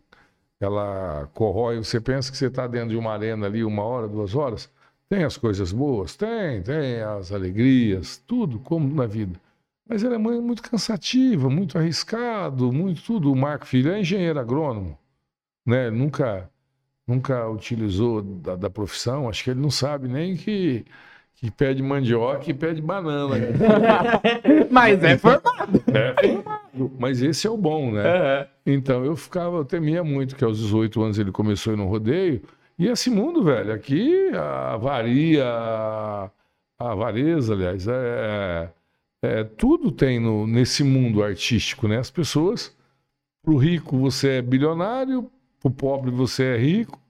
ela 0.59 1.29
corrói. 1.33 1.77
Você 1.77 1.99
pensa 1.99 2.31
que 2.31 2.37
você 2.37 2.47
está 2.47 2.65
dentro 2.65 2.89
de 2.89 2.95
uma 2.95 3.11
arena 3.11 3.45
ali 3.45 3.63
uma 3.63 3.83
hora, 3.83 4.07
duas 4.07 4.33
horas. 4.35 4.69
Tem 5.09 5.23
as 5.23 5.37
coisas 5.37 5.71
boas? 5.71 6.15
Tem, 6.15 6.61
tem 6.63 7.01
as 7.01 7.31
alegrias, 7.31 8.17
tudo, 8.25 8.59
como 8.59 8.93
na 8.95 9.05
vida. 9.05 9.39
Mas 9.87 10.03
ela 10.03 10.15
é 10.15 10.17
muito 10.17 10.63
cansativa, 10.63 11.49
muito 11.49 11.77
arriscado, 11.77 12.71
muito 12.71 13.03
tudo. 13.03 13.31
O 13.31 13.35
Marco 13.35 13.65
Filho 13.65 13.91
é 13.91 13.99
engenheiro 13.99 14.39
agrônomo, 14.39 14.97
né? 15.65 15.89
Nunca 15.89 16.49
nunca 17.07 17.49
utilizou 17.49 18.21
da, 18.21 18.55
da, 18.55 18.69
profissão, 18.69 19.29
acho 19.29 19.43
que 19.43 19.49
ele 19.49 19.59
não 19.59 19.69
sabe 19.69 20.07
nem 20.07 20.35
que, 20.35 20.85
que 21.35 21.51
pé 21.51 21.73
de 21.73 21.83
mandioca 21.83 22.49
e 22.49 22.53
pé 22.53 22.73
de 22.73 22.81
banana. 22.81 23.35
Mas 24.71 25.03
é 25.03 25.17
formado. 25.17 25.83
É 25.93 26.27
formado. 26.27 26.91
Mas 26.97 27.21
esse 27.21 27.45
é 27.45 27.49
o 27.49 27.57
bom, 27.57 27.91
né? 27.91 28.01
Uhum. 28.01 28.45
Então 28.65 29.05
eu 29.05 29.15
ficava, 29.15 29.57
eu 29.57 29.65
temia 29.65 30.03
muito 30.03 30.35
que 30.35 30.43
aos 30.43 30.59
18 30.59 31.01
anos 31.01 31.19
ele 31.19 31.31
começou 31.31 31.75
no 31.77 31.87
rodeio. 31.87 32.41
E 32.77 32.87
esse 32.87 33.09
mundo, 33.09 33.43
velho, 33.43 33.71
aqui 33.71 34.31
a 34.33 34.75
varia, 34.77 35.45
a 35.45 36.31
avareza, 36.79 37.53
aliás, 37.53 37.87
é, 37.87 38.69
é, 39.21 39.43
tudo 39.43 39.91
tem 39.91 40.19
no, 40.19 40.47
nesse 40.47 40.83
mundo 40.83 41.23
artístico, 41.23 41.87
né? 41.87 41.99
As 41.99 42.09
pessoas, 42.09 42.75
pro 43.43 43.57
rico 43.57 43.97
você 43.97 44.37
é 44.37 44.41
bilionário, 44.41 45.29
o 45.63 45.71
pobre 45.71 46.11
você 46.11 46.43
é 46.43 46.57
rico 46.57 47.01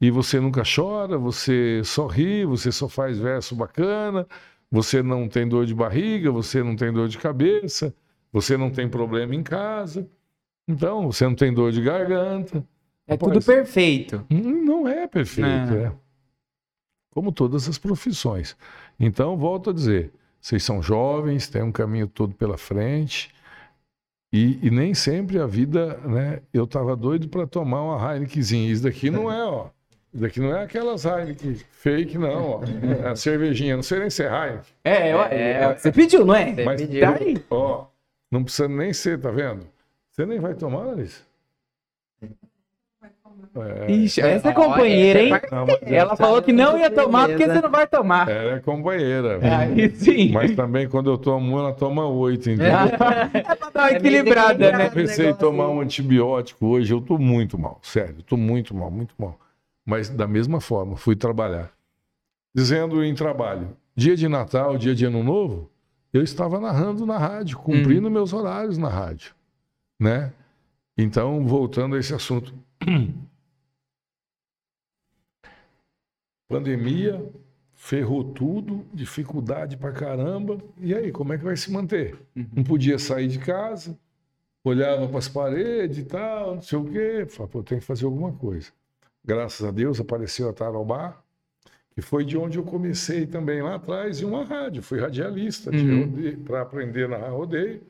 e 0.00 0.10
você 0.10 0.38
nunca 0.38 0.62
chora, 0.62 1.18
você 1.18 1.82
só 1.84 2.06
ri, 2.06 2.44
você 2.44 2.70
só 2.70 2.88
faz 2.88 3.18
verso 3.18 3.56
bacana, 3.56 4.26
você 4.70 5.02
não 5.02 5.28
tem 5.28 5.48
dor 5.48 5.66
de 5.66 5.74
barriga, 5.74 6.30
você 6.30 6.62
não 6.62 6.76
tem 6.76 6.92
dor 6.92 7.08
de 7.08 7.18
cabeça, 7.18 7.92
você 8.32 8.56
não 8.56 8.70
tem 8.70 8.88
problema 8.88 9.34
em 9.34 9.42
casa, 9.42 10.08
então 10.68 11.10
você 11.10 11.24
não 11.24 11.34
tem 11.34 11.52
dor 11.52 11.72
de 11.72 11.82
garganta. 11.82 12.64
É 13.06 13.12
Rapaz, 13.12 13.32
tudo 13.32 13.44
perfeito. 13.44 14.24
Hum, 14.30 14.64
não 14.64 14.86
é 14.86 15.06
perfeito, 15.06 15.74
é. 15.74 15.84
é. 15.84 15.92
Como 17.10 17.32
todas 17.32 17.68
as 17.68 17.78
profissões. 17.78 18.56
Então, 18.98 19.36
volto 19.36 19.70
a 19.70 19.72
dizer, 19.72 20.12
vocês 20.40 20.62
são 20.62 20.82
jovens, 20.82 21.48
têm 21.48 21.62
um 21.62 21.72
caminho 21.72 22.06
todo 22.06 22.34
pela 22.34 22.58
frente. 22.58 23.34
E, 24.36 24.58
e, 24.66 24.70
nem 24.70 24.92
sempre 24.92 25.38
a 25.40 25.46
vida, 25.46 25.96
né? 26.04 26.42
Eu 26.52 26.66
tava 26.66 26.94
doido 26.94 27.26
para 27.26 27.46
tomar 27.46 27.80
uma 27.80 28.12
Heinekenzinha. 28.12 28.70
Isso 28.70 28.82
daqui 28.82 29.08
não 29.08 29.32
é, 29.32 29.42
ó. 29.42 29.68
Isso 30.12 30.22
daqui 30.22 30.40
não 30.40 30.54
é 30.54 30.62
aquelas 30.62 31.06
Heineken 31.06 31.54
fake, 31.70 32.18
não, 32.18 32.50
ó. 32.50 32.60
É 33.02 33.08
a 33.08 33.16
cervejinha, 33.16 33.76
não 33.76 33.82
sei 33.82 33.98
nem 34.00 34.10
se 34.10 34.24
é 34.24 34.26
Heineken. 34.26 34.72
É, 34.84 34.92
é, 34.92 35.50
é, 35.52 35.74
você 35.74 35.90
pediu, 35.90 36.26
não 36.26 36.34
é? 36.34 36.52
Mas 36.64 36.82
pediu. 36.82 37.00
Tá 37.00 37.16
aí. 37.18 37.42
Ó, 37.48 37.86
não 38.30 38.44
precisa 38.44 38.68
nem 38.68 38.92
ser, 38.92 39.18
tá 39.18 39.30
vendo? 39.30 39.66
Você 40.10 40.26
nem 40.26 40.38
vai 40.38 40.52
tomar, 40.52 40.82
Larissa? 40.82 41.22
É, 43.54 43.90
Ixi, 43.90 44.20
essa 44.20 44.50
é 44.50 44.52
companheira, 44.52 45.22
hein? 45.22 45.32
Não, 45.50 45.66
ela 45.82 46.14
falou 46.16 46.42
que 46.42 46.52
não 46.52 46.78
ia 46.78 46.90
tomar 46.90 47.28
porque 47.28 47.46
você 47.46 47.60
não 47.60 47.70
vai 47.70 47.86
tomar. 47.86 48.28
Ela 48.28 48.56
é 48.56 48.60
companheira. 48.60 49.38
Aí 49.42 49.90
sim. 49.96 50.30
Mas 50.30 50.54
também 50.54 50.88
quando 50.88 51.10
eu 51.10 51.16
tomo 51.16 51.58
ela 51.58 51.72
toma 51.72 52.06
oito, 52.06 52.50
entendeu? 52.50 52.66
É 52.66 53.40
pra 53.56 53.70
dar 53.70 53.82
uma 53.82 53.92
equilibrada, 53.92 54.72
né? 54.72 54.86
Eu 54.86 54.90
pensei 54.90 55.30
em 55.30 55.34
tomar 55.34 55.68
um 55.68 55.80
antibiótico 55.80 56.66
hoje, 56.66 56.92
eu 56.92 57.00
tô 57.00 57.16
muito 57.16 57.58
mal, 57.58 57.78
sério, 57.82 58.22
tô 58.22 58.36
muito 58.36 58.74
mal, 58.74 58.90
muito 58.90 59.14
mal. 59.18 59.38
Mas 59.84 60.10
da 60.10 60.26
mesma 60.26 60.60
forma, 60.60 60.96
fui 60.96 61.16
trabalhar. 61.16 61.70
Dizendo 62.54 63.04
em 63.04 63.14
trabalho, 63.14 63.76
dia 63.94 64.16
de 64.16 64.28
Natal, 64.28 64.76
dia 64.76 64.94
de 64.94 65.04
Ano 65.04 65.22
Novo, 65.22 65.70
eu 66.12 66.22
estava 66.22 66.58
narrando 66.58 67.06
na 67.06 67.18
rádio, 67.18 67.58
cumprindo 67.58 68.08
hum. 68.08 68.10
meus 68.10 68.32
horários 68.32 68.76
na 68.76 68.88
rádio, 68.88 69.34
né? 70.00 70.32
Então, 70.98 71.46
voltando 71.46 71.96
a 71.96 71.98
esse 71.98 72.14
assunto. 72.14 72.54
Pandemia, 76.48 77.24
ferrou 77.74 78.24
tudo, 78.24 78.84
dificuldade 78.92 79.76
pra 79.76 79.92
caramba. 79.92 80.58
E 80.78 80.94
aí, 80.94 81.12
como 81.12 81.32
é 81.32 81.38
que 81.38 81.44
vai 81.44 81.56
se 81.56 81.70
manter? 81.70 82.16
Uhum. 82.34 82.46
Não 82.56 82.64
podia 82.64 82.98
sair 82.98 83.28
de 83.28 83.38
casa, 83.38 83.96
olhava 84.64 85.06
para 85.06 85.18
as 85.18 85.28
paredes 85.28 85.98
e 85.98 86.04
tal, 86.04 86.56
não 86.56 86.62
sei 86.62 86.78
o 86.78 86.84
quê. 86.84 87.26
Falei, 87.28 87.52
pô, 87.52 87.62
tem 87.62 87.78
que 87.78 87.84
fazer 87.84 88.04
alguma 88.04 88.32
coisa. 88.32 88.70
Graças 89.24 89.66
a 89.66 89.70
Deus 89.70 90.00
apareceu 90.00 90.48
a 90.48 90.52
Tarobá, 90.52 91.20
que 91.94 92.00
foi 92.00 92.24
de 92.24 92.36
onde 92.36 92.58
eu 92.58 92.64
comecei 92.64 93.26
também 93.26 93.62
lá 93.62 93.74
atrás, 93.74 94.20
em 94.20 94.24
uma 94.24 94.44
rádio. 94.44 94.82
Fui 94.82 95.00
radialista 95.00 95.70
uhum. 95.70 96.42
para 96.44 96.62
aprender 96.62 97.08
na 97.08 97.18
rodeio. 97.28 97.82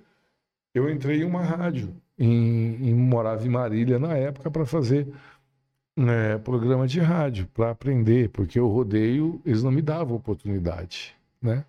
Eu 0.75 0.91
entrei 0.91 1.23
em 1.23 1.25
uma 1.25 1.43
rádio, 1.43 1.95
em, 2.19 2.89
em 2.89 2.95
morava 2.95 3.47
em 3.47 3.51
Marília 3.51 3.99
na 3.99 4.15
época, 4.15 4.51
para 4.51 4.67
fazer 4.67 5.09
é, 5.97 6.37
programa 6.39 6.87
de 6.87 7.01
rádio 7.01 7.49
para 7.55 7.71
aprender, 7.71 8.29
porque 8.31 8.61
o 8.61 8.69
rodeio 8.69 9.41
eles 9.45 9.63
não 9.63 9.71
me 9.71 9.81
davam 9.81 10.17
oportunidade, 10.17 11.15
né? 11.41 11.65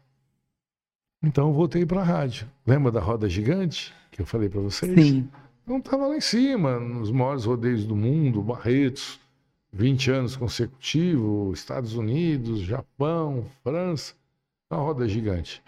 Então 1.23 1.47
eu 1.47 1.53
voltei 1.53 1.86
para 1.86 2.01
a 2.01 2.03
rádio. 2.03 2.47
Lembra 2.65 2.91
da 2.91 2.99
roda 2.99 3.28
gigante 3.30 3.93
que 4.11 4.21
eu 4.21 4.25
falei 4.25 4.49
para 4.49 4.61
vocês? 4.61 4.93
Sim. 4.93 5.30
Então 5.63 5.78
estava 5.78 6.07
lá 6.07 6.15
em 6.15 6.21
cima, 6.21 6.80
nos 6.80 7.11
maiores 7.11 7.45
rodeios 7.45 7.86
do 7.86 7.95
mundo, 7.95 8.41
Barretos, 8.41 9.19
20 9.73 10.11
anos 10.11 10.36
consecutivos, 10.36 11.59
Estados 11.59 11.95
Unidos, 11.95 12.59
Japão, 12.59 13.45
França, 13.63 14.13
a 14.69 14.75
roda 14.75 15.07
gigante. 15.07 15.61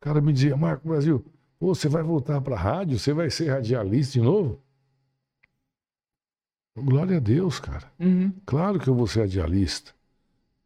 O 0.00 0.04
cara 0.04 0.20
me 0.20 0.32
dizia, 0.32 0.56
Marco 0.56 0.88
Brasil, 0.88 1.24
você 1.60 1.88
vai 1.88 2.02
voltar 2.02 2.40
para 2.40 2.56
a 2.56 2.58
rádio? 2.58 2.98
Você 2.98 3.12
vai 3.12 3.30
ser 3.30 3.50
radialista 3.50 4.14
de 4.14 4.20
novo? 4.20 4.58
Glória 6.76 7.16
a 7.16 7.20
Deus, 7.20 7.58
cara. 7.58 7.90
Uhum. 7.98 8.32
Claro 8.46 8.78
que 8.78 8.88
eu 8.88 8.94
vou 8.94 9.06
ser 9.06 9.20
radialista. 9.20 9.92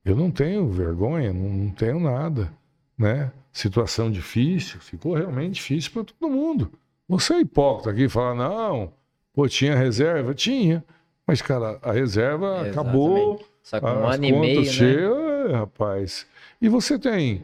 Eu 0.05 0.15
não 0.15 0.31
tenho 0.31 0.69
vergonha, 0.69 1.33
não, 1.33 1.49
não 1.49 1.71
tenho 1.71 1.99
nada, 1.99 2.53
né? 2.97 3.33
Situação 3.53 4.11
difícil, 4.11 4.81
ficou 4.81 5.15
realmente 5.15 5.55
difícil 5.55 5.93
para 5.93 6.05
todo 6.05 6.31
mundo. 6.31 6.71
Você 7.09 7.35
é 7.35 7.41
hipócrita 7.41 7.91
aqui 7.91 8.05
e 8.05 8.09
fala, 8.09 8.35
não, 8.35 8.93
pô, 9.33 9.49
tinha 9.49 9.77
reserva? 9.77 10.35
Tinha. 10.35 10.85
Mas, 11.27 11.41
cara, 11.41 11.79
a 11.83 11.93
reserva 11.93 12.47
Exatamente. 12.47 12.79
acabou. 12.79 13.45
Só 13.63 13.81
que 13.81 13.87
um 13.87 14.07
ano 14.07 14.25
e 14.25 14.33
meio, 14.33 14.65
cheias, 14.67 15.49
né? 15.49 15.57
rapaz. 15.57 16.27
E 16.61 16.69
você 16.69 16.99
tem 16.99 17.43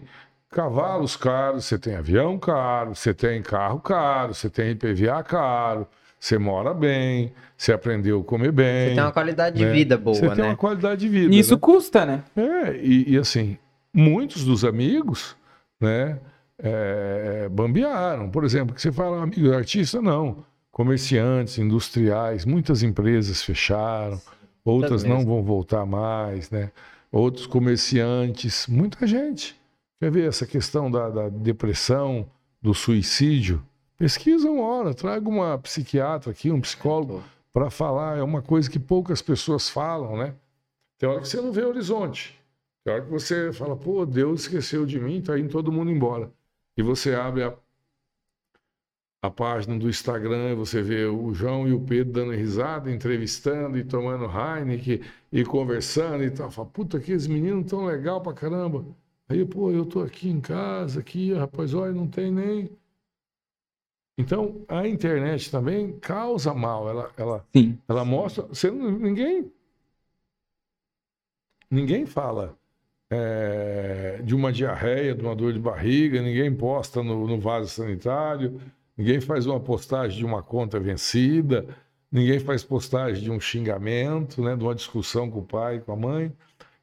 cavalos 0.51 1.17
caros, 1.17 1.65
você 1.65 1.79
tem 1.79 1.95
avião 1.95 2.39
caro, 2.39 2.95
você 2.95 3.15
tem 3.15 3.41
carro 3.43 3.81
caro, 3.81 4.35
você 4.35 4.51
tem 4.51 4.73
IPVA 4.73 5.23
caro, 5.23 5.87
você 6.21 6.39
mora 6.39 6.75
bem, 6.75 7.33
você 7.57 7.73
aprendeu 7.73 8.21
a 8.21 8.25
comer 8.25 8.53
bem. 8.53 8.91
Você 8.91 8.95
tem 8.95 9.03
uma 9.03 9.13
qualidade 9.13 9.57
de 9.57 9.65
né? 9.65 9.73
vida 9.73 9.97
boa, 9.97 10.15
Você 10.15 10.29
né? 10.29 10.35
tem 10.35 10.45
uma 10.45 10.57
qualidade 10.57 11.01
de 11.01 11.09
vida. 11.09 11.35
Isso 11.35 11.55
né? 11.55 11.61
custa, 11.61 12.05
né? 12.05 12.23
É, 12.37 12.77
e, 12.77 13.15
e 13.15 13.19
assim, 13.19 13.57
muitos 13.93 14.45
dos 14.45 14.63
amigos, 14.63 15.35
né, 15.81 16.19
é, 16.59 17.49
bambearam. 17.51 18.29
Por 18.29 18.45
exemplo, 18.45 18.75
que 18.75 18.83
você 18.83 18.93
fala 18.93 19.23
amigo 19.23 19.51
artista, 19.55 20.03
não. 20.03 20.45
Comerciantes, 20.71 21.57
industriais, 21.57 22.45
muitas 22.45 22.83
empresas 22.83 23.43
fecharam, 23.43 24.21
outras 24.63 25.03
não 25.03 25.25
vão 25.25 25.43
voltar 25.43 25.87
mais, 25.87 26.51
né? 26.51 26.71
Outros 27.11 27.47
comerciantes, 27.47 28.67
muita 28.69 29.07
gente. 29.07 29.59
Quer 29.99 30.11
ver 30.11 30.29
essa 30.29 30.47
questão 30.47 30.91
da, 30.91 31.09
da 31.09 31.29
depressão, 31.31 32.27
do 32.63 32.75
suicídio? 32.75 33.63
Pesquisa 34.01 34.51
uma 34.51 34.65
hora, 34.65 34.95
traga 34.95 35.29
uma 35.29 35.59
psiquiatra 35.59 36.31
aqui, 36.31 36.51
um 36.51 36.59
psicólogo, 36.59 37.23
para 37.53 37.69
falar. 37.69 38.17
É 38.17 38.23
uma 38.23 38.41
coisa 38.41 38.71
que 38.71 38.79
poucas 38.79 39.21
pessoas 39.21 39.69
falam, 39.69 40.17
né? 40.17 40.35
Tem 40.97 41.07
hora 41.07 41.21
que 41.21 41.29
você 41.29 41.39
não 41.39 41.53
vê 41.53 41.63
horizonte. 41.63 42.35
Tem 42.83 42.95
hora 42.95 43.03
que 43.05 43.11
você 43.11 43.53
fala, 43.53 43.77
pô, 43.77 44.07
Deus 44.07 44.41
esqueceu 44.41 44.87
de 44.87 44.99
mim, 44.99 45.21
tá 45.21 45.39
indo 45.39 45.51
todo 45.51 45.71
mundo 45.71 45.91
embora. 45.91 46.33
E 46.79 46.83
você 46.83 47.15
abre 47.15 47.43
a, 47.43 47.55
a 49.21 49.29
página 49.29 49.79
do 49.79 49.87
Instagram, 49.87 50.55
você 50.57 50.81
vê 50.81 51.05
o 51.05 51.35
João 51.35 51.69
e 51.69 51.75
o 51.75 51.81
Pedro 51.83 52.15
dando 52.15 52.33
risada, 52.33 52.91
entrevistando 52.91 53.77
e 53.77 53.85
tomando 53.85 54.25
Heineken 54.25 55.03
e 55.31 55.45
conversando 55.45 56.25
e 56.25 56.31
tal. 56.31 56.51
Fala, 56.51 56.69
puta, 56.69 56.97
aqueles 56.97 57.27
meninos 57.27 57.69
tão 57.69 57.85
legal 57.85 58.23
pra 58.23 58.33
caramba. 58.33 58.83
Aí, 59.29 59.45
pô, 59.45 59.71
eu 59.71 59.85
tô 59.85 60.01
aqui 60.01 60.31
em 60.31 60.41
casa, 60.41 61.01
aqui, 61.01 61.35
rapaz, 61.35 61.75
olha, 61.75 61.93
não 61.93 62.09
tem 62.09 62.33
nem. 62.33 62.80
Então, 64.19 64.65
a 64.69 64.87
internet 64.87 65.51
também 65.51 65.99
causa 65.99 66.53
mal. 66.53 66.89
Ela, 66.89 67.11
ela, 67.17 67.47
Sim. 67.55 67.79
ela 67.89 68.05
mostra. 68.05 68.45
Você, 68.45 68.71
ninguém. 68.71 69.51
Ninguém 71.71 72.05
fala 72.05 72.59
é, 73.11 74.21
de 74.23 74.35
uma 74.35 74.53
diarreia, 74.53 75.15
de 75.15 75.23
uma 75.23 75.35
dor 75.35 75.53
de 75.53 75.59
barriga, 75.59 76.23
ninguém 76.23 76.55
posta 76.55 77.03
no, 77.03 77.27
no 77.27 77.39
vaso 77.41 77.69
sanitário, 77.69 78.61
ninguém 78.97 79.21
faz 79.21 79.47
uma 79.47 79.59
postagem 79.59 80.19
de 80.19 80.25
uma 80.25 80.43
conta 80.43 80.79
vencida, 80.79 81.67
ninguém 82.11 82.39
faz 82.39 82.63
postagem 82.63 83.23
de 83.23 83.31
um 83.31 83.41
xingamento, 83.41 84.43
né, 84.43 84.57
de 84.57 84.63
uma 84.63 84.75
discussão 84.75 85.31
com 85.31 85.41
o 85.41 85.45
pai, 85.45 85.81
com 85.81 85.93
a 85.93 85.97
mãe. 85.97 86.33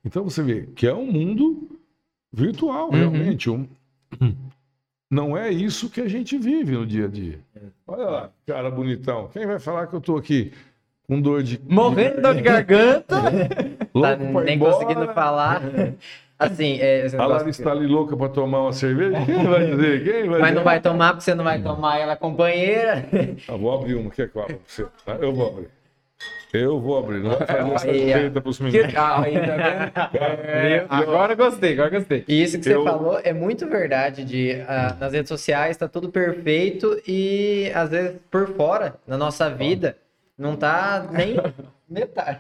Então 0.04 0.24
você 0.24 0.44
vê 0.44 0.68
que 0.76 0.86
é 0.86 0.94
um 0.94 1.10
mundo 1.10 1.70
virtual, 2.32 2.90
realmente. 2.92 3.50
Um, 3.50 3.68
não 5.10 5.38
é 5.38 5.50
isso 5.50 5.90
que 5.90 6.02
a 6.02 6.08
gente 6.08 6.38
vive 6.38 6.74
no 6.74 6.86
dia 6.86 7.06
a 7.06 7.08
dia. 7.08 7.40
Olha 7.88 8.06
lá, 8.06 8.30
cara 8.46 8.70
bonitão. 8.70 9.30
Quem 9.32 9.46
vai 9.46 9.60
falar 9.60 9.88
que 9.88 9.94
eu 9.94 10.00
estou 10.00 10.18
aqui 10.18 10.52
com 11.08 11.22
dor 11.22 11.42
de. 11.44 11.60
Morrendo 11.68 12.16
de 12.18 12.22
dor 12.22 12.36
de 12.36 12.42
garganta. 12.42 13.16
Tá 14.00 14.16
nem 14.16 14.56
embora? 14.56 14.74
conseguindo 14.74 15.12
falar. 15.14 15.60
Assim, 16.38 16.78
é, 16.80 17.08
A 17.18 17.44
que- 17.44 17.50
está 17.50 17.72
ali 17.72 17.88
louca 17.88 18.16
para 18.16 18.30
tomar 18.30 18.62
uma 18.62 18.72
cerveja? 18.72 19.26
Quem 19.26 19.44
vai 19.48 19.66
dizer? 19.72 20.04
Quem 20.04 20.30
vai 20.30 20.40
Mas 20.40 20.42
dizer? 20.50 20.56
não 20.56 20.64
vai 20.64 20.80
tomar 20.80 21.10
porque 21.14 21.24
você 21.24 21.34
não 21.34 21.44
vai 21.44 21.60
tomar 21.64 21.98
ela 21.98 22.14
é 22.14 22.16
companheira. 22.16 23.04
Ah, 23.48 23.56
vou 23.58 23.74
abrir 23.74 23.96
uma, 23.96 24.12
quer 24.12 24.30
que 24.30 24.38
eu 24.38 24.44
abra 24.44 24.60
você? 24.68 24.86
tá? 25.04 25.16
Eu 25.16 25.34
vou 25.34 25.48
abrir. 25.48 25.68
Eu 26.54 26.80
vou 26.80 26.98
abrir, 26.98 27.20
não 27.22 27.32
vai 27.38 27.46
fazer 27.46 27.74
essa 27.74 27.88
Aí, 27.88 28.02
ó. 28.02 28.16
receita 28.16 28.42
para 28.42 28.50
os 28.50 28.60
meninos. 28.60 28.96
Ah, 28.96 29.22
aí, 29.22 29.34
tá 29.34 30.08
vendo? 30.12 30.22
É, 30.46 30.86
agora 30.90 31.36
gostei, 31.36 31.74
agora 31.74 31.90
gostei. 31.90 32.24
E 32.28 32.42
isso 32.42 32.58
que 32.58 32.64
você 32.64 32.74
Eu- 32.76 32.84
falou 32.84 33.20
é 33.24 33.34
muito 33.34 33.68
verdade. 33.68 34.24
De, 34.24 34.54
ah, 34.68 34.96
nas 35.00 35.12
redes 35.14 35.28
sociais 35.30 35.76
tá 35.78 35.88
tudo 35.88 36.10
perfeito 36.10 37.02
e 37.08 37.72
às 37.76 37.90
vezes 37.90 38.16
por 38.32 38.48
fora, 38.56 38.96
na 39.06 39.18
nossa 39.18 39.50
vida, 39.50 39.98
não 40.38 40.56
tá 40.56 41.06
nem 41.12 41.36
metade. 41.90 42.40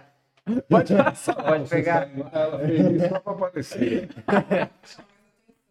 Pode 0.70 0.96
passar. 0.96 1.36
Pode 1.36 1.70
pegar. 1.70 2.08
Ela 2.32 2.60
fez 2.60 2.80
isso 2.80 3.10
só 3.10 3.20
para 3.20 3.34
aparecer. 3.34 4.10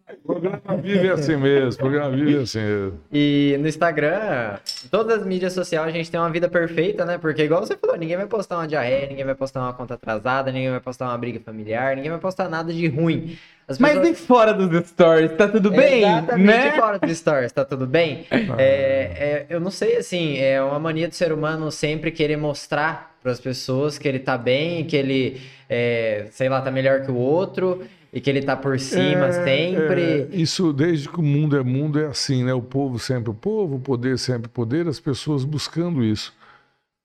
O 0.09 0.33
programa 0.35 0.61
vive 0.81 1.11
assim 1.11 1.37
mesmo, 1.37 1.73
o 1.73 1.77
programa 1.77 2.11
vive 2.17 2.37
assim 2.37 2.61
mesmo. 2.61 3.01
E 3.13 3.57
no 3.59 3.67
Instagram, 3.67 4.57
em 4.85 4.89
todas 4.89 5.19
as 5.21 5.27
mídias 5.27 5.53
sociais, 5.53 5.89
a 5.89 5.91
gente 5.91 6.09
tem 6.09 6.21
uma 6.21 6.31
vida 6.31 6.49
perfeita, 6.49 7.05
né? 7.05 7.19
Porque, 7.19 7.43
igual 7.43 7.67
você 7.67 7.77
falou, 7.77 7.97
ninguém 7.97 8.17
vai 8.17 8.27
postar 8.27 8.59
uma 8.59 8.69
diarreia, 8.69 9.09
ninguém 9.09 9.25
vai 9.25 9.35
postar 9.35 9.63
uma 9.63 9.73
conta 9.73 9.95
atrasada, 9.95 10.53
ninguém 10.53 10.71
vai 10.71 10.79
postar 10.79 11.07
uma 11.07 11.19
briga 11.19 11.41
familiar, 11.41 11.97
ninguém 11.97 12.11
vai 12.13 12.21
postar 12.21 12.49
nada 12.49 12.73
de 12.73 12.87
ruim. 12.87 13.37
As 13.67 13.81
Mas 13.81 13.99
pessoas- 13.99 14.11
e 14.11 14.15
fora 14.27 14.55
dos 14.55 14.89
stories, 14.89 15.33
tá 15.33 15.49
tudo 15.49 15.73
bem? 15.73 15.99
Exatamente, 16.05 16.47
né? 16.47 16.73
fora 16.77 16.99
dos 17.01 17.19
stories, 17.19 17.51
tá 17.51 17.65
tudo 17.65 17.85
bem? 17.85 18.27
É, 18.31 18.37
é, 18.59 19.47
eu 19.51 19.59
não 19.59 19.73
sei, 19.73 19.97
assim, 19.97 20.39
é 20.39 20.63
uma 20.63 20.79
mania 20.79 21.09
do 21.09 21.15
ser 21.17 21.33
humano 21.33 21.69
sempre 21.73 22.13
querer 22.13 22.37
mostrar 22.37 23.17
para 23.21 23.33
as 23.33 23.41
pessoas 23.41 23.99
que 23.99 24.07
ele 24.07 24.21
tá 24.21 24.39
bem, 24.39 24.85
que 24.85 24.97
ele, 24.97 25.41
é, 25.69 26.27
sei 26.31 26.49
lá, 26.49 26.61
tá 26.61 26.71
melhor 26.71 27.03
que 27.03 27.11
o 27.11 27.17
outro 27.17 27.83
e 28.17 28.21
que 28.21 28.31
ele 28.31 28.43
tá 28.43 28.57
por 28.57 28.81
cima 28.81 29.27
É, 29.27 29.45
sempre. 29.45 30.03
é, 30.03 30.29
isso, 30.35 30.73
desde 30.73 31.07
que 31.07 31.21
o 31.21 31.23
mundo 31.23 31.55
é 31.55 31.63
mundo, 31.63 32.01
é 32.01 32.07
assim, 32.07 32.45
né? 32.45 32.55
O 32.55 32.63
povo 32.63 32.99
sempre 32.99 33.29
o 33.29 33.35
povo, 33.35 33.77
o 33.77 33.79
poder 33.81 34.19
sempre 34.19 34.47
o 34.47 34.51
poder, 34.51 34.89
as 34.89 34.99
pessoas 34.99 35.45
buscando 35.45 36.03
isso. 36.03 36.35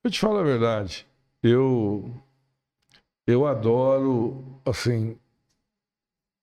Eu 0.06 0.10
te 0.10 0.22
falo 0.22 0.38
a 0.38 0.44
verdade, 0.44 1.06
eu, 1.44 2.10
eu 3.28 3.46
adoro, 3.46 4.42
assim, 4.66 5.18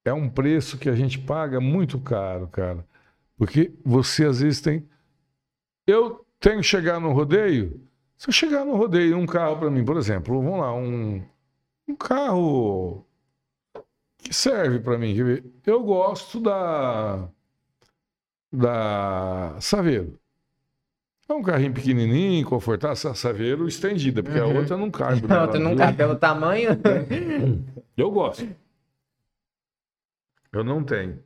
é 0.04 0.12
um 0.12 0.28
preço 0.28 0.76
que 0.76 0.90
a 0.90 0.94
gente 0.94 1.18
paga 1.18 1.58
muito 1.62 1.98
caro, 1.98 2.46
cara. 2.48 2.84
Porque 3.38 3.72
você 3.82 4.26
às 4.26 4.40
vezes 4.40 4.60
tem. 4.60 4.86
Eu 5.86 6.26
tenho 6.38 6.58
que 6.58 6.66
chegar 6.66 7.00
no 7.00 7.10
rodeio. 7.12 7.80
Se 8.18 8.28
eu 8.28 8.32
chegar 8.34 8.66
no 8.66 8.76
rodeio, 8.76 9.16
um 9.16 9.24
carro 9.24 9.56
para 9.56 9.70
mim, 9.70 9.82
por 9.82 9.96
exemplo, 9.96 10.42
vamos 10.42 10.60
lá, 10.60 10.74
um, 10.74 11.22
um 11.88 11.96
carro 11.96 13.07
que 14.18 14.34
serve 14.34 14.80
para 14.80 14.98
mim. 14.98 15.14
Eu 15.66 15.82
gosto 15.82 16.40
da 16.40 17.28
da 18.52 19.56
Saveiro. 19.60 20.18
É 21.28 21.34
um 21.34 21.42
carrinho 21.42 21.74
pequenininho, 21.74 22.46
confortável, 22.46 22.92
essa 22.94 23.14
Saveiro 23.14 23.68
estendida, 23.68 24.22
porque 24.22 24.38
a 24.38 24.46
Uhum. 24.46 24.56
outra 24.56 24.76
não 24.78 24.90
cabe. 24.90 25.20
Não, 25.22 25.28
nela, 25.28 25.48
tu 25.48 25.58
não 25.58 25.76
cabe 25.76 25.96
pelo 25.96 26.16
tamanho. 26.16 26.70
Eu 27.96 28.10
gosto. 28.10 28.48
Eu 30.52 30.64
não 30.64 30.82
tenho. 30.82 31.18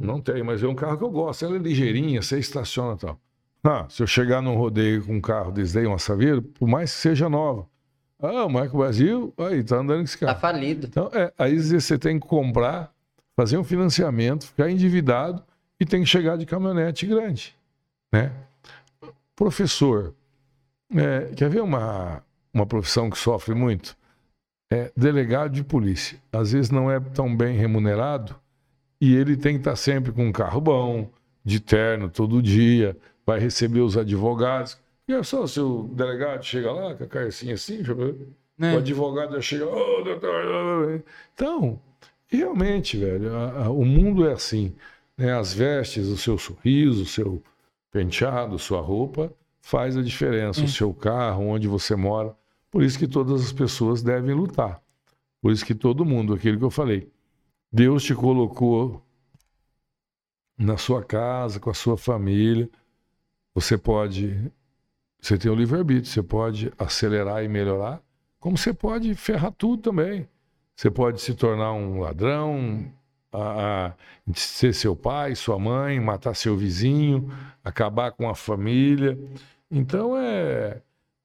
Não 0.00 0.20
tenho, 0.20 0.44
mas 0.44 0.62
é 0.62 0.66
um 0.66 0.74
carro 0.74 0.96
que 0.96 1.04
eu 1.04 1.10
gosto. 1.10 1.44
Ela 1.44 1.56
é 1.56 1.58
ligeirinha, 1.58 2.22
você 2.22 2.38
estaciona 2.38 2.94
e 2.94 2.98
tal. 2.98 3.20
Ah, 3.62 3.86
se 3.90 4.02
eu 4.02 4.06
chegar 4.06 4.40
num 4.40 4.56
rodeio 4.56 5.04
com 5.04 5.16
um 5.16 5.20
carro 5.20 5.52
desse 5.52 5.74
daí, 5.74 5.86
uma 5.86 5.98
Saveiro, 5.98 6.40
por 6.42 6.66
mais 6.66 6.90
que 6.94 6.98
seja 7.00 7.28
nova. 7.28 7.66
Ah, 8.20 8.44
o 8.44 8.48
Marco 8.50 8.76
Brasil, 8.78 9.32
aí, 9.38 9.62
tá 9.62 9.76
andando 9.76 9.98
com 9.98 10.04
esse 10.04 10.18
Tá 10.18 10.26
carro. 10.26 10.40
falido. 10.40 10.86
Então, 10.88 11.10
é, 11.12 11.32
aí 11.38 11.56
você 11.58 11.96
tem 11.98 12.18
que 12.18 12.26
comprar, 12.26 12.92
fazer 13.36 13.56
um 13.58 13.64
financiamento, 13.64 14.46
ficar 14.46 14.68
endividado 14.70 15.42
e 15.80 15.86
tem 15.86 16.02
que 16.02 16.08
chegar 16.08 16.36
de 16.36 16.44
caminhonete 16.44 17.06
grande, 17.06 17.54
né? 18.12 18.32
Professor, 19.36 20.14
é, 20.94 21.32
quer 21.36 21.48
ver 21.48 21.62
uma, 21.62 22.22
uma 22.52 22.66
profissão 22.66 23.08
que 23.08 23.16
sofre 23.18 23.54
muito? 23.54 23.96
É 24.70 24.90
delegado 24.96 25.52
de 25.52 25.62
polícia. 25.62 26.18
Às 26.32 26.52
vezes 26.52 26.70
não 26.70 26.90
é 26.90 26.98
tão 27.00 27.34
bem 27.34 27.56
remunerado 27.56 28.34
e 29.00 29.14
ele 29.14 29.36
tem 29.36 29.54
que 29.54 29.60
estar 29.60 29.76
sempre 29.76 30.10
com 30.12 30.26
um 30.26 30.32
carro 30.32 30.60
bom, 30.60 31.08
de 31.44 31.60
terno 31.60 32.10
todo 32.10 32.42
dia, 32.42 32.96
vai 33.24 33.38
receber 33.38 33.80
os 33.80 33.96
advogados. 33.96 34.76
E 35.08 35.12
é 35.14 35.22
só 35.22 35.46
se 35.46 35.58
o 35.58 35.84
delegado 35.84 36.42
chega 36.44 36.70
lá 36.70 36.94
com 36.94 37.04
a 37.04 37.06
carcinha 37.06 37.54
assim. 37.54 37.78
Né? 38.58 38.74
O 38.74 38.78
advogado 38.78 39.32
já 39.34 39.40
chega, 39.40 39.66
ô, 39.66 40.02
doutor. 40.04 41.02
Então, 41.34 41.80
realmente, 42.26 42.96
velho, 42.98 43.34
a- 43.34 43.64
a- 43.64 43.70
o 43.70 43.84
mundo 43.84 44.28
é 44.28 44.32
assim. 44.34 44.74
Né? 45.16 45.32
As 45.32 45.54
vestes, 45.54 46.08
o 46.08 46.16
seu 46.16 46.36
sorriso, 46.36 47.02
o 47.04 47.06
seu 47.06 47.42
penteado, 47.90 48.58
sua 48.58 48.80
roupa, 48.82 49.32
faz 49.62 49.96
a 49.96 50.02
diferença. 50.02 50.60
O 50.66 50.68
seu 50.68 50.92
carro, 50.92 51.46
onde 51.46 51.66
você 51.66 51.96
mora. 51.96 52.36
Por 52.70 52.82
isso 52.82 52.98
que 52.98 53.08
todas 53.08 53.40
as 53.42 53.52
pessoas 53.52 54.02
devem 54.02 54.34
lutar. 54.34 54.82
Por 55.40 55.52
isso 55.52 55.64
que 55.64 55.74
todo 55.74 56.04
mundo, 56.04 56.34
aquilo 56.34 56.58
que 56.58 56.64
eu 56.64 56.70
falei. 56.70 57.10
Deus 57.72 58.02
te 58.04 58.14
colocou 58.14 59.02
na 60.58 60.76
sua 60.76 61.02
casa, 61.02 61.58
com 61.60 61.70
a 61.70 61.74
sua 61.74 61.96
família. 61.96 62.68
Você 63.54 63.78
pode. 63.78 64.52
Você 65.20 65.36
tem 65.36 65.50
o 65.50 65.54
livre-arbítrio, 65.54 66.06
você 66.06 66.22
pode 66.22 66.72
acelerar 66.78 67.42
e 67.44 67.48
melhorar, 67.48 68.00
como 68.38 68.56
você 68.56 68.72
pode 68.72 69.14
ferrar 69.14 69.52
tudo 69.52 69.82
também. 69.82 70.28
Você 70.76 70.90
pode 70.90 71.20
se 71.20 71.34
tornar 71.34 71.72
um 71.72 71.98
ladrão, 72.00 72.84
a, 73.32 73.86
a- 73.88 73.92
ser 74.34 74.72
seu 74.72 74.94
pai, 74.94 75.34
sua 75.34 75.58
mãe, 75.58 75.98
matar 76.00 76.34
seu 76.34 76.56
vizinho, 76.56 77.30
acabar 77.64 78.12
com 78.12 78.28
a 78.28 78.34
família. 78.34 79.18
Então 79.70 80.16
é, 80.16 80.80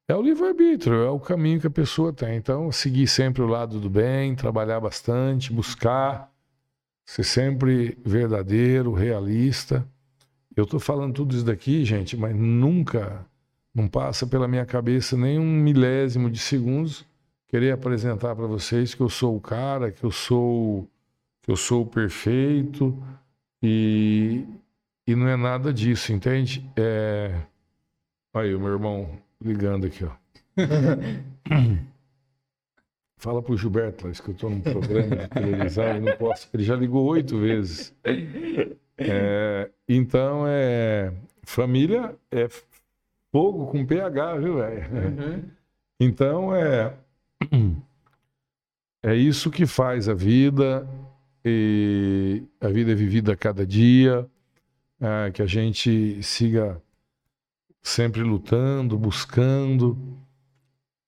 é 0.08 0.16
o 0.16 0.22
livre-arbítrio, 0.22 1.04
é 1.04 1.10
o 1.10 1.20
caminho 1.20 1.62
que 1.62 1.68
a 1.68 1.72
pessoa 1.72 2.12
tem. 2.12 2.36
Então, 2.36 2.72
seguir 2.72 3.08
sempre 3.08 3.42
o 3.44 3.48
lado 3.48 3.80
do 3.80 3.90
bem, 3.90 4.36
trabalhar 4.36 4.80
bastante, 4.80 5.54
buscar. 5.54 6.32
ser 7.06 7.24
sempre 7.24 7.98
verdadeiro, 8.06 8.94
realista. 8.94 9.88
Eu 10.56 10.64
estou 10.66 10.80
falando 10.80 11.14
tudo 11.14 11.36
isso 11.36 11.46
daqui, 11.46 11.84
gente, 11.86 12.16
mas 12.18 12.36
nunca, 12.36 13.26
não 13.74 13.88
passa 13.88 14.28
pela 14.28 14.48
minha 14.48 14.66
cabeça 14.66 15.18
nem 15.18 15.40
um 15.40 15.46
milésimo 15.46 16.30
de 16.30 16.40
segundos 16.40 17.06
querer 17.54 17.72
apresentar 17.72 18.36
para 18.36 18.48
vocês 18.48 18.96
que 18.96 19.02
eu 19.02 19.10
sou 19.10 19.36
o 19.36 19.40
cara, 19.40 19.92
que 19.92 20.04
eu 20.04 20.10
sou 20.10 20.88
que 21.44 21.52
eu 21.52 21.56
sou 21.56 21.84
o 21.84 21.86
perfeito 21.86 22.98
e, 23.62 24.44
e 25.06 25.16
não 25.16 25.28
é 25.28 25.36
nada 25.36 25.72
disso, 25.72 26.12
entende? 26.12 26.68
É... 26.76 27.42
Aí, 28.34 28.56
o 28.56 28.60
meu 28.60 28.72
irmão 28.72 29.08
ligando 29.40 29.86
aqui, 29.86 30.04
ó. 30.04 30.12
Fala 33.18 33.42
pro 33.42 33.56
Gilberto, 33.56 34.10
que 34.10 34.30
eu 34.30 34.34
estou 34.34 34.50
num 34.50 34.62
programa 34.62 35.16
de 35.16 35.28
televisão 35.28 35.96
e 35.96 36.00
não 36.00 36.18
posso. 36.18 36.50
Ele 36.54 36.64
já 36.64 36.76
ligou 36.76 37.06
oito 37.06 37.38
vezes. 37.40 37.96
É, 38.98 39.70
então, 39.88 40.46
é. 40.48 41.14
Família 41.44 42.16
é 42.32 42.48
fogo 43.34 43.68
com 43.68 43.86
pH, 43.86 44.38
viu, 44.38 44.56
velho? 44.56 44.86
Uhum. 44.94 45.44
Então, 46.00 46.56
é. 46.56 46.94
É 49.04 49.14
isso 49.14 49.52
que 49.52 49.66
faz 49.66 50.08
a 50.08 50.14
vida. 50.14 50.88
E 51.44 52.42
a 52.62 52.70
vida 52.70 52.94
é 52.94 52.96
vivida 52.96 53.34
a 53.34 53.36
cada 53.36 53.68
dia. 53.68 54.26
É, 55.02 55.32
que 55.32 55.42
a 55.42 55.46
gente 55.46 56.24
siga 56.24 56.82
sempre 57.82 58.24
lutando, 58.24 58.98
buscando 58.98 59.98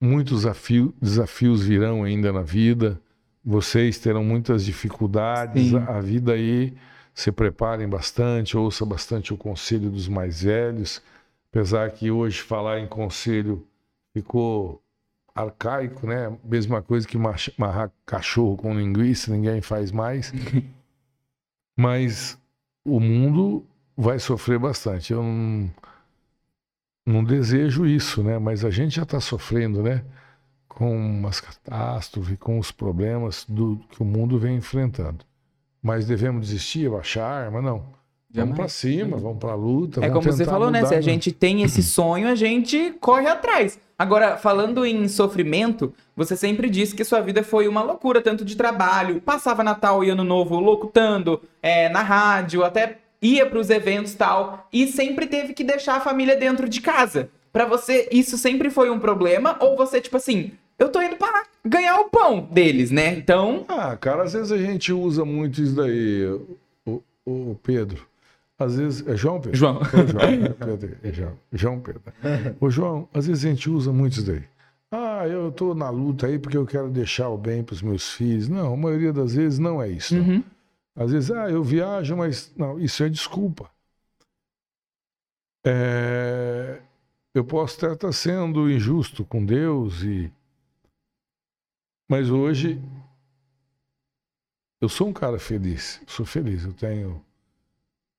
Muitos 0.00 0.40
desafio, 0.40 0.94
desafios 1.00 1.64
virão 1.64 2.04
ainda 2.04 2.32
na 2.32 2.42
vida. 2.42 3.00
Vocês 3.42 3.98
terão 3.98 4.22
muitas 4.22 4.64
dificuldades. 4.64 5.70
Sim. 5.70 5.78
A 5.78 6.00
vida 6.00 6.32
aí, 6.32 6.74
se 7.14 7.32
preparem 7.32 7.88
bastante, 7.88 8.56
ouça 8.56 8.84
bastante 8.84 9.32
o 9.32 9.36
conselho 9.36 9.88
dos 9.88 10.06
mais 10.06 10.42
velhos. 10.42 11.02
Apesar 11.50 11.90
que 11.90 12.10
hoje 12.10 12.40
falar 12.42 12.80
em 12.80 12.86
conselho 12.86 13.66
ficou 14.12 14.82
arcaico, 15.34 16.06
né? 16.06 16.36
Mesma 16.44 16.82
coisa 16.82 17.06
que 17.06 17.18
marrar 17.18 17.90
cachorro 18.04 18.56
com 18.56 18.74
linguiça, 18.74 19.30
ninguém 19.30 19.60
faz 19.60 19.92
mais. 19.92 20.32
Mas 21.76 22.38
o 22.84 22.98
mundo 22.98 23.66
vai 23.96 24.18
sofrer 24.18 24.58
bastante. 24.58 25.12
Eu 25.12 25.22
não 25.22 25.70
não 27.06 27.22
desejo 27.22 27.86
isso, 27.86 28.22
né? 28.22 28.38
Mas 28.38 28.64
a 28.64 28.70
gente 28.70 28.96
já 28.96 29.04
está 29.04 29.20
sofrendo, 29.20 29.82
né? 29.82 30.04
Com 30.68 31.24
as 31.26 31.40
catástrofes, 31.40 32.36
com 32.38 32.58
os 32.58 32.72
problemas 32.72 33.44
do, 33.48 33.78
que 33.90 34.02
o 34.02 34.04
mundo 34.04 34.38
vem 34.38 34.56
enfrentando. 34.56 35.24
Mas 35.80 36.06
devemos 36.06 36.48
desistir, 36.48 36.90
baixar 36.90 37.24
a 37.24 37.44
arma? 37.46 37.62
Não. 37.62 37.95
Vamos 38.36 38.56
para 38.56 38.68
cima, 38.68 39.16
vamos 39.16 39.38
para 39.38 39.52
a 39.52 39.56
luta. 39.56 40.04
É 40.04 40.08
como 40.08 40.22
você 40.22 40.44
falou, 40.44 40.70
né? 40.70 40.84
Se 40.84 40.94
a 40.94 41.00
gente 41.00 41.32
tem 41.32 41.62
esse 41.62 41.82
sonho, 41.82 42.28
a 42.28 42.34
gente 42.34 42.94
corre 43.00 43.26
atrás. 43.26 43.78
Agora, 43.98 44.36
falando 44.36 44.84
em 44.84 45.08
sofrimento, 45.08 45.92
você 46.14 46.36
sempre 46.36 46.68
disse 46.68 46.94
que 46.94 47.02
sua 47.02 47.20
vida 47.20 47.42
foi 47.42 47.66
uma 47.66 47.82
loucura, 47.82 48.20
tanto 48.20 48.44
de 48.44 48.54
trabalho, 48.54 49.22
passava 49.22 49.64
Natal 49.64 50.04
e 50.04 50.10
Ano 50.10 50.22
Novo 50.22 50.60
locutando, 50.60 51.40
é, 51.62 51.88
na 51.88 52.02
rádio, 52.02 52.62
até 52.62 52.98
ia 53.22 53.46
para 53.46 53.58
os 53.58 53.70
eventos 53.70 54.14
tal, 54.14 54.68
e 54.70 54.86
sempre 54.86 55.26
teve 55.26 55.54
que 55.54 55.64
deixar 55.64 55.96
a 55.96 56.00
família 56.00 56.36
dentro 56.36 56.68
de 56.68 56.80
casa. 56.82 57.30
Para 57.50 57.64
você, 57.64 58.06
isso 58.12 58.36
sempre 58.36 58.68
foi 58.68 58.90
um 58.90 58.98
problema? 58.98 59.56
Ou 59.60 59.76
você, 59.76 59.98
tipo 59.98 60.18
assim, 60.18 60.52
eu 60.78 60.90
tô 60.90 61.00
indo 61.00 61.16
para 61.16 61.44
ganhar 61.64 61.98
o 62.00 62.10
pão 62.10 62.46
deles, 62.50 62.90
né? 62.90 63.14
Então. 63.14 63.64
Ah, 63.66 63.96
cara, 63.96 64.24
às 64.24 64.34
vezes 64.34 64.52
a 64.52 64.58
gente 64.58 64.92
usa 64.92 65.24
muito 65.24 65.62
isso 65.62 65.74
daí, 65.74 66.26
o, 66.86 67.02
o 67.24 67.58
Pedro. 67.62 68.06
Às 68.58 68.76
vezes. 68.76 69.06
É 69.06 69.16
João 69.16 69.40
Pedro? 69.40 69.58
João. 69.58 69.80
É 69.80 70.06
João, 70.06 70.22
é 70.22 70.48
Pedro, 70.48 70.98
é 71.02 71.12
João, 71.12 71.38
João 71.52 71.80
Pedro. 71.80 72.02
Ô, 72.60 72.70
João, 72.70 73.08
às 73.12 73.26
vezes 73.26 73.44
a 73.44 73.48
gente 73.48 73.68
usa 73.68 73.92
muito 73.92 74.14
isso 74.14 74.26
daí. 74.26 74.44
Ah, 74.90 75.26
eu 75.26 75.50
tô 75.52 75.74
na 75.74 75.90
luta 75.90 76.26
aí 76.26 76.38
porque 76.38 76.56
eu 76.56 76.64
quero 76.64 76.88
deixar 76.88 77.28
o 77.28 77.36
bem 77.36 77.62
para 77.62 77.74
os 77.74 77.82
meus 77.82 78.12
filhos. 78.12 78.48
Não, 78.48 78.72
a 78.72 78.76
maioria 78.76 79.12
das 79.12 79.34
vezes 79.34 79.58
não 79.58 79.82
é 79.82 79.88
isso. 79.88 80.16
Uhum. 80.16 80.42
Às 80.94 81.12
vezes, 81.12 81.30
ah, 81.30 81.50
eu 81.50 81.62
viajo, 81.62 82.16
mas. 82.16 82.54
Não, 82.56 82.78
isso 82.78 83.02
é 83.02 83.08
desculpa. 83.08 83.70
É... 85.66 86.80
Eu 87.34 87.44
posso 87.44 87.84
até 87.84 87.92
estar 87.92 88.12
sendo 88.12 88.70
injusto 88.70 89.24
com 89.24 89.44
Deus, 89.44 90.02
e... 90.02 90.32
mas 92.08 92.30
hoje 92.30 92.80
eu 94.80 94.88
sou 94.88 95.08
um 95.08 95.12
cara 95.12 95.38
feliz. 95.38 96.00
Sou 96.06 96.24
feliz. 96.24 96.64
Eu 96.64 96.72
tenho 96.72 97.25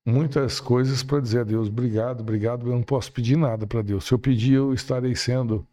muitas 0.08 0.58
coisas 0.58 1.02
para 1.02 1.20
dizer 1.20 1.40
a 1.40 1.44
Deus. 1.44 1.68
Obrigado, 1.68 2.20
obrigado. 2.20 2.66
Eu 2.66 2.72
não 2.72 2.82
posso 2.82 3.12
pedir 3.12 3.36
nada 3.36 3.66
para 3.66 3.82
Deus. 3.82 4.04
Se 4.04 4.14
eu 4.14 4.18
pedir, 4.18 4.54
eu 4.54 4.72
estarei 4.72 5.14
sendo. 5.14 5.66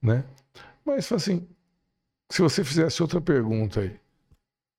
Né? 0.00 0.24
Mas, 0.84 1.10
assim, 1.12 1.46
se 2.30 2.40
você 2.40 2.62
fizesse 2.62 3.02
outra 3.02 3.20
pergunta 3.20 3.80
aí. 3.80 3.98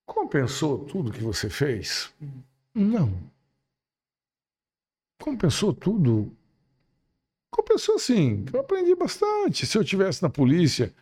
Compensou 0.05 0.80
tudo 0.80 1.12
que 1.12 1.24
você 1.24 1.49
fez? 1.49 2.14
Não. 2.74 3.14
Compensou 5.22 5.74
tudo? 5.74 6.36
Compensou 7.49 7.99
sim. 7.99 8.45
Eu 8.51 8.62
aprendi 8.62 8.95
bastante. 8.95 9.66
Se 9.66 9.78
eu 9.78 9.84
tivesse 9.84 10.24
na 10.24 10.30
polícia, 10.30 10.93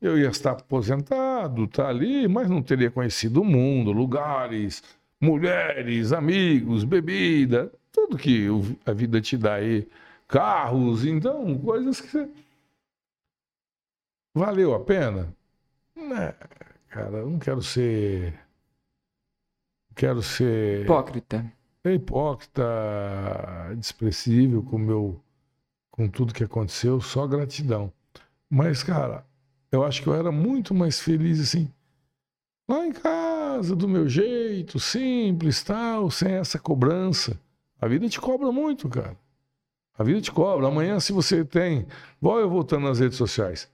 eu 0.00 0.18
ia 0.18 0.28
estar 0.28 0.52
aposentado, 0.52 1.66
tá 1.66 1.88
ali, 1.88 2.28
mas 2.28 2.48
não 2.48 2.62
teria 2.62 2.90
conhecido 2.90 3.42
o 3.42 3.44
mundo, 3.44 3.92
lugares, 3.92 4.82
mulheres, 5.20 6.12
amigos, 6.12 6.84
bebida, 6.84 7.72
tudo 7.92 8.18
que 8.18 8.46
a 8.84 8.92
vida 8.92 9.20
te 9.20 9.36
dá 9.36 9.54
aí, 9.54 9.88
carros, 10.28 11.04
então, 11.04 11.58
coisas 11.58 12.00
que 12.00 12.08
você... 12.08 12.28
Valeu 14.34 14.74
a 14.74 14.80
pena? 14.80 15.34
Né, 15.94 16.34
cara, 16.88 17.18
eu 17.18 17.30
não 17.30 17.38
quero 17.38 17.62
ser 17.62 18.46
quero 19.96 20.22
ser. 20.22 20.84
Hipócrita. 20.84 21.52
Hipócrita, 21.84 22.64
desprezível 23.76 24.62
com, 24.62 24.78
meu, 24.78 25.20
com 25.90 26.08
tudo 26.08 26.34
que 26.34 26.44
aconteceu, 26.44 27.00
só 27.00 27.26
gratidão. 27.26 27.92
Mas, 28.50 28.82
cara, 28.82 29.24
eu 29.72 29.84
acho 29.84 30.02
que 30.02 30.08
eu 30.08 30.14
era 30.14 30.30
muito 30.30 30.74
mais 30.74 31.00
feliz 31.00 31.40
assim, 31.40 31.72
lá 32.68 32.84
em 32.84 32.92
casa, 32.92 33.25
do 33.60 33.88
meu 33.88 34.08
jeito, 34.08 34.78
simples, 34.78 35.62
tal, 35.62 36.10
sem 36.10 36.32
essa 36.32 36.58
cobrança. 36.58 37.38
A 37.80 37.88
vida 37.88 38.08
te 38.08 38.20
cobra 38.20 38.50
muito, 38.52 38.88
cara. 38.88 39.16
A 39.98 40.04
vida 40.04 40.20
te 40.20 40.30
cobra. 40.30 40.66
Amanhã, 40.66 41.00
se 41.00 41.12
você 41.12 41.44
tem. 41.44 41.86
Vou 42.20 42.38
eu 42.38 42.48
voltando 42.48 42.84
nas 42.84 42.98
redes 42.98 43.16
sociais. 43.16 43.70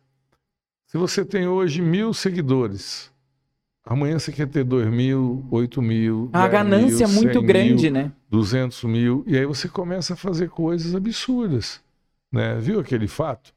Se 0.87 0.99
você 0.99 1.25
tem 1.25 1.49
hoje 1.49 1.81
mil 1.81 2.13
seguidores, 2.13 3.13
Amanhã 3.85 4.17
você 4.19 4.31
quer 4.31 4.47
ter 4.47 4.63
2 4.63 4.89
mil, 4.89 5.45
8 5.51 5.83
mil. 5.83 6.31
A 6.33 6.47
ganância 6.47 7.07
mil, 7.09 7.17
muito 7.17 7.43
grande, 7.43 7.91
mil, 7.91 7.93
né? 7.93 8.13
200 8.31 8.85
mil. 8.85 9.25
E 9.27 9.37
aí 9.37 9.45
você 9.45 9.69
começa 9.69 10.15
a 10.15 10.17
fazer 10.17 10.49
coisas 10.51 10.95
absurdas. 10.95 11.81
Né? 12.31 12.55
Viu 12.61 12.79
aquele 12.79 13.09
fato? 13.09 13.53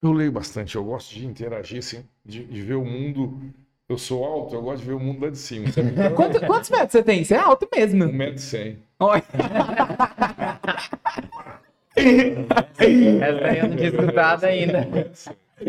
Eu 0.00 0.10
leio 0.12 0.32
bastante, 0.32 0.74
eu 0.74 0.84
gosto 0.84 1.14
de 1.14 1.26
interagir, 1.26 1.78
assim, 1.78 2.02
de, 2.24 2.44
de 2.44 2.62
ver 2.62 2.74
o 2.74 2.84
mundo. 2.84 3.52
Eu 3.92 3.98
sou 3.98 4.24
alto, 4.24 4.54
eu 4.54 4.62
gosto 4.62 4.80
de 4.80 4.86
ver 4.86 4.94
o 4.94 4.98
mundo 4.98 5.22
lá 5.22 5.30
de 5.30 5.36
cima. 5.36 5.66
Então, 5.76 6.14
Quanto, 6.14 6.40
quantos 6.46 6.70
metros 6.70 6.92
você 6.92 7.02
tem? 7.02 7.22
Você 7.22 7.34
é 7.34 7.38
alto 7.38 7.68
mesmo. 7.74 8.04
1,1m. 8.04 8.76
Olha. 8.98 9.22
Essa 11.94 13.46
aí 13.46 13.58
eu 13.58 13.68
não 13.68 13.76
tinha 13.76 13.88
escutado 13.90 14.44
ainda. 14.44 14.88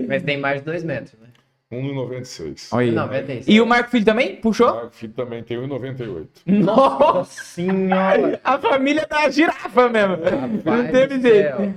Mas 0.07 0.23
tem 0.23 0.37
mais 0.37 0.59
de 0.59 0.65
2 0.65 0.83
metros, 0.85 1.19
né? 1.19 1.27
1,96. 1.69 3.43
E 3.45 3.59
o 3.59 3.65
Marco 3.65 3.89
Filho 3.89 4.05
também? 4.05 4.37
Puxou? 4.37 4.71
O 4.71 4.75
Marco 4.75 4.95
Filho 4.95 5.13
também 5.13 5.43
tem 5.43 5.57
1,98. 5.57 6.27
Nossa 6.45 7.43
senhora! 7.43 8.39
A 8.41 8.57
família 8.57 9.05
da 9.05 9.29
girafa 9.29 9.89
mesmo. 9.89 10.15
Rapaz 10.15 10.63
Não 10.63 10.91
teve 10.91 11.19
jeito. 11.19 11.73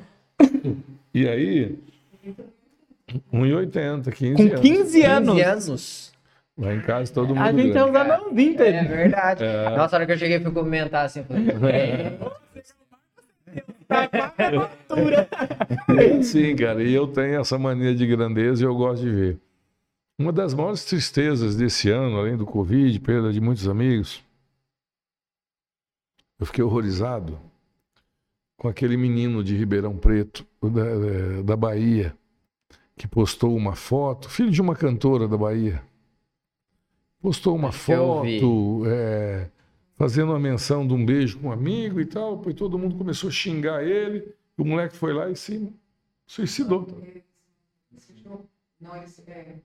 E 1.13 1.27
aí, 1.29 1.77
1,80, 3.33 4.13
15 4.13 4.35
Com 4.37 4.43
anos. 4.43 4.61
15 4.61 5.03
anos. 5.03 5.35
15 5.35 5.43
anos. 5.43 6.16
Lá 6.59 6.75
em 6.75 6.81
casa 6.81 7.13
todo 7.13 7.29
mundo. 7.29 7.41
A 7.41 7.53
gente 7.53 7.77
é 7.77 7.85
os 7.85 7.95
anãozinhos, 7.95 8.61
É 8.61 8.85
verdade. 8.85 9.45
É. 9.45 9.77
Nossa, 9.77 9.97
a 9.97 9.99
hora 9.99 10.07
que 10.07 10.13
eu 10.13 10.19
cheguei, 10.19 10.41
fui 10.41 10.53
comentar 10.53 11.05
assim. 11.05 11.23
Falei, 11.23 12.19
Sim, 16.23 16.57
cara, 16.57 16.83
e 16.83 16.93
eu 16.93 17.07
tenho 17.07 17.41
essa 17.41 17.59
mania 17.59 17.95
de 17.95 18.07
grandeza 18.07 18.63
e 18.63 18.67
eu 18.67 18.75
gosto 18.75 19.03
de 19.03 19.11
ver. 19.11 19.39
Uma 20.19 20.33
das 20.33 20.55
maiores 20.55 20.85
tristezas 20.85 21.57
desse 21.57 21.91
ano, 21.91 22.17
além 22.17 22.37
do 22.37 22.47
Covid, 22.47 22.99
perda 23.01 23.33
de 23.33 23.41
muitos 23.41 23.69
amigos, 23.69 24.25
eu 26.41 26.47
fiquei 26.47 26.65
horrorizado 26.65 27.39
com 28.57 28.67
aquele 28.67 28.97
menino 28.97 29.45
de 29.45 29.55
Ribeirão 29.55 29.97
Preto, 29.97 30.47
da, 30.63 30.87
é, 30.87 31.43
da 31.43 31.55
Bahia, 31.55 32.17
que 32.97 33.07
postou 33.07 33.55
uma 33.55 33.77
foto, 33.77 34.31
filho 34.31 34.51
de 34.51 34.61
uma 34.61 34.75
cantora 34.75 35.29
da 35.29 35.37
Bahia. 35.37 35.83
Postou 37.27 37.57
uma 37.57 37.72
foto 37.72 38.85
é, 38.87 39.49
fazendo 39.97 40.31
uma 40.31 40.39
menção 40.39 40.87
de 40.87 40.95
um 40.95 41.05
beijo 41.05 41.41
com 41.41 41.49
um 41.49 41.53
amigo 41.53 42.01
e 42.01 42.07
tal. 42.07 42.37
Depois 42.37 42.55
todo 42.55 42.79
mundo 42.79 42.95
começou 42.97 43.29
a 43.29 43.33
xingar 43.33 43.83
ele. 43.85 44.33
O 44.57 44.64
moleque 44.64 44.95
foi 44.97 45.12
lá 45.12 45.29
e 45.29 45.35
se 45.35 45.68
suicidou. 46.24 46.87
Não, 48.81 48.97
ele 48.97 49.09
se- 49.09 49.22
é, 49.29 49.57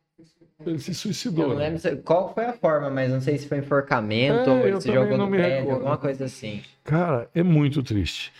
Ele 0.65 0.79
se 0.79 0.89
Eu 0.89 0.95
suicidou. 0.95 1.49
não 1.49 1.55
né? 1.55 1.65
lembro 1.65 1.79
se- 1.79 1.95
qual 1.97 2.33
foi 2.33 2.45
a 2.45 2.53
forma, 2.53 2.89
mas 2.89 3.11
não 3.11 3.21
sei 3.21 3.37
se 3.37 3.47
foi 3.47 3.59
enforcamento 3.59 4.49
É, 4.49 4.53
ou 4.53 4.57
ele 4.61 4.71
eu 4.73 4.81
se 4.81 4.91
jogou 4.91 5.15
no 5.19 5.29
prédio, 5.29 5.55
recordo. 5.59 5.71
alguma 5.75 5.97
coisa 5.99 6.25
assim. 6.25 6.63
Cara, 6.83 7.29
é 7.35 7.43
muito 7.43 7.83
triste. 7.83 8.33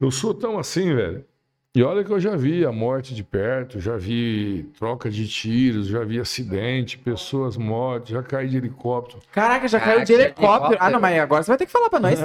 Eu 0.00 0.10
sou 0.10 0.34
tão 0.34 0.58
assim, 0.58 0.92
velho. 0.92 1.24
E 1.72 1.84
olha 1.84 2.02
que 2.02 2.10
eu 2.10 2.18
já 2.18 2.34
vi 2.34 2.64
a 2.64 2.72
morte 2.72 3.14
de 3.14 3.22
perto, 3.22 3.78
já 3.78 3.96
vi 3.96 4.64
troca 4.76 5.08
de 5.08 5.28
tiros, 5.28 5.86
já 5.86 6.02
vi 6.02 6.18
acidente, 6.18 6.98
pessoas 6.98 7.56
mortas, 7.56 8.08
já 8.08 8.24
caí 8.24 8.48
de 8.48 8.56
helicóptero. 8.56 9.22
Caraca, 9.30 9.68
já 9.68 9.78
Caraca, 9.78 9.98
caiu 9.98 10.04
de 10.04 10.12
helicóptero. 10.14 10.46
helicóptero. 10.50 10.78
Ah, 10.84 10.90
não, 10.90 10.98
mas 11.00 11.16
agora 11.20 11.42
você 11.44 11.50
vai 11.52 11.58
ter 11.58 11.66
que 11.66 11.70
falar 11.70 11.88
pra 11.88 12.00
nós. 12.00 12.18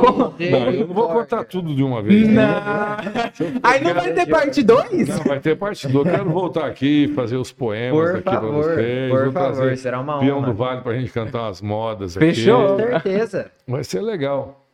Como? 0.00 0.30
Deus, 0.30 0.50
Não, 0.50 0.58
eu 0.72 0.86
não 0.88 0.94
vou 0.94 1.08
contar 1.10 1.44
tudo 1.44 1.72
de 1.76 1.82
uma 1.84 2.02
vez. 2.02 2.26
né? 2.28 2.44
Não. 2.44 3.60
Aí 3.62 3.84
não 3.84 3.94
vai 3.94 4.12
ter 4.14 4.26
parte 4.28 4.64
2? 4.64 5.08
Não, 5.10 5.18
vai 5.26 5.38
ter 5.38 5.56
parte 5.56 5.86
2. 5.86 6.10
Quero 6.10 6.30
voltar 6.30 6.66
aqui, 6.66 7.06
fazer 7.14 7.36
os 7.36 7.52
poemas 7.52 8.00
Por 8.00 8.10
aqui 8.16 8.22
pra 8.24 8.32
favor, 8.32 8.64
vocês. 8.64 9.10
por 9.12 9.22
Vou 9.22 9.32
favor, 9.32 9.76
será 9.76 10.00
uma 10.00 10.18
Peão 10.18 10.38
honra. 10.38 10.46
do 10.48 10.54
Vale 10.54 10.80
pra 10.80 10.94
gente 10.98 11.12
cantar 11.12 11.42
umas 11.42 11.60
modas 11.60 12.14
Fechou. 12.16 12.74
aqui. 12.74 12.82
Com 12.82 12.90
certeza. 12.90 13.52
Vai 13.64 13.84
ser 13.84 14.00
legal. 14.00 14.66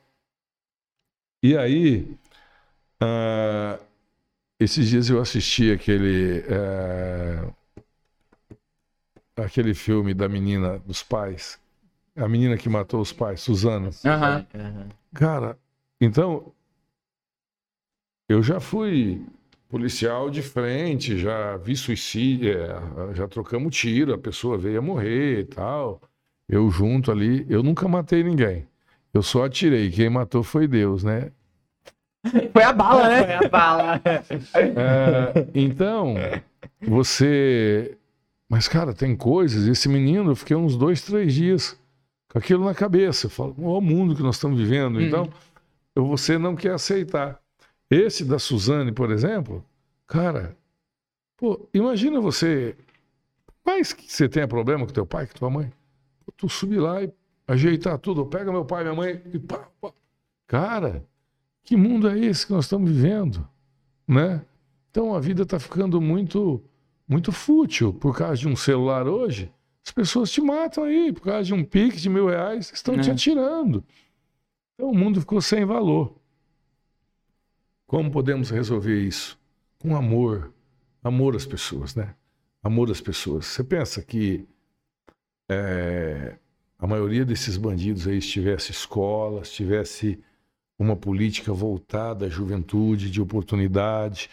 E 1.43 1.55
aí, 1.59 2.07
ah, 3.03 3.79
esses 4.59 4.89
dias 4.89 5.09
eu 5.09 5.21
assisti 5.21 5.71
aquele 5.71 6.45
eh, 6.49 7.53
aquele 9.37 9.75
filme 9.75 10.13
da 10.15 10.29
menina 10.29 10.79
dos 10.81 11.03
pais, 11.03 11.61
a 12.17 12.29
menina 12.29 12.57
que 12.57 12.69
matou 12.69 13.01
os 13.01 13.13
pais, 13.13 13.41
Suzana. 13.41 13.91
Aham. 14.05 14.47
Cara, 15.15 15.59
então 16.01 16.53
eu 18.29 18.43
já 18.43 18.61
fui 18.61 19.25
policial 19.69 20.31
de 20.31 20.43
frente, 20.43 21.19
já 21.19 21.57
vi 21.57 21.77
suicídio, 21.77 22.53
é, 22.53 23.15
já 23.15 23.29
trocamos 23.29 23.77
tiro, 23.77 24.15
a 24.15 24.19
pessoa 24.19 24.59
veio 24.59 24.79
a 24.79 24.83
morrer 24.83 25.41
e 25.41 25.45
tal. 25.45 26.01
Eu 26.49 26.71
junto 26.71 27.11
ali, 27.11 27.47
eu 27.49 27.63
nunca 27.63 27.87
matei 27.87 28.23
ninguém. 28.23 28.67
Eu 29.13 29.23
só 29.23 29.45
atirei, 29.45 29.91
quem 29.91 30.09
matou 30.09 30.43
foi 30.43 30.67
Deus, 30.67 31.05
né? 31.05 31.31
Foi 32.53 32.63
a 32.63 32.73
bala, 32.73 33.09
né? 33.09 33.25
Foi 33.39 33.47
a 33.47 33.49
bala. 33.49 34.01
É, 34.55 35.47
então, 35.55 36.15
você. 36.81 37.97
Mas, 38.49 38.67
cara, 38.67 38.95
tem 38.95 39.15
coisas. 39.17 39.67
Esse 39.67 39.89
menino, 39.89 40.31
eu 40.31 40.37
fiquei 40.37 40.57
uns 40.57 40.77
dois, 40.77 41.03
três 41.03 41.35
dias 41.35 41.79
com 42.31 42.39
aquilo 42.39 42.65
na 42.65 42.75
cabeça. 42.75 43.27
Eu 43.27 43.31
falo, 43.31 43.55
olha 43.59 43.79
o 43.79 43.81
mundo 43.81 44.15
que 44.17 44.23
nós 44.23 44.37
estamos 44.37 44.59
vivendo. 44.59 45.01
Então, 45.01 45.29
eu- 45.95 46.07
você 46.07 46.39
não 46.39 46.57
quer 46.57 46.73
aceitar. 46.73 47.39
Esse 47.91 48.25
da 48.25 48.39
Suzane, 48.39 48.93
por 48.93 49.11
exemplo, 49.11 49.65
cara, 50.07 50.57
pô, 51.37 51.69
imagina 51.73 52.21
você. 52.21 52.75
Mais 53.65 53.93
que 53.93 54.11
você 54.11 54.29
tenha 54.29 54.49
problema 54.49 54.87
com 54.87 54.93
teu 54.93 55.07
pai, 55.07 55.27
com 55.27 55.35
tua 55.35 55.51
mãe. 55.51 55.71
pô, 56.25 56.33
Tu 56.37 56.49
subir 56.49 56.79
lá 56.81 57.03
e 57.03 57.13
ajeitar 57.47 57.99
tudo. 57.99 58.25
Pega 58.27 58.51
meu 58.53 58.65
pai, 58.65 58.83
minha 58.83 58.95
mãe 58.95 59.21
e 59.33 59.39
pá, 59.39 59.69
pá. 59.81 59.91
Cara, 60.47 61.03
que 61.69 61.77
mundo 61.77 62.09
é 62.09 62.19
esse 62.19 62.47
que 62.47 62.53
nós 62.55 62.65
estamos 62.65 62.91
vivendo? 62.91 63.47
Né? 64.07 64.43
Então 64.91 65.15
a 65.15 65.21
vida 65.21 65.43
está 65.43 65.61
ficando 65.61 66.01
muito, 66.01 66.65
muito 67.07 67.31
fútil 67.31 67.93
por 67.93 68.17
causa 68.17 68.37
de 68.37 68.49
um 68.49 68.57
celular 68.57 69.07
hoje. 69.07 69.53
As 69.85 69.93
pessoas 69.93 70.31
te 70.31 70.41
matam 70.41 70.85
aí 70.85 71.13
por 71.13 71.21
causa 71.21 71.43
de 71.45 71.53
um 71.53 71.63
pique 71.63 71.99
de 71.99 72.09
mil 72.09 72.27
reais, 72.27 72.73
estão 72.73 72.99
te 72.99 73.11
É. 73.11 73.13
atirando. 73.13 73.85
Então 74.75 74.91
o 74.91 74.97
mundo 74.97 75.21
ficou 75.21 75.43
sem 75.43 75.67
valor. 75.67 76.17
Como 77.87 78.11
podemos 78.11 78.49
resolver 78.49 79.03
isso? 79.03 79.39
Com 79.79 79.95
amor, 79.95 80.51
amor 81.05 81.37
às 81.37 81.45
pessoas, 81.45 81.95
né? 81.95 82.15
Amor 82.63 82.91
às 82.91 83.03
pessoas. 83.03 83.45
Você 83.45 83.63
pensa 83.63 84.03
que 84.03 84.49
é, 85.51 86.39
a 86.79 86.87
maioria 86.87 87.27
desses 87.27 87.59
bandidos 87.59 88.09
aí 88.09 88.17
estivesse 88.17 88.71
escola, 88.71 89.43
estivesse 89.43 90.19
uma 90.79 90.97
política 90.97 91.53
voltada 91.53 92.27
à 92.27 92.29
juventude, 92.29 93.11
de 93.11 93.21
oportunidade. 93.21 94.31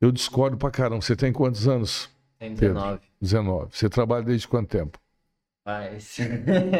Eu 0.00 0.12
discordo 0.12 0.56
pra 0.58 0.70
caramba. 0.70 1.02
Você 1.02 1.16
tem 1.16 1.32
quantos 1.32 1.68
anos? 1.68 2.10
Tem 2.38 2.54
19. 2.54 3.00
19. 3.20 3.76
Você 3.76 3.88
trabalha 3.88 4.24
desde 4.24 4.48
quanto 4.48 4.68
tempo? 4.70 4.98
Mas... 5.64 6.16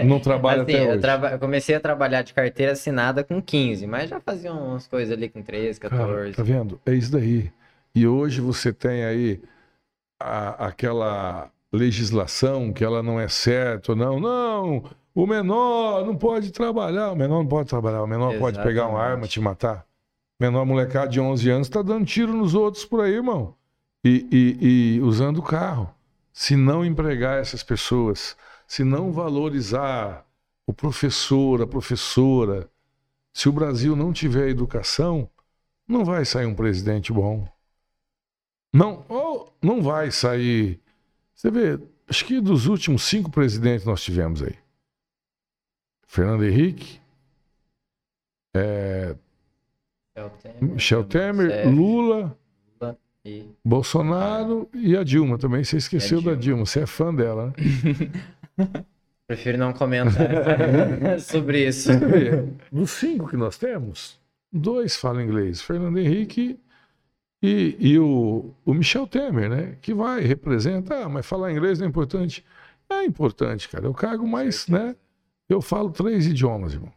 Não 0.01 0.21
trabalha 0.21 0.63
Assim, 0.63 0.73
até 0.73 0.81
eu, 0.93 0.99
hoje. 0.99 1.01
traba- 1.01 1.33
eu 1.33 1.39
comecei 1.39 1.75
a 1.75 1.81
trabalhar 1.81 2.23
de 2.23 2.33
carteira 2.35 2.73
assinada 2.73 3.23
com 3.25 3.41
15, 3.43 3.87
mas 3.87 4.09
já 4.11 4.21
fazia 4.21 4.53
umas 4.53 4.87
coisas 4.87 5.13
ali 5.17 5.29
com 5.29 5.43
13, 5.43 5.79
14. 5.79 6.33
Cara, 6.33 6.33
tá 6.33 6.43
vendo? 6.43 6.81
É 6.87 6.95
isso 6.95 7.11
daí. 7.13 7.51
E 7.95 8.07
hoje 8.07 8.41
você 8.41 8.73
tem 8.73 9.05
aí 9.05 9.41
a- 10.21 10.67
aquela 10.69 11.53
legislação 11.73 12.73
que 12.73 12.85
ela 12.85 13.03
não 13.03 13.21
é 13.21 13.29
certa, 13.29 13.95
não, 13.97 14.21
não, 14.21 14.85
o 15.21 15.27
menor 15.27 16.07
não 16.07 16.17
pode 16.17 16.53
trabalhar, 16.53 17.11
o 17.11 17.17
menor 17.17 17.39
não 17.39 17.47
pode 17.49 17.69
trabalhar, 17.69 18.05
o 18.05 18.07
menor 18.07 18.39
pode 18.39 18.63
pegar 18.63 18.87
uma 18.87 18.99
Exatamente. 18.99 19.13
arma 19.13 19.25
e 19.27 19.29
te 19.29 19.41
matar. 19.41 19.85
O 20.39 20.45
menor 20.45 20.65
molecada 20.65 21.09
de 21.09 21.21
11 21.21 21.51
anos 21.51 21.67
está 21.67 21.83
dando 21.83 22.07
tiro 22.07 22.33
nos 22.33 22.55
outros 22.55 22.85
por 22.85 23.01
aí, 23.01 23.15
irmão. 23.15 23.57
E, 24.05 24.29
e- 24.31 24.95
e 24.97 25.01
usando 25.01 25.39
o 25.39 25.43
carro. 25.43 25.93
Se 26.33 26.55
não 26.55 26.85
empregar 26.85 27.41
essas 27.41 27.65
pessoas, 27.65 28.37
se 28.65 28.85
não 28.85 29.11
valorizar 29.11 30.25
o 30.65 30.73
professor, 30.73 31.63
a 31.63 31.67
professora, 31.67 32.71
se 33.33 33.49
o 33.49 33.53
Brasil 33.53 33.97
não 33.97 34.13
tiver 34.13 34.49
educação, 34.49 35.29
não 35.89 36.05
vai 36.05 36.25
sair 36.25 36.47
um 36.47 36.55
presidente 36.55 37.13
bom. 37.13 37.49
Não, 38.73 39.05
ou 39.09 39.53
não 39.61 39.83
vai 39.83 40.13
sair. 40.13 40.81
Você 41.35 41.51
vê, 41.51 41.77
acho 42.09 42.25
que 42.25 42.41
dos 42.41 42.67
últimos 42.67 43.03
cinco 43.03 43.31
presidentes 43.33 43.85
nós 43.85 44.01
tivemos 44.01 44.45
aí. 44.45 44.55
Fernando 46.09 46.43
Henrique, 46.45 47.01
é, 48.57 49.15
Michel 50.61 51.05
Temer, 51.05 51.69
Lula, 51.69 52.37
e- 53.25 53.45
Bolsonaro 53.65 54.69
e 54.75 54.97
a 54.97 55.05
Dilma 55.05 55.39
também. 55.39 55.63
Você 55.63 55.77
esqueceu 55.77 56.19
E 56.19 56.23
a 56.23 56.25
da 56.25 56.31
Dilma. 56.31 56.43
Dilma, 56.43 56.67
você 56.67 56.81
é 56.81 56.87
fã 56.87 57.15
dela, 57.15 57.49
né? 57.49 57.53
Prefiro 59.29 59.59
não 59.59 59.75
comentar 59.75 61.21
sobre 61.21 61.69
isso. 61.69 61.91
Dos 62.73 62.91
cinco 62.93 63.29
que 63.29 63.37
nós 63.37 63.59
temos, 63.59 64.19
dois 64.51 64.97
falam 64.97 65.21
inglês. 65.21 65.61
Fernando 65.61 65.99
Henrique 65.99 66.59
e, 67.43 67.77
e 67.79 67.99
o, 67.99 68.55
o 68.65 68.73
Michel 68.73 69.07
Temer, 69.07 69.51
né? 69.51 69.77
Que 69.83 69.93
vai, 69.93 70.23
representa, 70.23 71.05
ah, 71.05 71.09
mas 71.11 71.27
falar 71.27 71.53
inglês 71.53 71.79
não 71.79 71.87
é 71.87 71.91
importante. 71.91 72.43
É 72.89 73.05
importante, 73.05 73.69
cara. 73.69 73.85
É 73.85 73.89
o 73.91 73.95
cargo 73.95 74.27
mais, 74.27 74.67
né? 74.67 74.97
Eu 75.49 75.63
falo 75.63 75.91
três 75.91 76.27
idiomas, 76.27 76.75
irmão. 76.75 76.93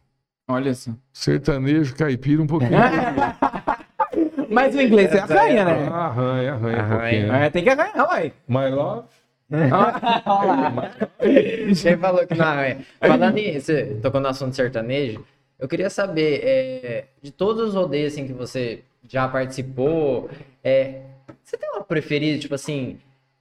Olha 0.48 0.74
só. 0.74 0.90
Sertanejo, 1.12 1.94
caipira, 1.94 2.42
um 2.42 2.46
pouquinho. 2.46 2.72
Mas 4.50 4.74
o 4.74 4.80
inglês 4.82 5.10
você 5.10 5.18
arranha, 5.18 5.64
né? 5.64 5.88
Ah, 5.90 6.06
arranha, 6.06 6.52
arranha, 6.52 6.76
um 6.76 6.80
Arranha. 6.80 6.98
pouquinho. 7.00 7.32
É, 7.32 7.50
tem 7.50 7.64
que 7.64 7.70
arranhar, 7.70 8.06
uai. 8.08 8.32
My 8.46 8.68
love. 8.68 9.06
Quem 11.82 11.96
falou 11.96 12.26
que 12.26 12.34
não 12.34 12.52
é? 12.58 12.78
Falando 13.00 13.38
em. 13.38 13.58
Você 13.58 13.98
tocou 14.02 14.20
no 14.20 14.28
assunto 14.28 14.54
sertanejo, 14.54 15.24
eu 15.58 15.68
queria 15.68 15.90
saber, 15.90 16.40
é, 16.42 17.04
de 17.22 17.30
todos 17.30 17.68
os 17.68 17.74
rodeios 17.74 18.12
assim, 18.12 18.26
que 18.26 18.32
você 18.32 18.82
já 19.08 19.28
participou, 19.28 20.28
é, 20.62 21.00
você 21.42 21.56
tem 21.56 21.68
uma 21.70 21.82
preferida, 21.84 22.38
tipo 22.38 22.54
assim, 22.54 22.98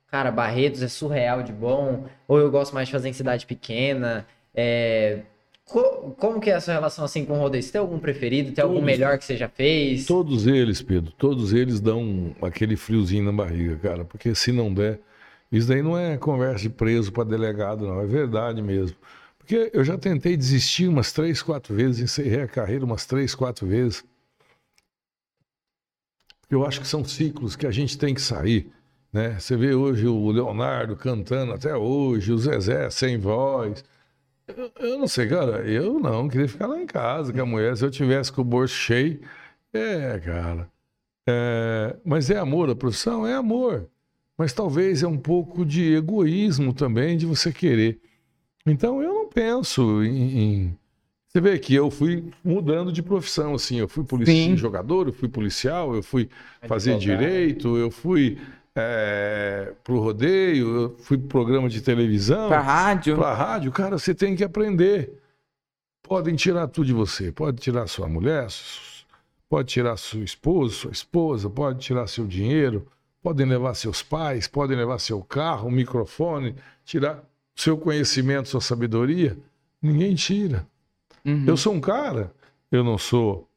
cara, 0.07 0.31
Barretos 0.31 0.81
é 0.83 0.87
surreal 0.87 1.43
de 1.43 1.51
bom, 1.53 2.05
ou 2.27 2.39
eu 2.39 2.49
gosto 2.51 2.73
mais 2.73 2.87
de 2.87 2.91
fazer 2.93 3.09
em 3.09 3.13
cidade 3.13 3.45
pequena? 3.45 4.25
É, 4.53 5.23
co- 5.65 6.15
como 6.19 6.39
que 6.41 6.49
é 6.49 6.55
a 6.55 6.61
sua 6.61 6.73
relação 6.73 7.05
assim 7.05 7.25
com 7.25 7.33
o 7.33 7.39
rodeio? 7.39 7.63
Você 7.63 7.71
tem 7.71 7.81
algum 7.81 7.99
preferido? 7.99 8.51
Tem 8.53 8.63
algum 8.63 8.75
Todos. 8.75 8.85
melhor 8.85 9.17
que 9.17 9.25
você 9.25 9.37
já 9.37 9.49
fez? 9.49 10.05
Todos 10.07 10.47
eles, 10.47 10.81
Pedro, 10.81 11.11
todos 11.13 11.53
eles 11.53 11.79
dão 11.79 12.35
aquele 12.41 12.75
friozinho 12.75 13.23
na 13.25 13.31
barriga, 13.31 13.77
cara, 13.77 14.05
porque 14.05 14.33
se 14.35 14.51
não 14.51 14.73
der, 14.73 14.99
isso 15.51 15.67
daí 15.67 15.81
não 15.81 15.97
é 15.97 16.17
conversa 16.17 16.63
de 16.63 16.69
preso 16.69 17.11
para 17.11 17.23
delegado, 17.23 17.85
não, 17.87 18.01
é 18.01 18.05
verdade 18.05 18.61
mesmo. 18.61 18.97
Porque 19.37 19.69
eu 19.73 19.83
já 19.83 19.97
tentei 19.97 20.35
desistir 20.37 20.87
umas 20.87 21.11
três, 21.11 21.41
quatro 21.41 21.75
vezes, 21.75 21.99
encerrei 22.01 22.41
a 22.41 22.47
carreira 22.47 22.85
umas 22.85 23.05
três, 23.05 23.35
quatro 23.35 23.67
vezes. 23.67 24.03
Eu 26.49 26.65
acho 26.65 26.81
que 26.81 26.87
são 26.87 27.03
ciclos 27.03 27.55
que 27.55 27.65
a 27.65 27.71
gente 27.71 27.97
tem 27.97 28.13
que 28.13 28.21
sair, 28.21 28.71
né? 29.11 29.39
Você 29.39 29.55
vê 29.55 29.73
hoje 29.73 30.05
o 30.07 30.29
Leonardo 30.31 30.95
cantando 30.95 31.53
até 31.53 31.75
hoje, 31.75 32.31
o 32.31 32.37
Zezé 32.37 32.89
sem 32.89 33.17
voz. 33.17 33.83
Eu, 34.57 34.71
eu 34.79 34.99
não 34.99 35.07
sei, 35.07 35.27
cara, 35.27 35.67
eu 35.69 35.99
não, 35.99 36.27
queria 36.27 36.47
ficar 36.47 36.67
lá 36.67 36.81
em 36.81 36.85
casa 36.85 37.31
com 37.33 37.41
a 37.41 37.45
mulher, 37.45 37.75
se 37.77 37.85
eu 37.85 37.91
tivesse 37.91 38.31
com 38.31 38.41
o 38.41 38.45
bolso 38.45 38.73
cheio, 38.73 39.19
é, 39.73 40.19
cara. 40.19 40.69
É, 41.27 41.95
mas 42.03 42.29
é 42.29 42.37
amor 42.37 42.69
a 42.69 42.75
profissão? 42.75 43.25
É 43.27 43.33
amor. 43.33 43.87
Mas 44.37 44.53
talvez 44.53 45.03
é 45.03 45.07
um 45.07 45.17
pouco 45.17 45.63
de 45.65 45.93
egoísmo 45.93 46.73
também 46.73 47.15
de 47.17 47.25
você 47.25 47.51
querer. 47.51 47.99
Então 48.65 49.01
eu 49.01 49.13
não 49.13 49.27
penso 49.29 50.03
em. 50.03 50.39
em- 50.39 50.77
Você 51.27 51.39
vê 51.39 51.57
que 51.59 51.73
eu 51.75 51.89
fui 51.91 52.25
mudando 52.43 52.91
de 52.91 53.01
profissão, 53.03 53.53
assim. 53.53 53.77
Eu 53.77 53.87
fui 53.87 54.03
polici- 54.03 54.55
jogador, 54.57 55.07
eu 55.07 55.13
fui 55.13 55.29
policial, 55.29 55.95
eu 55.95 56.03
fui 56.03 56.27
fazer 56.67 56.93
Advogado. 56.95 57.19
direito, 57.19 57.77
eu 57.77 57.89
fui 57.91 58.37
é, 58.75 59.73
pro 59.83 59.99
rodeio, 59.99 60.75
eu 60.75 60.95
fui 60.99 61.17
pro 61.17 61.27
programa 61.27 61.67
de 61.69 61.81
televisão, 61.81 62.47
Pra 62.47 62.61
rádio. 62.61 63.15
pra 63.15 63.33
rádio. 63.33 63.71
Cara, 63.71 63.97
você 63.97 64.13
tem 64.15 64.35
que 64.35 64.43
aprender. 64.43 65.19
Podem 66.03 66.35
tirar 66.35 66.67
tudo 66.67 66.85
de 66.87 66.93
você. 66.93 67.31
Pode 67.31 67.57
tirar 67.61 67.87
sua 67.87 68.07
mulher, 68.07 68.47
pode 69.49 69.67
tirar 69.69 69.97
sua 69.97 70.23
esposa, 70.23 70.73
sua 70.73 70.91
esposa, 70.91 71.49
pode 71.49 71.79
tirar 71.79 72.07
seu 72.07 72.25
dinheiro, 72.25 72.87
podem 73.21 73.45
levar 73.45 73.73
seus 73.75 74.01
pais, 74.01 74.47
podem 74.47 74.77
levar 74.77 74.99
seu 74.99 75.21
carro, 75.21 75.67
o 75.67 75.71
microfone, 75.71 76.55
tirar 76.85 77.23
seu 77.55 77.77
conhecimento, 77.77 78.49
sua 78.49 78.61
sabedoria. 78.61 79.37
Ninguém 79.81 80.15
tira. 80.15 80.65
Uhum. 81.25 81.43
Eu 81.45 81.55
sou 81.57 81.73
um 81.73 81.81
cara, 81.81 82.33
eu 82.71 82.83
não 82.83 82.97
sou 82.97 83.47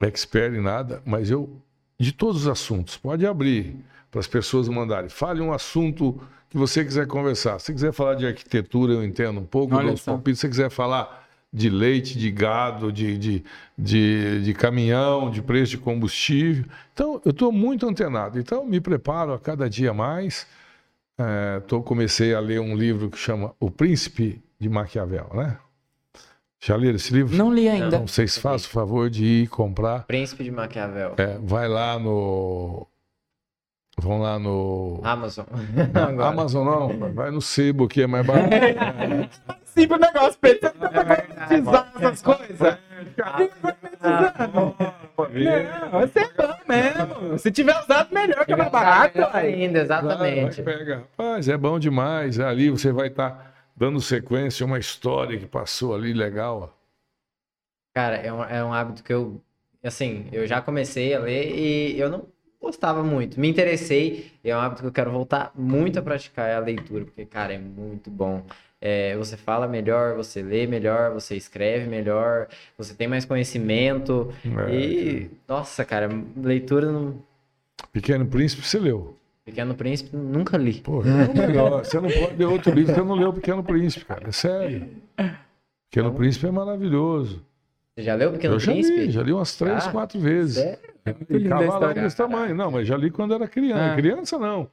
expert 0.00 0.54
em 0.54 0.60
nada, 0.60 1.00
mas 1.04 1.30
eu, 1.30 1.50
de 1.98 2.12
todos 2.12 2.42
os 2.42 2.48
assuntos, 2.48 2.96
pode 2.96 3.24
abrir 3.26 3.76
para 4.12 4.20
as 4.20 4.26
pessoas 4.26 4.68
mandarem. 4.68 5.08
Fale 5.08 5.40
um 5.40 5.52
assunto 5.52 6.20
que 6.50 6.56
você 6.58 6.84
quiser 6.84 7.06
conversar. 7.06 7.58
Se 7.58 7.72
quiser 7.72 7.92
falar 7.92 8.14
de 8.14 8.26
arquitetura, 8.26 8.92
eu 8.92 9.02
entendo 9.02 9.40
um 9.40 9.44
pouco, 9.44 9.74
Olha 9.74 9.86
dou 9.86 9.94
os 9.94 10.02
só. 10.02 10.12
palpites. 10.12 10.38
Se 10.38 10.42
você 10.42 10.48
quiser 10.50 10.70
falar 10.70 11.26
de 11.50 11.70
leite, 11.70 12.18
de 12.18 12.30
gado, 12.30 12.92
de, 12.92 13.16
de, 13.16 13.44
de, 13.76 14.42
de 14.42 14.54
caminhão, 14.54 15.30
de 15.30 15.40
preço 15.40 15.72
de 15.72 15.78
combustível. 15.78 16.66
Então, 16.92 17.22
eu 17.24 17.30
estou 17.30 17.50
muito 17.50 17.88
antenado. 17.88 18.38
Então, 18.38 18.66
me 18.66 18.80
preparo 18.82 19.32
a 19.32 19.38
cada 19.38 19.68
dia 19.68 19.94
mais. 19.94 20.46
É, 21.18 21.60
tô, 21.60 21.82
comecei 21.82 22.34
a 22.34 22.40
ler 22.40 22.60
um 22.60 22.76
livro 22.76 23.10
que 23.10 23.18
chama 23.18 23.54
O 23.58 23.70
Príncipe 23.70 24.42
de 24.58 24.68
Maquiavel, 24.68 25.30
né? 25.34 25.58
Já 26.60 26.76
leram 26.76 26.96
esse 26.96 27.12
livro? 27.12 27.34
Não 27.36 27.52
li 27.52 27.68
ainda. 27.68 27.86
Então, 27.86 28.06
vocês 28.06 28.36
façam 28.36 28.68
o 28.68 28.72
favor 28.72 29.08
de 29.08 29.24
ir 29.24 29.48
comprar. 29.48 30.04
Príncipe 30.06 30.44
de 30.44 30.50
Maquiavel. 30.50 31.14
É, 31.16 31.38
vai 31.42 31.66
lá 31.66 31.98
no. 31.98 32.86
Vão 34.02 34.18
lá 34.20 34.36
no. 34.36 35.00
Amazon. 35.04 35.46
Amazon 36.26 36.66
não, 36.66 37.12
vai 37.12 37.30
no 37.30 37.40
Sebo 37.40 37.86
que 37.86 38.02
é 38.02 38.06
mais 38.08 38.26
barato. 38.26 38.50
Sim, 39.64 39.86
pro 39.86 39.96
negócio, 39.96 40.36
Pedro. 40.40 40.72
Você 40.72 40.88
tá 40.88 41.04
monetizar 41.04 41.92
essas 41.96 42.22
coisas. 42.22 42.78
Não, 44.52 46.00
você 46.00 46.18
é 46.18 46.32
bom 46.32 46.54
mesmo. 46.66 47.38
Se 47.38 47.52
tiver 47.52 47.78
usado, 47.78 48.12
melhor 48.12 48.44
que 48.44 48.52
é 48.52 48.56
mais 48.56 48.72
barato. 48.72 49.20
Ainda, 49.32 49.78
exatamente. 49.78 50.60
Vai, 50.62 50.78
pega. 50.78 50.96
Rapaz, 51.16 51.48
é 51.48 51.56
bom 51.56 51.78
demais. 51.78 52.40
Ali 52.40 52.70
você 52.70 52.90
vai 52.90 53.06
estar 53.06 53.54
dando 53.76 54.00
sequência 54.00 54.64
a 54.64 54.66
uma 54.66 54.80
história 54.80 55.38
que 55.38 55.46
passou 55.46 55.94
ali 55.94 56.12
legal. 56.12 56.76
Cara, 57.94 58.16
é 58.16 58.32
um, 58.32 58.42
é 58.42 58.64
um 58.64 58.74
hábito 58.74 59.04
que 59.04 59.12
eu, 59.12 59.40
assim, 59.84 60.26
eu 60.32 60.44
já 60.44 60.60
comecei 60.60 61.14
a 61.14 61.20
ler 61.20 61.54
e 61.54 62.00
eu 62.00 62.10
não 62.10 62.31
gostava 62.62 63.02
muito. 63.02 63.38
Me 63.40 63.48
interessei, 63.48 64.30
é 64.44 64.56
um 64.56 64.60
hábito 64.60 64.82
que 64.82 64.88
eu 64.88 64.92
quero 64.92 65.10
voltar 65.10 65.50
muito 65.54 65.98
a 65.98 66.02
praticar, 66.02 66.48
é 66.48 66.54
a 66.54 66.60
leitura, 66.60 67.04
porque, 67.04 67.26
cara, 67.26 67.52
é 67.52 67.58
muito 67.58 68.08
bom. 68.10 68.42
É, 68.80 69.16
você 69.16 69.36
fala 69.36 69.68
melhor, 69.68 70.16
você 70.16 70.42
lê 70.42 70.66
melhor, 70.66 71.12
você 71.12 71.36
escreve 71.36 71.86
melhor, 71.88 72.48
você 72.76 72.94
tem 72.94 73.06
mais 73.06 73.24
conhecimento. 73.24 74.32
É, 74.68 74.74
e, 74.74 75.30
nossa, 75.46 75.84
cara, 75.84 76.08
leitura 76.36 76.90
no 76.90 77.22
Pequeno 77.92 78.26
Príncipe 78.26 78.62
você 78.66 78.78
leu. 78.78 79.16
Pequeno 79.44 79.74
Príncipe 79.74 80.16
nunca 80.16 80.56
li. 80.56 80.80
Pô, 80.80 81.02
é 81.02 81.46
melhor. 81.46 81.84
Você 81.84 82.00
não 82.00 82.08
pode 82.10 82.36
ler 82.36 82.44
outro 82.46 82.72
livro, 82.72 82.94
você 82.94 83.02
não 83.02 83.14
leu 83.14 83.28
o 83.30 83.32
Pequeno 83.32 83.62
Príncipe, 83.62 84.04
cara. 84.04 84.28
É 84.28 84.32
sério. 84.32 84.88
Pequeno 85.16 86.08
Então- 86.08 86.14
Príncipe 86.14 86.46
é 86.46 86.50
maravilhoso. 86.50 87.44
Você 87.94 88.02
já 88.04 88.14
leu 88.14 88.30
o 88.30 88.32
Pequeno 88.32 88.54
eu 88.54 88.60
já 88.60 88.72
Príncipe? 88.72 88.98
li, 89.06 89.10
já 89.10 89.22
li 89.22 89.32
umas 89.32 89.54
três, 89.56 89.86
Ah, 89.86 89.92
quatro 89.92 90.18
vezes. 90.18 90.56
E 91.28 91.38
linda 91.38 91.56
a 91.56 91.58
cavalo 91.58 91.94
desse 91.94 92.16
tamanho. 92.16 92.54
Não, 92.54 92.70
mas 92.70 92.86
já 92.88 92.96
li 92.96 93.10
quando 93.10 93.34
era 93.34 93.46
criança. 93.46 93.92
Ah. 93.92 93.96
Criança 93.96 94.38
não. 94.38 94.70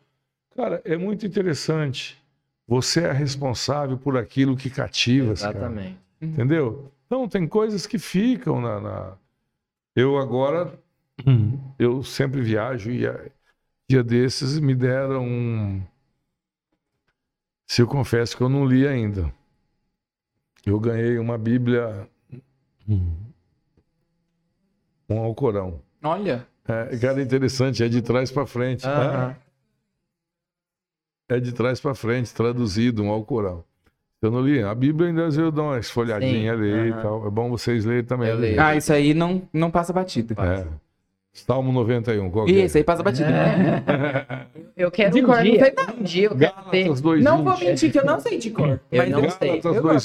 Cara, 0.55 0.81
é 0.85 0.95
muito 0.95 1.25
interessante. 1.25 2.17
Você 2.67 3.01
é 3.01 3.11
responsável 3.11 3.97
por 3.97 4.15
aquilo 4.17 4.55
que 4.55 4.69
cativa. 4.69 5.33
cara. 5.33 5.49
Exatamente. 5.49 5.97
Entendeu? 6.21 6.91
Então, 7.07 7.27
tem 7.27 7.47
coisas 7.47 7.85
que 7.87 7.97
ficam 7.99 8.61
na. 8.61 8.79
na- 8.79 9.13
Eu 9.95 10.17
agora. 10.17 10.73
Eu 11.77 12.01
sempre 12.03 12.39
viajo 12.41 12.89
e 12.91 12.99
dia 13.89 14.01
desses 14.03 14.59
me 14.59 14.73
deram 14.73 15.25
um. 15.25 15.81
Se 17.67 17.81
eu 17.81 17.87
confesso 17.87 18.37
que 18.37 18.41
eu 18.43 18.47
não 18.49 18.65
li 18.65 18.87
ainda. 18.87 19.29
Eu 20.65 20.79
ganhei 20.79 21.17
uma 21.17 21.37
Bíblia. 21.37 22.07
Um 25.09 25.19
alcorão. 25.19 25.81
Olha. 26.03 26.45
É, 26.67 26.97
cara, 26.97 27.21
interessante, 27.21 27.83
é 27.83 27.87
de 27.87 28.01
trás 28.01 28.31
para 28.31 28.45
frente. 28.45 28.85
É. 28.87 29.35
é 31.35 31.39
de 31.39 31.51
trás 31.51 31.79
para 31.79 31.95
frente, 31.95 32.33
traduzido, 32.33 33.03
um 33.03 33.09
alcorão. 33.09 33.63
Eu 34.21 34.29
não 34.29 34.41
li. 34.41 34.61
A 34.61 34.75
Bíblia 34.75 35.09
ainda 35.09 35.21
eu 35.41 35.51
dou 35.51 35.65
uma 35.65 35.79
esfolhadinha 35.79 36.53
ali 36.53 36.71
uh 36.71 36.75
-huh. 36.75 36.99
e 36.99 37.01
tal. 37.01 37.27
É 37.27 37.29
bom 37.29 37.49
vocês 37.49 37.85
lerem 37.85 38.03
também. 38.03 38.35
Né, 38.35 38.59
ah, 38.59 38.75
isso 38.75 38.91
aí 38.91 39.13
não, 39.13 39.41
não 39.53 39.71
passa 39.71 39.93
batido. 39.93 40.35
É. 40.37 40.67
Salmo 41.31 41.71
91, 41.71 42.29
qual 42.29 42.45
que 42.45 42.59
é? 42.59 42.65
Isso, 42.65 42.77
aí 42.77 42.83
passa 42.83 43.01
batido. 43.01 43.29
É. 43.29 44.47
Eu 44.75 44.91
quero 44.91 45.13
de 45.13 45.21
um 45.21 45.25
cor, 45.25 45.41
dia. 45.41 45.53
Não 45.53 45.59
sei, 45.59 45.73
não. 45.75 45.93
Um 45.93 46.03
dia 46.03 46.25
eu 46.25 46.37
quero 46.37 46.53
ter. 46.71 47.21
não 47.21 47.43
vou 47.43 47.59
mentir 47.59 47.91
que 47.91 47.99
eu 47.99 48.05
não 48.05 48.19
sei 48.19 48.37
de 48.37 48.49
cor. 48.49 48.79
É, 48.89 48.97
eu 48.97 48.97
mas 48.97 49.09
não 49.09 49.19
eu 49.73 49.99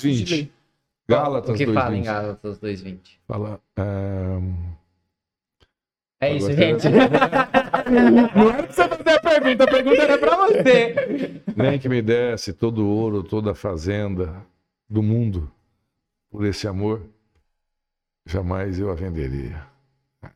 Gálatas 1.09 1.51
2,20. 1.51 1.55
O 1.55 1.59
que 1.59 1.67
2, 1.67 1.75
fala 1.75 1.91
20. 1.91 2.01
em 2.01 2.03
Gálatas 2.05 2.59
2,20? 2.59 2.99
Fala. 3.27 3.61
Um... 3.79 4.75
É 6.21 6.35
isso, 6.35 6.53
gente. 6.53 6.89
Não 8.35 8.51
era 8.51 8.63
pra 8.63 8.73
você 8.73 8.89
fazer 8.89 9.11
a 9.11 9.21
pergunta, 9.21 9.65
a 9.65 9.67
pergunta 9.67 10.03
era 10.03 10.19
pra 10.19 10.37
você. 10.37 11.43
Nem 11.55 11.79
que 11.79 11.89
me 11.89 12.01
desse 12.01 12.53
todo 12.53 12.85
o 12.85 12.89
ouro, 12.89 13.23
toda 13.23 13.51
a 13.51 13.55
fazenda 13.55 14.43
do 14.89 15.03
mundo 15.03 15.51
por 16.31 16.45
esse 16.47 16.67
amor, 16.67 17.03
jamais 18.27 18.79
eu 18.79 18.91
a 18.91 18.95
venderia. 18.95 19.67
Ah, 20.23 20.31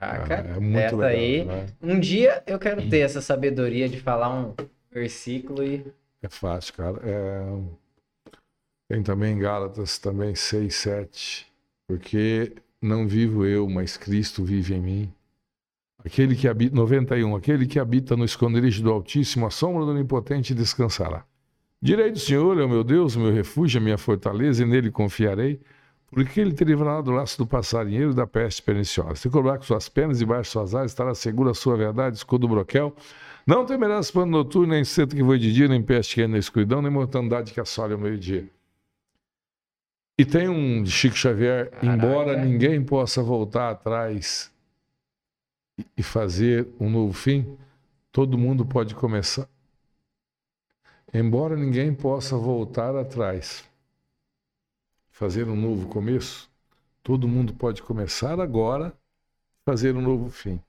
ah, 0.00 0.18
Caraca, 0.18 0.48
é 0.48 0.60
muito 0.60 0.96
legal, 0.96 1.02
aí. 1.02 1.44
Né? 1.44 1.66
Um 1.82 2.00
dia 2.00 2.42
eu 2.46 2.58
quero 2.58 2.88
ter 2.88 3.00
essa 3.00 3.20
sabedoria 3.20 3.88
de 3.88 4.00
falar 4.00 4.34
um 4.34 4.54
versículo 4.90 5.62
e. 5.62 5.84
É 6.22 6.28
fácil, 6.28 6.72
cara. 6.74 6.98
É 7.04 7.83
tem 8.94 9.02
também 9.02 9.36
Gálatas 9.36 9.98
também 9.98 10.36
6, 10.36 10.72
7. 10.72 11.52
Porque 11.84 12.52
não 12.80 13.08
vivo 13.08 13.44
eu, 13.44 13.68
mas 13.68 13.96
Cristo 13.96 14.44
vive 14.44 14.72
em 14.72 14.80
mim. 14.80 15.12
Aquele 16.04 16.36
que 16.36 16.46
habita, 16.46 16.76
91, 16.76 17.34
aquele 17.34 17.66
que 17.66 17.80
habita 17.80 18.16
no 18.16 18.24
esconderijo 18.24 18.84
do 18.84 18.92
Altíssimo, 18.92 19.46
a 19.46 19.50
sombra 19.50 19.84
do 19.84 19.90
Onipotente 19.90 20.54
descansará. 20.54 21.24
Direi 21.82 22.12
do 22.12 22.20
Senhor, 22.20 22.56
é 22.56 22.64
o 22.64 22.68
meu 22.68 22.84
Deus, 22.84 23.16
o 23.16 23.20
meu 23.20 23.32
refúgio, 23.32 23.80
a 23.80 23.82
minha 23.82 23.98
fortaleza, 23.98 24.62
e 24.62 24.64
nele 24.64 24.92
confiarei, 24.92 25.60
porque 26.12 26.40
ele 26.40 26.52
te 26.52 26.62
livrará 26.62 27.00
do 27.00 27.10
laço 27.10 27.36
do 27.38 27.48
passarinheiro 27.48 28.12
e 28.12 28.14
da 28.14 28.28
peste 28.28 28.62
perniciosa. 28.62 29.16
Se 29.16 29.28
cobrar 29.28 29.58
com 29.58 29.64
suas 29.64 29.88
penas 29.88 30.20
e 30.20 30.24
baixo 30.24 30.52
suas 30.52 30.72
asas, 30.72 30.92
estará 30.92 31.16
segura 31.16 31.50
a 31.50 31.54
sua 31.54 31.76
verdade, 31.76 32.16
escudo 32.16 32.46
broquel. 32.46 32.94
Não 33.44 33.66
temerás 33.66 34.12
pano 34.12 34.30
noturno, 34.30 34.68
nem 34.68 34.84
seta 34.84 35.16
que 35.16 35.22
voe 35.24 35.36
de 35.36 35.52
dia, 35.52 35.66
nem 35.66 35.82
peste 35.82 36.14
que 36.14 36.22
anda 36.22 36.34
na 36.34 36.38
escuridão, 36.38 36.80
nem 36.80 36.92
mortandade 36.92 37.52
que 37.52 37.58
assola 37.58 37.94
ao 37.94 37.98
meio-dia. 37.98 38.53
E 40.16 40.24
tem 40.24 40.48
um 40.48 40.82
de 40.82 40.90
Chico 40.90 41.16
Xavier, 41.16 41.70
Caraca. 41.70 41.86
embora 41.86 42.36
ninguém 42.36 42.84
possa 42.84 43.22
voltar 43.22 43.70
atrás 43.70 44.52
e- 45.96 46.02
fazer 46.02 46.68
um 46.78 46.88
novo 46.88 47.12
fim, 47.12 47.58
todo 48.12 48.38
mundo 48.38 48.64
pode 48.64 48.94
começar. 48.94 49.48
Embora 51.12 51.56
ninguém 51.56 51.92
possa 51.92 52.36
voltar 52.36 52.94
atrás, 52.96 53.68
fazer 55.10 55.48
um 55.48 55.56
novo 55.56 55.88
começo, 55.88 56.48
todo 57.02 57.26
mundo 57.28 57.54
pode 57.54 57.82
começar 57.82 58.38
agora, 58.40 58.92
fazer 59.64 59.96
um 59.96 60.00
novo 60.00 60.30
fim. 60.30 60.60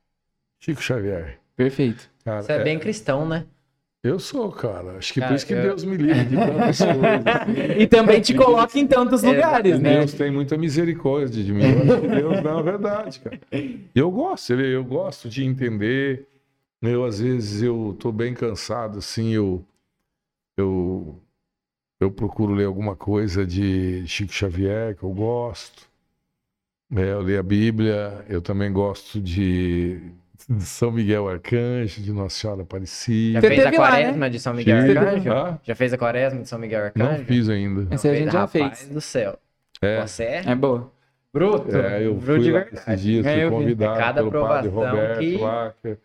Chico 0.60 0.82
Xavier. 0.82 1.40
Perfeito. 1.56 2.10
Cara, 2.24 2.42
Você 2.42 2.54
é 2.54 2.64
bem 2.64 2.80
cristão, 2.80 3.28
né? 3.28 3.46
Eu 4.06 4.20
sou, 4.20 4.52
cara. 4.52 4.98
Acho 4.98 5.12
que 5.14 5.20
Cara, 5.20 5.32
por 5.32 5.36
isso 5.36 5.48
que 5.48 5.54
eu- 5.54 5.62
Deus 5.64 5.84
me 5.84 5.98
livre 5.98 6.26
de 6.26 6.36
tantas 6.36 6.78
coisas. 6.78 7.78
E 7.78 7.88
também 7.88 8.22
te 8.22 8.36
coloca 8.36 8.78
em 8.78 8.86
tantos 8.86 9.24
É, 9.24 9.28
lugares, 9.32 9.80
né? 9.80 9.98
Deus 9.98 10.14
tem 10.14 10.30
muita 10.32 10.56
misericórdia 10.58 11.44
de 11.44 11.52
mim. 11.52 11.64
Eu 11.64 11.82
acho 11.82 12.02
que 12.02 12.08
Deus 12.08 12.44
não 12.44 12.60
é 12.60 12.64
verdade, 12.64 13.20
cara. 13.20 13.40
Eu 13.96 14.12
gosto, 14.12 14.54
eu 14.54 14.84
gosto 14.84 15.28
de 15.28 15.44
entender. 15.44 16.28
Eu, 16.82 17.04
às 17.04 17.20
vezes, 17.20 17.64
eu 17.64 17.96
tô 18.00 18.12
bem 18.12 18.36
cansado, 18.36 19.00
assim, 19.00 19.32
eu, 19.34 19.66
eu, 20.56 21.20
eu 22.00 22.12
procuro 22.12 22.54
ler 22.54 22.66
alguma 22.66 22.96
coisa 22.96 23.44
de 23.44 24.06
Chico 24.06 24.32
Xavier, 24.32 24.96
que 24.96 25.02
eu 25.02 25.10
gosto. 25.12 25.90
É, 26.96 27.12
eu 27.14 27.22
leio 27.22 27.40
a 27.40 27.44
Bíblia, 27.44 28.24
eu 28.30 28.40
também 28.40 28.72
gosto 28.72 29.20
de, 29.20 30.00
de 30.50 30.64
São 30.64 30.92
Miguel 30.92 31.28
Arcanjo, 31.28 32.02
de 32.02 32.12
Nossa 32.12 32.36
Senhora 32.40 32.60
Já 32.60 32.64
Aparecida. 32.64 33.42
Você 33.42 33.48
fez 33.48 33.66
a 33.66 33.70
lá, 33.72 33.72
quaresma 33.78 34.30
de 34.30 34.40
São 34.40 34.54
Miguel. 34.54 34.78
Arcanjo? 34.78 35.32
Ah, 35.34 35.60
Já 35.64 35.76
fez 35.76 35.94
a 35.94 35.98
quaresma 35.98 36.42
de 36.42 36.50
São 36.50 36.60
Miguel 36.60 36.84
Arcanjo? 36.86 37.18
não 37.20 37.26
fiz 37.26 37.50
ainda. 37.50 37.94
Esse 37.96 38.08
a 38.10 38.14
gente 38.16 38.32
já 38.32 38.40
Rapaz 38.42 38.80
fez. 38.80 38.90
do 38.90 39.02
céu. 39.02 39.40
É. 39.82 40.02
Você 40.02 40.24
é 40.24 40.44
É 40.46 40.56
boa. 40.56 40.92
bruto. 41.34 41.76
É, 41.76 42.06
eu 42.06 42.14
bruto 42.16 42.26
fui 42.26 42.40
de 42.40 42.52
lá 42.52 42.60
verdade. 42.60 42.84
esses 42.92 43.02
dias, 43.02 43.26
É, 43.26 43.42
fui 43.42 43.50
convidado 43.50 44.00
Cada 44.00 44.24
pelo 44.24 44.32
padre 44.48 44.70
Roberto 44.70 45.20
que- 45.20 45.38
lá. 45.38 45.74
que- 45.82 45.98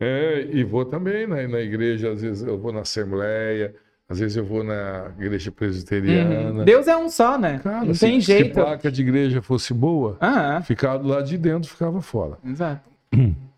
É, 0.00 0.48
e 0.50 0.64
vou 0.64 0.84
também 0.84 1.26
na, 1.26 1.46
na 1.46 1.60
igreja, 1.60 2.10
às 2.12 2.22
vezes 2.22 2.42
eu 2.42 2.58
vou 2.58 2.72
na 2.72 2.80
Assembleia, 2.80 3.72
às 4.08 4.18
vezes 4.18 4.36
eu 4.36 4.44
vou 4.44 4.64
na 4.64 5.12
igreja 5.18 5.52
presbiteriana. 5.52 6.60
Uhum. 6.60 6.64
Deus 6.64 6.88
é 6.88 6.96
um 6.96 7.08
só, 7.08 7.38
né? 7.38 7.60
Cara, 7.62 7.84
não 7.84 7.94
se, 7.94 8.00
tem 8.00 8.20
se 8.20 8.26
jeito. 8.26 8.54
placa 8.54 8.90
de 8.90 9.00
igreja 9.02 9.40
fosse 9.42 9.72
boa, 9.72 10.16
Ah, 10.20 10.60
ficava 10.62 10.98
do 10.98 11.08
lado 11.08 11.26
de 11.26 11.38
dentro, 11.38 11.68
ficava 11.70 12.00
fora. 12.00 12.36
exato. 12.44 12.88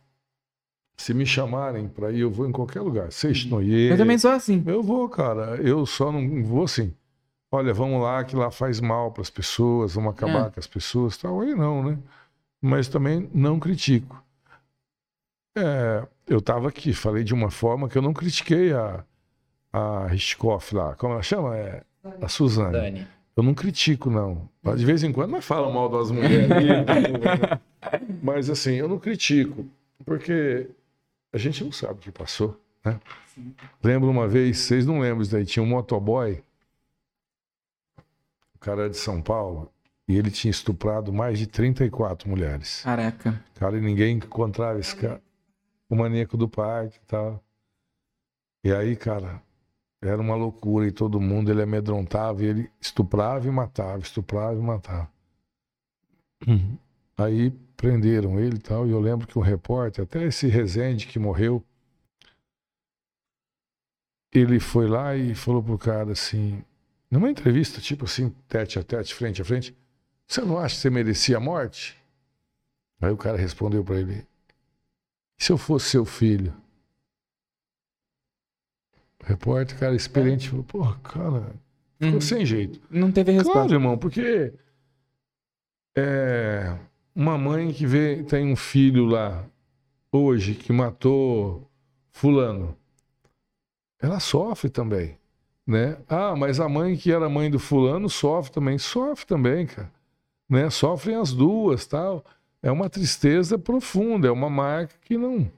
Se 0.97 1.12
me 1.12 1.26
chamarem 1.26 1.88
para 1.88 2.12
ir, 2.12 2.20
eu 2.20 2.30
vou 2.30 2.47
em 2.49 2.53
qualquer 2.53 2.80
lugar. 2.80 3.11
Sextoie. 3.12 3.90
Eu 3.90 3.97
também 3.97 4.16
sou 4.16 4.30
assim. 4.30 4.62
Eu 4.66 4.82
vou, 4.82 5.09
cara. 5.09 5.57
Eu 5.57 5.84
só 5.86 6.12
não 6.12 6.42
vou 6.45 6.64
assim. 6.64 6.95
Olha, 7.51 7.72
vamos 7.74 8.03
lá, 8.03 8.22
que 8.24 8.34
lá 8.36 8.51
faz 8.51 8.80
mal 8.80 9.12
para 9.12 9.22
as 9.22 9.30
pessoas, 9.30 9.95
vamos 9.95 10.12
acabar 10.12 10.47
É. 10.47 10.51
com 10.51 10.61
as 10.61 10.66
pessoas, 10.66 11.16
tal. 11.16 11.40
Aí 11.40 11.55
não, 11.55 11.82
né? 11.82 11.99
Mas 12.61 12.88
também 12.88 13.28
não 13.34 13.59
critico. 13.61 14.22
É, 15.57 16.05
eu 16.26 16.38
estava 16.38 16.68
aqui, 16.68 16.92
falei 16.92 17.22
de 17.22 17.32
uma 17.34 17.51
forma 17.51 17.88
que 17.88 17.97
eu 17.97 18.03
não 18.03 18.12
critiquei 18.12 18.72
a, 18.72 19.05
a 19.72 20.09
Hitchcock 20.12 20.74
lá. 20.74 20.95
Como 20.97 21.12
ela 21.12 21.22
chama? 21.22 21.57
É, 21.57 21.82
a 22.20 22.28
Suzane. 22.28 22.72
Dani. 22.72 23.07
Eu 23.36 23.42
não 23.42 23.55
critico, 23.55 24.11
não. 24.11 24.49
De 24.76 24.84
vez 24.84 25.03
em 25.03 25.12
quando 25.12 25.30
nós 25.32 25.45
falamos 25.45 25.74
mal 25.74 25.88
das 25.88 26.11
mulheres. 26.11 26.49
Mas 28.22 28.49
assim, 28.49 28.74
eu 28.74 28.88
não 28.88 28.99
critico, 28.99 29.66
porque 30.05 30.68
a 31.35 31.39
gente 31.39 31.64
não 31.64 31.72
sabe 31.72 31.95
o 31.95 31.97
que 31.97 32.12
passou, 32.12 32.61
né? 32.85 33.01
Lembro 33.82 34.09
uma 34.09 34.28
vez, 34.28 34.59
vocês 34.59 34.87
não 34.87 35.01
lembram 35.01 35.22
isso 35.22 35.32
daí, 35.32 35.45
tinha 35.45 35.62
um 35.62 35.66
motoboy, 35.66 36.41
o 38.55 38.59
cara 38.61 38.82
era 38.82 38.91
de 38.91 38.97
São 38.97 39.20
Paulo, 39.20 39.68
e 40.07 40.16
ele 40.16 40.30
tinha 40.30 40.51
estuprado 40.51 41.12
mais 41.12 41.39
de 41.39 41.49
34 41.49 42.28
mulheres. 42.28 42.82
Caraca. 42.82 43.45
Cara, 43.57 43.76
e 43.76 43.80
ninguém 43.80 44.18
encontrava 44.18 44.78
esse 44.78 44.95
cara. 44.95 45.20
O 45.89 45.97
maníaco 45.97 46.37
do 46.37 46.49
parque 46.49 46.99
e 46.99 47.07
tal. 47.07 47.43
E 48.62 48.72
aí, 48.72 48.95
cara, 48.95 49.43
era 50.01 50.20
uma 50.20 50.37
loucura 50.37 50.87
e 50.87 50.93
todo 50.93 51.20
mundo 51.20 51.51
ele 51.51 51.62
amedrontava 51.62 52.43
e 52.43 52.47
ele 52.47 52.70
estuprava 52.80 53.49
e 53.49 53.51
matava, 53.51 53.99
estuprava 53.99 54.55
e 54.55 54.62
matava. 54.62 55.11
Aí 57.16 57.53
prenderam 57.77 58.39
ele 58.41 58.57
e 58.57 58.61
tal. 58.61 58.87
E 58.87 58.91
eu 58.91 59.01
lembro 59.01 59.27
que 59.27 59.39
o 59.39 59.43
repórter, 59.43 60.05
até 60.05 60.25
esse 60.25 60.47
Rezende 60.47 61.07
que 61.07 61.18
morreu, 61.18 61.62
ele 64.33 64.59
foi 64.59 64.89
lá 64.89 65.14
e 65.16 65.35
falou 65.35 65.62
pro 65.62 65.79
cara 65.79 66.12
assim, 66.12 66.62
numa 67.11 67.31
entrevista, 67.31 67.81
tipo 67.81 68.05
assim, 68.05 68.31
tete 68.49 68.79
a 68.79 68.83
tete, 68.83 69.14
frente 69.14 69.41
a 69.41 69.45
frente, 69.45 69.77
você 70.27 70.41
não 70.41 70.59
acha 70.59 70.75
que 70.75 70.81
você 70.81 70.91
merecia 70.91 71.37
a 71.37 71.41
morte? 71.41 71.97
Aí 73.01 73.12
o 73.12 73.16
cara 73.16 73.37
respondeu 73.37 73.85
pra 73.85 73.97
ele: 74.01 74.27
"E 75.39 75.45
se 75.45 75.53
eu 75.53 75.59
fosse 75.59 75.91
seu 75.91 76.05
filho? 76.05 76.55
O 79.22 79.27
repórter, 79.27 79.79
cara 79.79 79.95
experiente, 79.95 80.49
falou: 80.49 80.64
Porra, 80.64 80.99
cara, 81.01 81.55
ficou 81.99 82.14
Uhum. 82.14 82.20
sem 82.20 82.45
jeito. 82.45 82.81
Não 82.91 83.12
teve 83.12 83.31
resposta. 83.33 83.61
Claro, 83.61 83.75
irmão, 83.75 83.97
porque 83.99 84.53
é, 85.97 86.77
uma 87.15 87.39
mãe 87.39 87.73
que 87.73 87.87
vê, 87.87 88.23
tem 88.25 88.51
um 88.53 88.57
filho 88.57 89.05
lá 89.07 89.45
hoje 90.12 90.55
que 90.55 90.73
matou 90.73 91.69
fulano, 92.12 92.77
ela 94.01 94.21
sofre 94.21 94.69
também, 94.69 95.17
né? 95.67 95.97
Ah, 96.09 96.35
mas 96.37 96.61
a 96.61 96.69
mãe 96.69 96.97
que 96.97 97.11
era 97.12 97.29
mãe 97.29 97.51
do 97.51 97.59
fulano 97.59 98.09
sofre 98.09 98.53
também, 98.53 98.79
sofre 98.79 99.27
também, 99.27 99.67
cara, 99.67 99.91
né? 100.49 100.69
Sofrem 100.71 101.17
as 101.17 101.33
duas, 101.33 101.87
tal. 101.87 102.25
É 102.62 102.71
uma 102.71 102.89
tristeza 102.89 103.59
profunda, 103.59 104.29
é 104.29 104.31
uma 104.31 104.49
marca 104.51 104.95
que 105.03 105.17
não, 105.19 105.51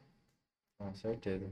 Com 0.79 0.93
certeza. 0.95 1.47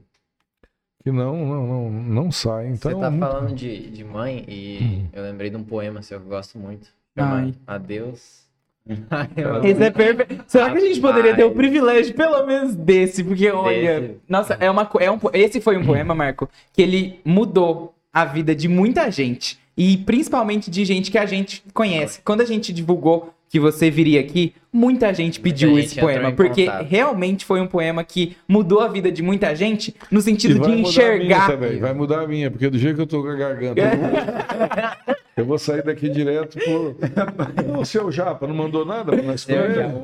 que 1.03 1.13
não, 1.13 1.47
não, 1.47 1.67
não, 1.67 1.91
não 1.91 2.33
sai. 2.33 2.69
Então, 2.69 2.93
Você 2.93 3.01
tá 3.01 3.11
muito- 3.11 3.27
falando 3.27 3.55
de, 3.55 3.91
de 3.91 4.05
mãe 4.05 4.45
e 4.49 4.79
Hum. 4.83 5.09
eu 5.13 5.23
lembrei 5.23 5.51
de 5.51 5.57
um 5.57 5.63
poema 5.65 6.03
seu 6.03 6.19
que 6.19 6.27
eu 6.27 6.31
gosto 6.31 6.59
muito. 6.59 6.93
Chama 7.17 7.53
Adeus. 7.67 8.44
Esse 9.65 9.83
é 9.83 9.91
perfeito. 9.91 10.45
Será 10.47 10.71
que 10.71 10.79
a 10.79 10.81
gente 10.81 11.01
poderia 11.01 11.35
ter 11.35 11.45
o 11.45 11.53
privilégio, 11.53 12.15
pelo 12.15 12.47
menos, 12.47 12.75
desse? 12.75 13.25
Porque, 13.25 13.51
olha. 13.51 14.01
Desse. 14.01 14.17
Nossa, 14.29 14.57
é 14.61 14.71
uma, 14.71 14.89
é 15.01 15.11
um, 15.11 15.19
esse 15.33 15.61
foi 15.61 15.77
um 15.77 15.85
poema, 15.85 16.15
Marco, 16.15 16.49
que 16.73 16.83
ele 16.83 17.21
mudou 17.25 17.95
a 18.13 18.25
vida 18.25 18.55
de 18.55 18.69
muita 18.69 19.11
gente. 19.11 19.59
E 19.77 19.97
principalmente 19.99 20.71
de 20.71 20.85
gente 20.85 21.11
que 21.11 21.19
a 21.19 21.27
gente 21.27 21.65
conhece. 21.73 22.21
Quando 22.23 22.43
a 22.43 22.45
gente 22.45 22.73
divulgou 22.73 23.35
que 23.49 23.59
você 23.59 23.91
viria 23.91 24.21
aqui, 24.21 24.53
muita 24.73 25.13
gente 25.15 25.41
pediu 25.41 25.77
gente 25.77 25.87
esse 25.87 26.01
poema. 26.01 26.31
em 26.31 26.35
Porque 26.35 26.67
contato. 26.67 26.87
realmente 26.89 27.45
foi 27.45 27.61
um 27.61 27.67
poema 27.67 28.03
que 28.05 28.37
mudou 28.49 28.81
a 28.81 28.89
vida 28.89 29.11
de 29.11 29.23
muita 29.23 29.55
gente 29.55 29.95
no 30.11 30.21
sentido 30.21 30.59
de 30.61 30.73
enxergar. 30.73 31.57
vai 31.57 31.95
mudar 31.95 32.23
a 32.23 32.27
minha, 32.27 32.51
porque 32.51 32.69
do 32.69 32.79
jeito 32.79 32.97
que 32.97 33.03
eu 33.03 33.07
tô 33.07 33.23
com 33.23 33.29
a 33.29 33.35
garganta, 33.35 33.81
eu 35.37 35.45
vou, 35.45 35.59
sair 35.59 35.83
daqui 35.83 36.09
direto 36.09 36.59
pro. 36.59 36.97
O 37.81 37.85
seu 37.85 38.11
Japa 38.13 38.47
não 38.47 38.55
mandou 38.55 38.85
nada 38.85 39.13
pra 39.13 39.23
nós. 39.23 39.47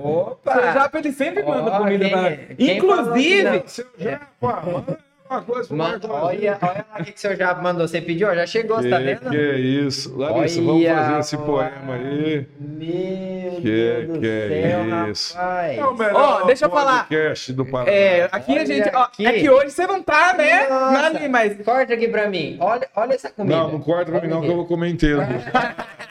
Opa! 0.02 0.52
Seu 0.52 0.62
Japa, 0.72 0.98
ele 0.98 1.12
sempre 1.12 1.42
manda 1.42 1.70
Ó, 1.70 1.78
comida 1.78 2.04
quem- 2.04 2.10
pra 2.12 2.36
quem 2.56 2.76
Inclusive, 2.76 3.42
falou 3.44 3.62
Seu 3.66 3.86
Japa, 3.98 4.62
manda 4.66 4.98
uma 5.30 5.42
coisa 5.42 5.68
pro 5.68 5.76
Mano, 5.76 5.90
Marco 6.08 6.12
olha, 6.26 6.58
olha 6.60 6.84
lá 6.90 7.00
o 7.00 7.04
que, 7.04 7.12
que 7.12 7.18
o 7.18 7.20
seu 7.20 7.36
Japa 7.36 7.62
mandou. 7.62 7.86
Você 7.86 8.00
pediu, 8.00 8.34
já 8.34 8.46
chegou, 8.46 8.76
você 8.78 8.90
tá 8.90 8.98
Que, 8.98 9.04
vendo? 9.04 9.30
que 9.30 9.36
é 9.36 9.58
isso? 9.58 10.16
Larissa, 10.18 10.60
vamos 10.62 10.84
Olha 10.84 10.94
fazer 10.96 11.18
esse 11.20 11.36
poema 11.38 11.94
aí. 11.94 12.46
Meu 12.58 13.60
Que- 13.60 13.60
Deus 13.62 14.06
do 14.08 14.20
que 14.20 14.26
é 14.26 14.48
céu, 14.70 15.10
isso? 15.10 15.34
rapaz. 15.36 15.78
É 15.78 15.84
o 15.84 15.94
melhor 15.96 16.14
Ó, 16.42 16.44
deixa 16.46 16.64
eu 16.66 16.70
falar. 16.70 16.98
podcast 17.08 17.52
do 17.52 17.66
Paraná. 17.66 17.90
é, 17.90 18.28
aqui 18.32 18.50
a 18.52 18.54
Olha 18.54 18.66
gente. 18.66 18.90
ó, 18.94 19.02
aqui. 19.02 19.26
é 19.26 19.32
que 19.34 19.50
hoje 19.50 19.70
você 19.70 19.86
não 19.86 20.02
tá, 20.02 20.34
né? 20.36 20.68
Nossa. 20.68 20.90
Não 20.92 21.04
ali, 21.06 21.28
mas. 21.28 21.56
Corta 21.64 21.94
aqui 21.94 22.08
pra 22.08 22.28
mim. 22.28 22.56
Olha, 22.60 22.88
olha 22.96 23.14
essa 23.14 23.30
comida. 23.30 23.56
Não, 23.56 23.72
não 23.72 23.80
corta 23.80 24.10
pra 24.10 24.20
mim 24.20 24.28
não, 24.28 24.40
que 24.40 24.48
eu 24.48 24.56
vou 24.56 24.66
comer 24.66 24.88
inteiro. 24.88 25.20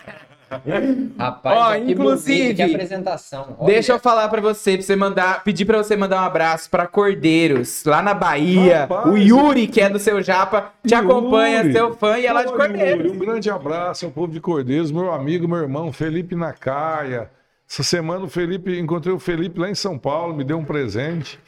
Rapaz, 1.18 1.58
Ó, 1.58 1.72
que 1.86 1.92
inclusive, 1.92 2.40
bonito, 2.42 2.56
que 2.56 2.62
apresentação. 2.64 3.56
Olha. 3.60 3.74
Deixa 3.74 3.94
eu 3.94 4.00
falar 4.00 4.28
pra 4.30 4.42
você, 4.42 4.74
pra 4.78 4.82
você 4.86 4.96
mandar, 4.96 5.44
pedir 5.44 5.66
pra 5.66 5.78
você 5.78 5.96
mandar 5.96 6.22
um 6.22 6.26
abraço 6.26 6.70
pra 6.70 6.88
Cordeiros, 6.88 7.84
lá 7.86 8.02
na 8.02 8.14
Bahia. 8.14 8.82
Rapaz, 8.82 9.06
o 9.08 9.18
Yuri, 9.18 9.68
que 9.68 9.82
é 9.82 9.90
do 9.90 10.00
seu 10.00 10.22
Japa, 10.22 10.72
te 10.86 10.94
Yuri. 10.96 11.06
acompanha, 11.08 11.72
seu 11.72 11.94
fã, 11.96 12.18
e 12.18 12.26
é 12.26 12.34
lá 12.34 12.44
de 12.44 12.52
Cordeiros. 12.54 13.06
Yuri, 13.06 13.10
Um 13.16 13.20
grande 13.20 13.50
abraço 13.50 14.06
ao 14.06 14.12
povo 14.12 14.32
de 14.34 14.40
Cordeiros, 14.40 14.92
meu 14.92 15.12
amigo, 15.14 15.48
meu 15.48 15.60
irmão, 15.60 15.92
Felipe 15.94 16.36
Nacaia. 16.36 17.30
Essa 17.70 17.84
semana 17.84 18.26
o 18.26 18.30
Felipe, 18.30 18.80
encontrei 18.80 19.14
o 19.14 19.20
Felipe 19.20 19.60
lá 19.60 19.70
em 19.70 19.76
São 19.76 19.98
Paulo, 19.98 20.34
me 20.36 20.44
deu 20.44 20.58
um 20.58 20.66
presente. 20.66 21.40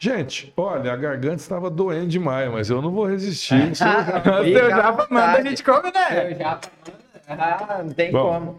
Gente, 0.00 0.52
olha, 0.56 0.92
a 0.92 0.96
garganta 0.96 1.36
estava 1.36 1.68
doendo 1.68 2.06
demais, 2.06 2.50
mas 2.52 2.70
eu 2.70 2.80
não 2.80 2.90
vou 2.90 3.04
resistir. 3.06 3.60
Seu 3.74 3.86
Japa. 3.86 4.40
O 4.40 4.44
Fica 4.44 4.58
seu 4.58 4.66
à 4.66 4.70
Japa 4.70 5.06
manda, 5.10 5.38
a 5.38 5.42
gente 5.42 5.62
come, 5.64 5.90
né? 5.92 6.08
Seu 6.28 6.38
Japa 6.38 6.68
manda. 6.86 6.97
Ah, 7.28 7.82
não 7.84 7.92
tem 7.92 8.10
Bom. 8.10 8.22
como. 8.22 8.58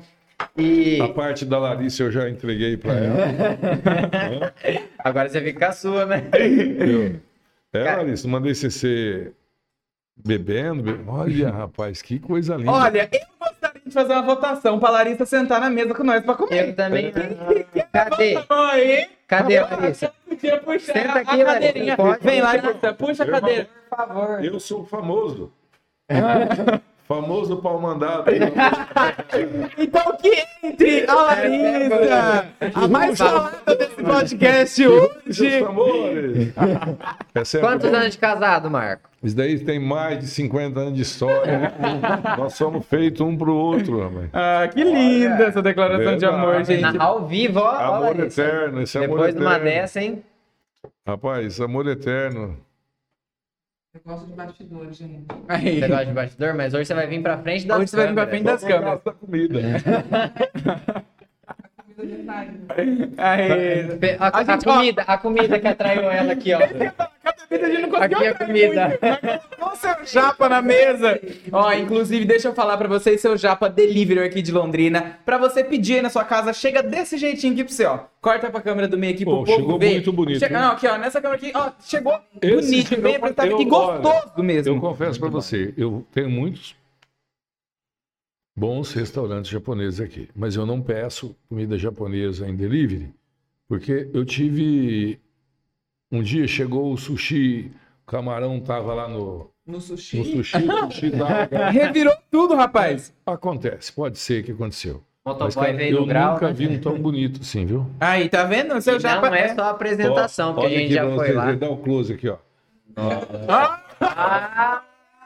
E 0.58 1.02
A 1.02 1.10
parte 1.10 1.46
da 1.46 1.58
Larissa 1.58 2.04
eu 2.04 2.12
já 2.12 2.30
entreguei 2.30 2.78
para 2.78 2.94
ela. 2.94 4.54
agora 5.00 5.28
você 5.30 5.42
fica 5.42 5.68
a 5.68 5.72
sua, 5.72 6.06
né? 6.06 6.24
É, 7.74 7.84
Cara- 7.84 7.98
Larissa, 7.98 8.28
mandei 8.28 8.54
você 8.56 8.70
ser 8.72 9.34
bebendo. 10.16 10.82
be- 10.84 11.00
Olha, 11.10 11.50
rapaz, 11.50 12.02
que 12.02 12.20
coisa 12.20 12.56
linda. 12.56 12.72
Olha, 12.72 13.10
eu 13.12 13.20
gostaria 13.40 13.82
de 13.86 13.92
fazer 13.92 14.14
uma 14.14 14.22
votação 14.22 14.80
pra 14.80 14.90
Larissa 14.90 15.26
sentar 15.26 15.60
na 15.60 15.70
mesa 15.70 15.94
com 15.94 16.04
nós 16.04 16.24
pra 16.24 16.36
comer. 16.36 16.70
Eu 16.70 16.76
também. 16.76 17.12
Cadê? 17.92 18.34
Levanta 18.36 18.54
a 18.54 18.72
aí. 18.72 19.08
Cadê, 19.28 19.60
Larissa? 19.62 20.14
Podia 20.28 20.58
puxar 20.60 20.94
Senta 20.94 21.12
a 21.12 21.22
aqui, 21.22 21.44
cadeirinha. 21.44 21.96
Larissa, 21.96 21.98
pode 21.98 22.24
Vem 22.24 22.42
lá, 22.42 22.58
puxar. 22.60 22.94
puxa, 22.94 23.24
a 23.24 23.28
cadeira. 23.28 23.68
Por 23.90 23.98
favor. 23.98 24.44
Eu 24.46 24.60
sou 24.60 24.86
famoso. 24.86 25.52
Famoso 27.10 27.58
pau 27.58 27.82
mandado. 27.82 28.26
Então 29.78 30.16
que 30.22 30.44
entre 30.64 31.06
a 31.10 31.14
Larissa, 31.16 32.48
a 32.76 32.88
mais 32.88 33.18
falada 33.18 33.76
desse 33.76 33.96
podcast 34.04 34.88
hoje. 34.88 35.64
amores. 35.64 36.54
É 37.36 37.60
Quantos 37.60 37.90
bom. 37.90 37.96
anos 37.98 38.12
de 38.12 38.18
casado, 38.18 38.70
Marco? 38.70 39.10
Isso 39.24 39.36
daí 39.36 39.58
tem 39.60 39.80
mais 39.80 40.20
de 40.20 40.28
50 40.28 40.80
anos 40.80 40.94
de 40.94 41.02
história. 41.02 41.74
Nós 42.38 42.54
somos 42.54 42.86
feitos 42.86 43.22
um 43.22 43.36
pro 43.38 43.54
outro, 43.56 44.02
rapaz. 44.04 44.30
Ah, 44.34 44.68
que 44.68 44.84
linda 44.84 45.46
essa 45.46 45.62
declaração 45.62 46.14
de 46.16 46.20
Verdade. 46.20 46.36
amor, 46.36 46.64
gente. 46.64 46.82
Na- 46.82 47.04
ao 47.04 47.26
vivo, 47.26 47.60
ó. 47.60 47.64
ó, 47.64 47.96
Amor 47.96 48.16
Larissa. 48.18 48.42
eterno, 48.44 48.82
esse 48.82 48.98
amor 48.98 49.10
Depois 49.10 49.36
de 49.36 49.42
uma 49.42 49.52
eterno. 49.58 49.66
dessa, 49.66 50.02
hein? 50.02 50.24
Rapaz, 51.08 51.60
amor 51.60 51.88
eterno. 51.88 52.58
Eu 53.94 54.02
gosto 54.06 54.28
de 54.28 54.34
bastidores, 54.34 54.98
gente. 54.98 55.26
Aí. 55.48 55.80
Você 55.80 55.88
gosta 55.88 56.06
de 56.06 56.12
bastidor, 56.14 56.54
mas 56.54 56.74
hoje 56.74 56.86
você 56.86 56.94
vai 56.94 57.08
vir 57.08 57.22
pra 57.24 57.38
frente 57.40 57.66
das 57.66 57.78
Hoje 57.80 57.88
você 57.88 57.96
vai 57.98 58.08
vir 58.08 58.14
pra 58.14 58.26
câmeras. 58.28 58.30
frente 58.30 58.44
das 58.44 58.64
câmeras. 58.64 59.04
da 59.04 59.14
comida. 59.14 59.60
Aí. 63.18 64.18
A, 64.20 64.28
A 64.28 64.38
a 64.40 64.44
gente, 64.44 64.70
ó- 64.70 64.74
comida, 64.76 65.02
a 65.06 65.18
comida 65.18 65.60
que 65.60 65.68
atraiu 65.68 66.04
ela 66.12 66.34
aqui, 66.34 66.54
ó. 66.54 66.60
Cadê 67.50 67.66
A 67.66 67.70
gente 67.70 67.82
não 67.82 67.90
conseguiu 67.90 68.18
Aqui 68.18 68.26
é 68.26 68.30
atrair 68.30 68.48
comida. 68.48 68.88
muito, 68.88 69.59
o 69.74 69.76
seu 69.76 70.06
japa 70.06 70.50
na 70.50 70.62
mesa. 70.62 71.20
Ó, 71.52 71.72
inclusive, 71.74 72.26
deixa 72.26 72.48
eu 72.48 72.54
falar 72.54 72.78
pra 72.78 72.88
vocês, 72.88 73.22
seu 73.22 73.38
japa 73.38 73.70
delivery 73.70 74.20
aqui 74.20 74.42
de 74.42 74.52
Londrina. 74.52 75.20
Pra 75.26 75.38
você 75.38 75.64
pedir 75.64 75.96
aí 75.96 76.02
na 76.02 76.10
sua 76.10 76.24
casa, 76.24 76.54
chega 76.54 76.82
desse 76.84 77.18
jeitinho 77.18 77.54
aqui 77.54 77.64
pra 77.64 77.74
você, 77.74 77.86
ó. 77.86 78.00
Corta 78.22 78.50
pra 78.50 78.62
câmera 78.62 78.88
do 78.88 78.98
meio 78.98 79.14
aqui 79.14 79.24
Pô, 79.24 79.38
pro 79.38 79.46
povo 79.46 79.58
chegou 79.58 79.80
ver. 79.80 79.92
muito 79.92 80.12
bonito, 80.12 80.40
Chega, 80.40 80.60
não, 80.60 80.72
aqui, 80.72 80.88
ó, 80.88 80.98
nessa 80.98 81.22
câmera 81.22 81.38
aqui, 81.38 81.52
ó, 81.56 81.72
chegou 81.82 82.20
Esse 82.42 82.56
bonito, 82.70 82.88
chegou 82.90 83.04
bem 83.04 83.16
apresentado 83.16 83.62
e 83.62 83.66
gostoso 83.66 84.32
olha, 84.36 84.44
mesmo. 84.44 84.76
Eu 84.76 84.82
confesso 84.82 85.20
pra 85.20 85.30
você, 85.30 85.74
eu 85.78 86.06
tenho 86.12 86.30
muitos 86.30 86.76
bons 88.56 88.92
restaurantes 88.92 89.50
japoneses 89.50 90.02
aqui, 90.02 90.28
mas 90.36 90.56
eu 90.56 90.66
não 90.66 90.82
peço 90.82 91.34
comida 91.48 91.78
japonesa 91.78 92.48
em 92.48 92.56
delivery, 92.56 93.14
porque 93.70 94.10
eu 94.14 94.26
tive 94.26 95.18
um 96.12 96.22
dia 96.22 96.46
chegou 96.48 96.92
o 96.92 96.98
sushi, 96.98 97.72
o 98.04 98.12
camarão 98.12 98.60
tava 98.60 98.94
lá 98.94 99.08
no, 99.08 99.50
No 99.70 99.80
sushi. 99.80 100.18
no 100.18 100.26
sushi, 100.26 100.66
sushi 100.92 101.12
tava, 101.18 101.70
Revirou 101.70 102.16
tudo, 102.32 102.56
rapaz. 102.56 103.14
acontece, 103.24 103.94
pode 103.94 104.18
ser 104.18 104.44
que 104.44 104.52
aconteceu. 104.52 105.04
Mas, 105.24 105.54
cara, 105.54 105.74
veio 105.74 105.98
eu 105.98 106.06
grau, 106.08 106.34
nunca 106.34 106.48
né? 106.48 106.54
vi 106.54 106.68
um 106.68 106.80
tão 106.80 106.98
bonito 107.00 107.42
assim, 107.42 107.68
viu? 107.68 107.86
Aí, 108.00 108.28
tá 108.30 108.46
vendo? 108.46 108.82
Seu 108.82 108.98
E 108.98 109.00
japa 109.00 109.30
não 109.30 109.36
é 109.36 109.54
só 109.54 109.62
a 109.64 109.70
apresentação, 109.70 110.56
porque 110.56 110.74
a 110.74 110.80
gente 110.80 110.94
já 110.94 111.08
foi 111.08 111.34
lá. 111.34 111.52
Dá 111.52 111.70
o 111.70 111.78
close 111.78 112.14
aqui, 112.14 112.30
ó. 112.30 112.38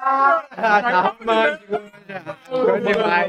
Ah, 0.05 0.43
tá 0.53 1.15
romântico. 1.17 1.81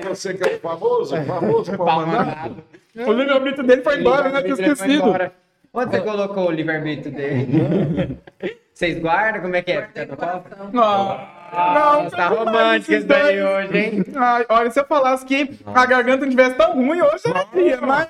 Você 0.09 0.35
que 0.35 0.49
é 0.49 0.57
o 0.57 0.59
famoso, 0.59 1.17
famoso 1.23 1.77
pra 1.77 1.85
mandar. 1.85 2.51
O 2.97 3.13
livre-arbítrio 3.13 3.65
dele 3.65 3.83
foi 3.83 4.01
embora, 4.01 4.31
né? 4.31 4.43
Tinha 4.43 4.55
esquecido. 4.55 5.31
Onde 5.73 5.91
você 5.91 6.01
colocou 6.01 6.49
o 6.49 6.51
livre-arbítrio 6.51 7.15
dele? 7.15 8.19
Vocês 8.75 8.99
guardam? 9.01 9.41
Como 9.43 9.55
é 9.55 9.63
que 9.63 9.71
é? 9.73 9.87
Fica 9.87 10.05
no 10.07 10.17
cofre? 10.17 10.53
Não, 10.73 10.73
Nossa, 10.73 12.17
tá 12.17 12.29
romântico 12.29 12.93
isso 12.93 13.07
daí 13.07 13.41
hoje, 13.43 13.79
hein? 13.79 14.05
Ai, 14.17 14.45
olha, 14.49 14.71
se 14.71 14.81
eu 14.81 14.85
falasse 14.87 15.25
que 15.25 15.49
a 15.65 15.87
garganta 15.87 16.25
não 16.25 16.31
tivesse 16.31 16.57
tão 16.57 16.75
ruim 16.75 17.01
hoje, 17.01 17.23
eu 17.25 17.45
diria, 17.55 17.81
mas. 17.81 18.09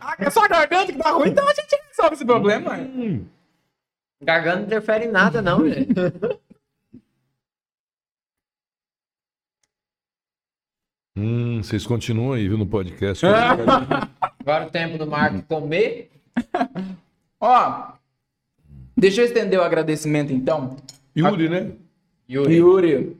Ah, 0.00 0.16
É 0.18 0.28
só 0.28 0.44
a 0.44 0.48
garganta 0.48 0.92
que 0.92 0.98
tá 0.98 1.10
ruim, 1.12 1.28
então 1.28 1.48
a 1.48 1.54
gente 1.54 1.76
resolve 1.88 2.14
esse 2.16 2.24
problema. 2.24 2.76
Garganta 4.20 4.56
não 4.56 4.66
interfere 4.66 5.04
em 5.04 5.10
nada, 5.12 5.40
não, 5.40 5.68
gente. 5.68 5.92
Hum, 11.14 11.62
vocês 11.62 11.86
continuam 11.86 12.32
aí, 12.32 12.48
viu, 12.48 12.56
no 12.56 12.66
podcast. 12.66 13.24
Agora 13.26 14.66
o 14.66 14.70
tempo 14.70 14.96
do 14.96 15.06
Marco 15.06 15.42
comer. 15.42 16.10
Ó, 17.38 17.92
deixa 18.96 19.20
eu 19.20 19.24
estender 19.26 19.58
o 19.58 19.62
agradecimento 19.62 20.32
então. 20.32 20.76
Yuri, 21.16 21.48
né? 21.48 21.72
Yuri, 22.28 22.54
Yuri, 22.56 23.16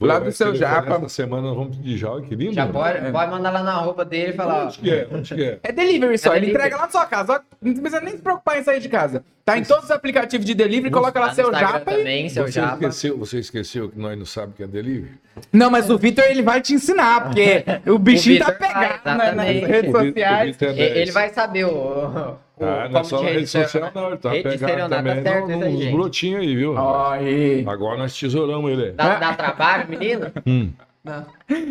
Lá 0.00 0.18
Vai 0.18 0.28
do 0.30 0.32
seu 0.32 0.54
japa. 0.54 0.94
Essa 0.94 1.08
semana 1.10 1.42
nós 1.48 1.54
vamos 1.56 1.76
pedir 1.76 1.98
já, 1.98 2.08
que 2.22 2.34
lindo. 2.34 2.54
já 2.54 2.66
pode, 2.66 3.12
pode 3.12 3.30
mandar 3.30 3.50
lá 3.50 3.62
na 3.62 3.74
roupa 3.74 4.02
dele 4.02 4.32
e 4.32 4.32
falar. 4.32 4.64
Onde 4.64 4.78
que 4.78 4.90
é? 4.90 5.06
Onde 5.12 5.34
que 5.34 5.44
é? 5.44 5.58
é 5.62 5.72
delivery 5.72 6.16
só, 6.16 6.32
É 6.32 6.36
ele 6.38 6.46
delivery. 6.46 6.50
entrega 6.68 6.76
lá 6.76 6.82
na 6.86 6.90
sua 6.90 7.04
casa. 7.04 7.42
Não 7.60 7.74
precisa 7.74 8.00
nem 8.00 8.16
se 8.16 8.22
preocupar 8.22 8.58
em 8.58 8.62
sair 8.62 8.80
de 8.80 8.88
casa. 8.88 9.22
Tá 9.44 9.58
em 9.58 9.62
todos 9.62 9.84
os 9.84 9.90
aplicativos 9.90 10.46
de 10.46 10.54
delivery, 10.54 10.90
coloca 10.90 11.20
lá 11.20 11.26
Lá 11.26 11.34
seu 11.34 11.52
japa 11.52 11.92
e... 11.92 11.96
também, 11.98 12.28
seu 12.30 12.46
Você 12.46 12.52
japa. 12.52 12.74
esqueceu, 12.76 13.18
você 13.18 13.38
esqueceu 13.40 13.90
que 13.90 13.98
nós 13.98 14.16
não 14.18 14.24
sabemos 14.24 14.56
que 14.56 14.62
é 14.62 14.66
delivery? 14.66 15.12
Não, 15.52 15.70
mas 15.70 15.90
o 15.90 15.98
Vitor 15.98 16.24
ele 16.24 16.40
vai 16.42 16.62
te 16.62 16.72
ensinar, 16.72 17.24
porque 17.24 17.62
o 17.90 17.98
bichinho 17.98 18.38
tá 18.38 18.52
Vitor 18.52 18.58
vai, 18.72 18.98
pegado 18.98 19.18
né, 19.18 19.32
nas 19.32 19.46
redes 19.68 19.92
O 19.94 19.98
o 19.98 20.06
sociais. 20.06 20.62
É 20.62 20.72
10. 20.72 20.96
Ele 20.96 21.12
vai 21.12 21.28
saber 21.28 21.66
o. 21.66 22.36
Ah, 22.60 22.88
não 22.90 23.00
é 23.00 23.04
só 23.04 23.22
na 23.22 23.30
rede 23.30 23.46
social, 23.46 23.90
não. 23.94 24.08
Ele 24.08 24.16
tá 24.18 24.30
Rede 24.30 24.42
pegado 24.42 24.54
estelionato, 24.56 24.94
também 25.04 25.22
tá 25.22 25.30
certo 25.30 25.48
no- 25.48 25.70
nos 25.70 25.86
brotinhos 25.86 26.40
aí, 26.42 26.56
viu? 26.56 26.74
Ó, 26.76 27.10
aí. 27.12 27.64
Agora 27.66 27.96
nós 27.98 28.18
tesouramos 28.18 28.70
ele. 28.70 28.92
Dá, 28.92 29.14
dá 29.16 29.34
trabalho, 29.34 29.88
menino? 29.88 30.30
Hum. 30.46 30.70
Não. 31.02 31.24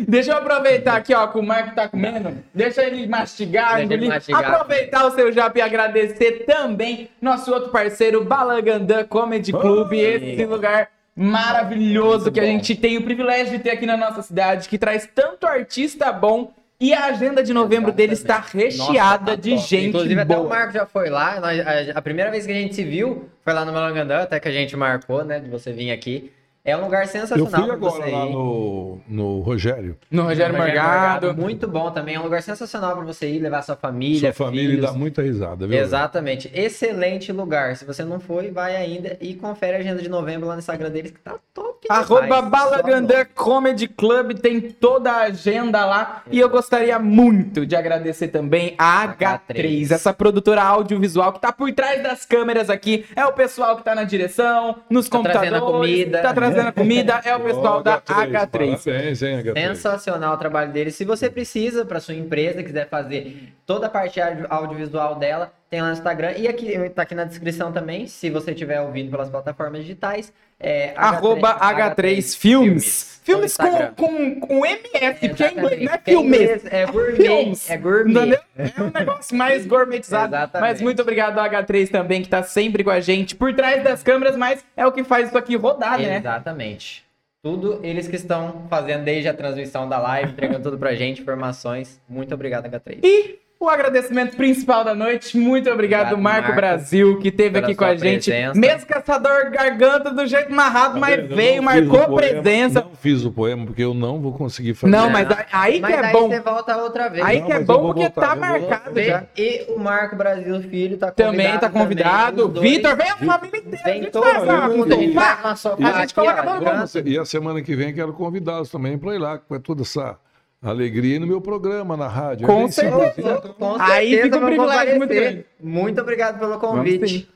Deixa 0.08 0.32
eu 0.32 0.38
aproveitar 0.38 0.96
aqui, 0.96 1.14
ó, 1.14 1.28
que 1.28 1.38
o 1.38 1.42
Marco 1.42 1.72
tá 1.72 1.88
comendo. 1.88 2.36
Deixa 2.52 2.82
ele 2.82 3.06
mastigar, 3.06 3.76
Deixa 3.76 3.94
ele 3.94 4.08
mastigar. 4.08 4.44
Aproveitar 4.44 5.06
o 5.06 5.10
seu 5.12 5.30
japa 5.30 5.56
e 5.60 5.62
agradecer 5.62 6.44
também 6.44 7.08
nosso 7.22 7.52
outro 7.54 7.70
parceiro, 7.70 8.24
Balagandã 8.24 9.04
Comedy 9.04 9.52
Club. 9.52 9.92
Esse 9.92 10.44
lugar 10.46 10.88
maravilhoso 11.14 12.30
que 12.32 12.40
a 12.40 12.44
gente 12.44 12.74
tem 12.74 12.96
o 12.98 13.02
privilégio 13.02 13.56
de 13.56 13.62
ter 13.62 13.70
aqui 13.70 13.86
na 13.86 13.96
nossa 13.96 14.22
cidade, 14.22 14.68
que 14.68 14.76
traz 14.78 15.08
tanto 15.14 15.46
artista 15.46 16.12
bom. 16.12 16.52
E 16.80 16.94
a 16.94 17.06
agenda 17.06 17.42
de 17.42 17.52
novembro 17.52 17.92
dele 17.92 18.14
está 18.14 18.38
recheada 18.40 18.78
Nossa, 18.78 19.18
tá 19.26 19.34
de 19.34 19.50
top. 19.54 19.66
gente 19.68 19.88
Inclusive, 19.88 20.20
até 20.20 20.34
boa. 20.34 20.46
o 20.46 20.48
Marco 20.48 20.72
já 20.72 20.86
foi 20.86 21.10
lá. 21.10 21.38
Nós- 21.38 21.60
a, 21.60 21.98
a 21.98 22.02
primeira 22.02 22.30
vez 22.30 22.46
que 22.46 22.52
a 22.52 22.54
gente 22.54 22.74
se 22.74 22.82
viu 22.82 23.28
foi 23.44 23.52
lá 23.52 23.64
no 23.66 23.72
Malangandã, 23.72 24.22
até 24.22 24.40
que 24.40 24.48
a 24.48 24.52
gente 24.52 24.74
marcou, 24.76 25.22
né? 25.22 25.38
De 25.40 25.48
você 25.50 25.72
vir 25.72 25.90
aqui. 25.90 26.32
É 26.62 26.76
um 26.76 26.82
lugar 26.84 27.02
Eu 27.04 27.08
sensacional 27.08 27.46
fui 27.50 27.64
pra 27.64 27.74
agora 27.74 27.92
você 28.04 28.10
lá 28.10 28.26
ir. 28.26 28.32
no, 28.32 28.98
no 29.08 29.40
Rogério. 29.40 29.96
No 30.10 30.24
Rogério 30.24 30.54
Morgado. 30.56 31.34
Muito 31.34 31.66
bom 31.66 31.90
também. 31.90 32.16
É 32.16 32.20
um 32.20 32.24
lugar 32.24 32.42
sensacional 32.42 32.94
pra 32.96 33.04
você 33.04 33.28
ir, 33.30 33.38
levar 33.38 33.62
sua 33.62 33.76
família. 33.76 34.20
Sua 34.32 34.46
família 34.46 34.68
filhos. 34.70 34.84
dá 34.84 34.92
muita 34.92 35.22
risada, 35.22 35.66
viu? 35.66 35.78
Exatamente. 35.78 36.50
Excelente 36.54 37.32
lugar. 37.32 37.76
Se 37.76 37.84
você 37.86 38.04
não 38.04 38.20
foi, 38.20 38.50
vai 38.50 38.76
ainda 38.76 39.16
e 39.22 39.34
confere 39.34 39.76
a 39.76 39.80
agenda 39.80 40.02
de 40.02 40.08
novembro 40.10 40.46
lá 40.48 40.52
no 40.54 40.58
Instagram 40.58 40.90
deles, 40.90 41.10
que 41.12 41.20
tá 41.20 41.36
top. 41.54 41.70
Arroba. 41.88 42.42
Balagandã 42.42 43.24
Comedy 43.34 43.88
Club 43.88 44.34
tem 44.34 44.60
toda 44.60 45.10
a 45.12 45.20
agenda 45.22 45.84
lá. 45.86 46.22
E 46.30 46.38
eu 46.38 46.48
gostaria 46.50 46.98
muito 46.98 47.64
de 47.64 47.74
agradecer 47.74 48.28
também 48.28 48.74
a 48.76 49.08
H3, 49.08 49.40
H3, 49.48 49.90
essa 49.92 50.12
produtora 50.12 50.62
audiovisual 50.62 51.32
que 51.32 51.40
tá 51.40 51.50
por 51.52 51.72
trás 51.72 52.02
das 52.02 52.26
câmeras 52.26 52.68
aqui. 52.68 53.06
É 53.16 53.24
o 53.24 53.32
pessoal 53.32 53.76
que 53.78 53.82
tá 53.82 53.94
na 53.94 54.04
direção, 54.04 54.76
nos 54.90 55.08
Tá 55.08 55.16
computadores. 55.16 55.50
trazendo 55.50 55.66
a 55.68 55.72
comida. 55.72 56.20
Tá 56.22 56.34
trazendo 56.34 56.49
a 56.58 56.72
comida. 56.72 57.20
É 57.24 57.34
o 57.36 57.40
pessoal 57.40 57.78
Ó, 57.78 57.82
da 57.82 58.00
H3. 58.00 58.48
Parabéns, 58.50 59.22
hein, 59.22 59.42
H3. 59.42 59.54
Sensacional 59.54 60.34
o 60.34 60.38
trabalho 60.38 60.72
deles. 60.72 60.94
Se 60.94 61.04
você 61.04 61.28
precisa 61.30 61.84
para 61.84 62.00
sua 62.00 62.14
empresa, 62.14 62.62
quiser 62.62 62.88
fazer 62.88 63.52
toda 63.66 63.86
a 63.86 63.90
parte 63.90 64.20
audio- 64.20 64.46
audiovisual 64.50 65.14
dela, 65.16 65.52
tem 65.70 65.80
lá 65.80 65.86
no 65.86 65.92
Instagram. 65.92 66.32
E 66.36 66.48
aqui 66.48 66.90
tá 66.90 67.02
aqui 67.02 67.14
na 67.14 67.24
descrição 67.24 67.70
também, 67.70 68.08
se 68.08 68.28
você 68.28 68.50
estiver 68.50 68.80
ouvindo 68.80 69.10
pelas 69.10 69.30
plataformas 69.30 69.82
digitais. 69.82 70.32
É 70.58 70.92
Arroba 70.96 71.58
H3 71.58 72.36
Filmes. 72.36 73.20
Filmes 73.24 73.40
no 73.40 73.46
Instagram. 73.46 73.94
com, 73.96 74.40
com, 74.40 74.40
com 74.40 74.66
MS, 74.66 75.28
porque 75.28 75.44
é 75.44 75.52
inglês, 75.52 75.82
não 75.84 75.92
é 75.92 75.96
Tem 75.98 76.14
filmes. 76.14 76.40
inglês, 76.40 76.64
É 76.70 76.86
gourmet. 76.86 77.16
Filmes. 77.16 77.70
É 77.70 77.76
gourmet. 77.78 78.40
É 78.58 78.82
um 78.82 78.90
negócio 78.90 79.36
mais 79.36 79.64
gourmetizado. 79.64 80.34
Exatamente. 80.34 80.70
Mas 80.70 80.82
muito 80.82 81.00
obrigado 81.00 81.38
ao 81.38 81.48
H3 81.48 81.88
também, 81.88 82.20
que 82.20 82.28
tá 82.28 82.42
sempre 82.42 82.82
com 82.84 82.90
a 82.90 83.00
gente 83.00 83.34
por 83.36 83.54
trás 83.54 83.82
das 83.82 84.02
câmeras, 84.02 84.36
mas 84.36 84.62
é 84.76 84.84
o 84.86 84.92
que 84.92 85.04
faz 85.04 85.28
isso 85.28 85.38
aqui 85.38 85.56
rodar, 85.56 85.98
né? 85.98 86.16
Exatamente. 86.18 87.04
Tudo 87.42 87.80
eles 87.82 88.06
que 88.06 88.16
estão 88.16 88.66
fazendo 88.68 89.04
desde 89.04 89.28
a 89.28 89.32
transmissão 89.32 89.88
da 89.88 89.98
live, 89.98 90.32
entregando 90.32 90.62
tudo 90.64 90.76
pra 90.76 90.94
gente, 90.94 91.22
informações. 91.22 91.98
Muito 92.06 92.34
obrigado, 92.34 92.66
H3. 92.68 92.98
E 93.02 93.38
o 93.62 93.68
agradecimento 93.68 94.36
principal 94.38 94.82
da 94.82 94.94
noite, 94.94 95.36
muito 95.36 95.68
obrigado, 95.70 96.14
Obrigado, 96.14 96.22
Marco, 96.22 96.40
Marco, 96.48 96.56
Brasil, 96.56 97.18
que 97.18 97.28
esteve 97.28 97.58
aqui 97.58 97.74
com 97.74 97.84
a 97.84 97.94
gente. 97.94 98.30
presença. 98.30 98.58
Mesmo 98.58 98.86
caçador 98.86 99.50
garganta 99.50 100.10
do 100.10 100.26
jeito 100.26 100.50
marrado, 100.50 100.98
mas 100.98 101.28
veio, 101.28 101.62
marcou 101.62 102.00
o 102.00 102.06
poema, 102.06 102.16
presença. 102.16 102.80
Não 102.80 102.94
fiz 102.96 103.22
o 103.22 103.30
poema 103.30 103.66
porque 103.66 103.84
eu 103.84 103.92
não 103.92 104.18
vou 104.18 104.32
conseguir 104.32 104.72
fazer. 104.72 104.90
Não, 104.90 105.10
mas 105.10 105.28
aí- 105.30 105.44
aí 105.52 105.80
Mas 105.80 105.90
que 105.92 105.98
é 105.98 106.02
daí 106.02 106.12
bom. 106.14 106.28
você 106.30 106.40
volta 106.40 106.76
outra 106.78 107.08
vez. 107.10 107.22
Aí 107.22 107.40
Não, 107.40 107.46
que 107.46 107.52
é 107.52 107.60
bom 107.60 107.80
porque 107.88 108.00
voltar, 108.00 108.28
tá 108.28 108.36
marcado 108.36 108.94
Vem- 108.94 109.04
já. 109.08 109.24
E 109.36 109.66
o 109.68 109.78
Marco 109.78 110.16
Brasil 110.16 110.62
Filho 110.62 110.96
tá 110.96 111.08
convidado. 111.12 111.30
Também 111.36 111.58
tá 111.58 111.68
convidado. 111.68 112.48
dois. 112.48 112.70
Vitor, 112.70 112.96
vem 112.96 113.10
a 113.10 113.16
família 113.18 113.58
inteira. 113.58 113.78
a 113.78 113.84
Vem 113.90 114.02
gente 114.04 114.10
todo 114.10 114.24
faz 114.24 114.42
uma- 114.42 114.68
mundo, 114.70 114.94
a 114.94 116.00
gente 116.00 116.14
coloca 116.14 116.42
todo 116.42 116.64
mundo. 116.64 117.08
E 117.08 117.18
a 117.18 117.24
semana 117.26 117.60
que 117.60 117.76
vem 117.76 117.92
quero 117.92 118.14
convidá-los 118.14 118.70
também 118.70 118.96
para 118.96 119.14
ir 119.14 119.18
lá 119.18 119.36
com 119.36 119.60
toda 119.60 119.82
essa 119.82 120.16
alegria 120.62 121.18
no 121.18 121.26
meu 121.26 121.40
programa 121.40 121.96
na 121.96 122.06
rádio. 122.08 122.46
Com 122.46 122.64
É 122.64 122.70
certeza. 122.70 123.14
então. 123.18 123.54
Com 123.58 123.76
Aí 123.80 124.10
certeza 124.10 124.22
fica 124.24 124.38
um 124.38 124.46
privilégio 124.46 124.96
muito 124.98 125.14
grande. 125.14 125.44
Muito 125.62 126.00
obrigado 126.00 126.38
pelo 126.38 126.58
convite. 126.58 127.28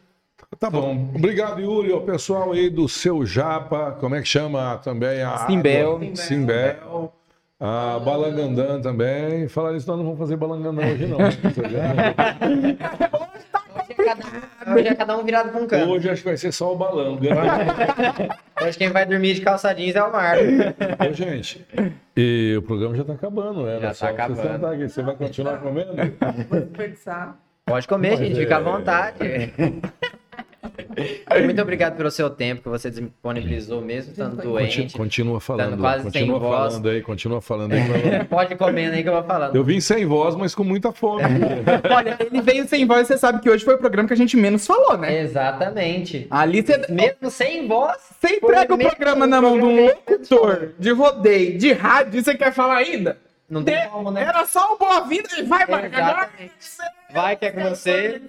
Tá 0.58 0.70
bom. 0.70 1.10
Obrigado, 1.14 1.60
Yuri. 1.60 1.92
O 1.92 2.02
pessoal 2.02 2.52
aí 2.52 2.70
do 2.70 2.88
Seu 2.88 3.24
Japa, 3.26 3.96
como 3.98 4.14
é 4.14 4.20
que 4.22 4.28
chama 4.28 4.78
também? 4.84 5.22
A 5.22 5.38
Simbel. 5.46 5.96
água? 5.96 6.16
Simbel. 6.16 7.12
A 7.58 7.98
Balangandã 8.04 8.80
também. 8.80 9.48
Falar 9.48 9.74
isso, 9.74 9.88
nós 9.88 9.96
não 9.96 10.04
vamos 10.04 10.18
fazer 10.18 10.36
Balangandã 10.36 10.82
hoje, 10.82 11.06
não. 11.06 11.18
Hoje 14.04 14.08
é 14.08 14.14
cada- 14.16 14.74
Hoje 14.74 14.88
é 14.88 14.94
cada 14.94 15.16
um 15.18 15.24
virado 15.24 15.50
pra 15.50 15.60
um 15.60 15.66
canto. 15.66 15.90
Hoje 15.90 16.10
acho 16.10 16.22
que 16.22 16.28
vai 16.28 16.36
ser 16.36 16.52
só 16.52 16.72
o 16.72 16.76
balanga. 16.76 17.20
Hoje 18.62 18.78
quem 18.78 18.90
vai 18.90 19.06
dormir 19.06 19.34
de 19.34 19.40
calça 19.40 19.72
jeans 19.74 19.96
é 19.96 20.02
o 20.02 20.12
Marco. 20.12 20.44
Ô, 21.08 21.12
gente, 21.12 21.66
e 22.16 22.54
o 22.58 22.62
programa 22.62 22.94
já 22.94 23.02
está 23.02 23.14
acabando, 23.14 23.62
né? 23.64 23.74
Já 23.80 23.88
tá 23.88 23.94
você 23.94 24.06
acabando. 24.06 24.42
sentar 24.42 24.72
aqui. 24.74 24.88
Você 24.88 25.02
vai 25.02 25.16
continuar 25.16 25.58
comendo? 25.58 25.92
Vou 26.48 26.60
desperdiçar. 26.60 27.36
Pode 27.66 27.88
comer, 27.88 28.16
gente, 28.18 28.36
fica 28.38 28.56
à 28.58 28.60
é- 28.60 28.62
vontade. 28.62 29.18
Muito 31.44 31.62
obrigado 31.62 31.96
pelo 31.96 32.10
seu 32.10 32.30
tempo 32.30 32.62
que 32.62 32.68
você 32.68 32.90
disponibilizou 32.90 33.80
mesmo, 33.80 34.12
estando 34.12 34.40
doente. 34.40 34.96
Continua 34.96 35.40
falando, 35.40 35.78
quase 35.78 36.10
sem 36.10 36.26
continua 36.26 36.38
voz. 36.38 36.72
falando 36.72 36.88
aí, 36.88 37.02
continua 37.02 37.40
falando 37.40 37.72
aí. 37.72 38.24
Pode 38.28 38.54
comer 38.56 38.92
aí 38.92 39.02
que 39.02 39.08
eu 39.08 39.12
vou 39.12 39.24
falando. 39.24 39.54
Eu 39.54 39.64
vim 39.64 39.80
sem 39.80 40.06
voz, 40.06 40.34
mas 40.34 40.54
com 40.54 40.64
muita 40.64 40.92
fome. 40.92 41.22
Olha, 41.94 42.16
ele 42.20 42.40
veio 42.40 42.66
sem 42.68 42.86
voz, 42.86 43.06
você 43.06 43.18
sabe 43.18 43.40
que 43.40 43.50
hoje 43.50 43.64
foi 43.64 43.74
o 43.74 43.78
programa 43.78 44.08
que 44.08 44.14
a 44.14 44.16
gente 44.16 44.36
menos 44.36 44.66
falou, 44.66 44.96
né? 44.96 45.20
Exatamente. 45.20 46.26
Ali 46.30 46.62
você, 46.62 46.86
Mesmo 46.88 47.30
sem 47.30 47.66
voz, 47.66 47.96
você 48.20 48.36
entrega 48.36 48.74
o 48.74 48.78
programa 48.78 49.26
na 49.26 49.40
mão 49.40 49.58
de 49.58 49.64
um 49.64 49.86
locutor 49.86 50.72
de 50.78 50.90
rodeio, 50.92 51.58
de 51.58 51.72
rádio, 51.72 52.18
e 52.18 52.24
você 52.24 52.34
quer 52.34 52.52
falar 52.52 52.76
ainda? 52.76 53.18
não 53.48 53.62
tem 53.62 53.88
como, 53.88 54.10
né? 54.10 54.22
Era 54.22 54.44
só 54.46 54.74
o 54.74 54.78
boa-vinda 54.78 55.28
e 55.38 55.42
vai, 55.42 55.66
Marca, 55.66 56.04
agora. 56.04 56.30
Vai 57.14 57.36
que 57.36 57.46
é 57.46 57.50
com 57.50 57.62
você. 57.62 58.20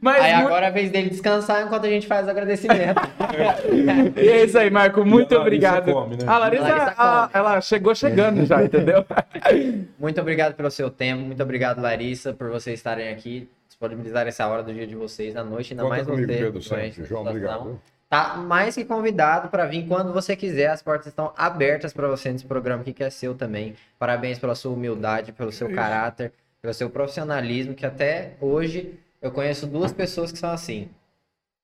Mas 0.00 0.22
Aí 0.22 0.32
muito- 0.34 0.46
agora 0.46 0.66
é 0.66 0.68
a 0.68 0.72
vez 0.72 0.90
dele 0.90 1.10
descansar 1.10 1.62
enquanto 1.66 1.84
a 1.86 1.88
gente 1.88 2.06
faz 2.06 2.26
o 2.26 2.30
agradecimento. 2.30 3.00
E 4.16 4.28
é 4.28 4.44
isso 4.44 4.58
aí, 4.58 4.70
Marco. 4.70 5.04
Muito 5.04 5.34
obrigado. 5.36 5.92
come, 5.92 6.16
né? 6.16 6.24
A 6.26 6.38
Larissa, 6.38 6.68
Larissa 6.68 6.94
a- 6.96 7.30
ela 7.32 7.60
chegou 7.60 7.94
chegando 7.94 8.44
já, 8.46 8.62
entendeu? 8.62 9.04
Muito 9.98 10.20
obrigado 10.20 10.54
pelo 10.54 10.70
seu 10.70 10.90
tempo, 10.90 11.22
muito 11.22 11.42
obrigado, 11.42 11.80
Larissa, 11.80 12.32
por 12.32 12.48
vocês 12.50 12.78
estarem 12.78 13.08
aqui, 13.08 13.48
disponibilizar 13.68 14.26
essa 14.26 14.46
hora 14.46 14.62
do 14.62 14.72
dia 14.72 14.86
de 14.86 14.94
vocês, 14.94 15.34
da 15.34 15.42
noite, 15.44 15.72
ainda 15.72 15.82
Conta 15.84 15.94
mais 15.96 16.06
comigo, 16.06 16.26
você. 16.26 16.38
Pedro, 16.38 16.76
nessa 16.76 17.04
João, 17.04 17.22
obrigado. 17.26 17.80
Tá 18.08 18.36
mais 18.36 18.74
que 18.74 18.84
convidado 18.84 19.48
para 19.48 19.64
vir 19.64 19.86
quando 19.88 20.12
você 20.12 20.36
quiser. 20.36 20.66
As 20.68 20.82
portas 20.82 21.06
estão 21.06 21.32
abertas 21.36 21.94
para 21.94 22.06
você 22.08 22.30
nesse 22.30 22.44
programa 22.44 22.82
aqui 22.82 22.92
que 22.92 23.02
é 23.02 23.08
seu 23.08 23.34
também. 23.34 23.74
Parabéns 23.98 24.38
pela 24.38 24.54
sua 24.54 24.72
humildade, 24.72 25.32
pelo 25.32 25.50
seu 25.50 25.68
isso. 25.68 25.76
caráter, 25.76 26.30
pelo 26.62 26.72
seu 26.72 26.88
profissionalismo, 26.88 27.74
que 27.74 27.84
até 27.84 28.34
hoje 28.40 28.94
eu 29.20 29.32
conheço 29.32 29.66
duas 29.66 29.92
pessoas 29.92 30.30
que 30.30 30.38
são 30.38 30.50
assim. 30.50 30.88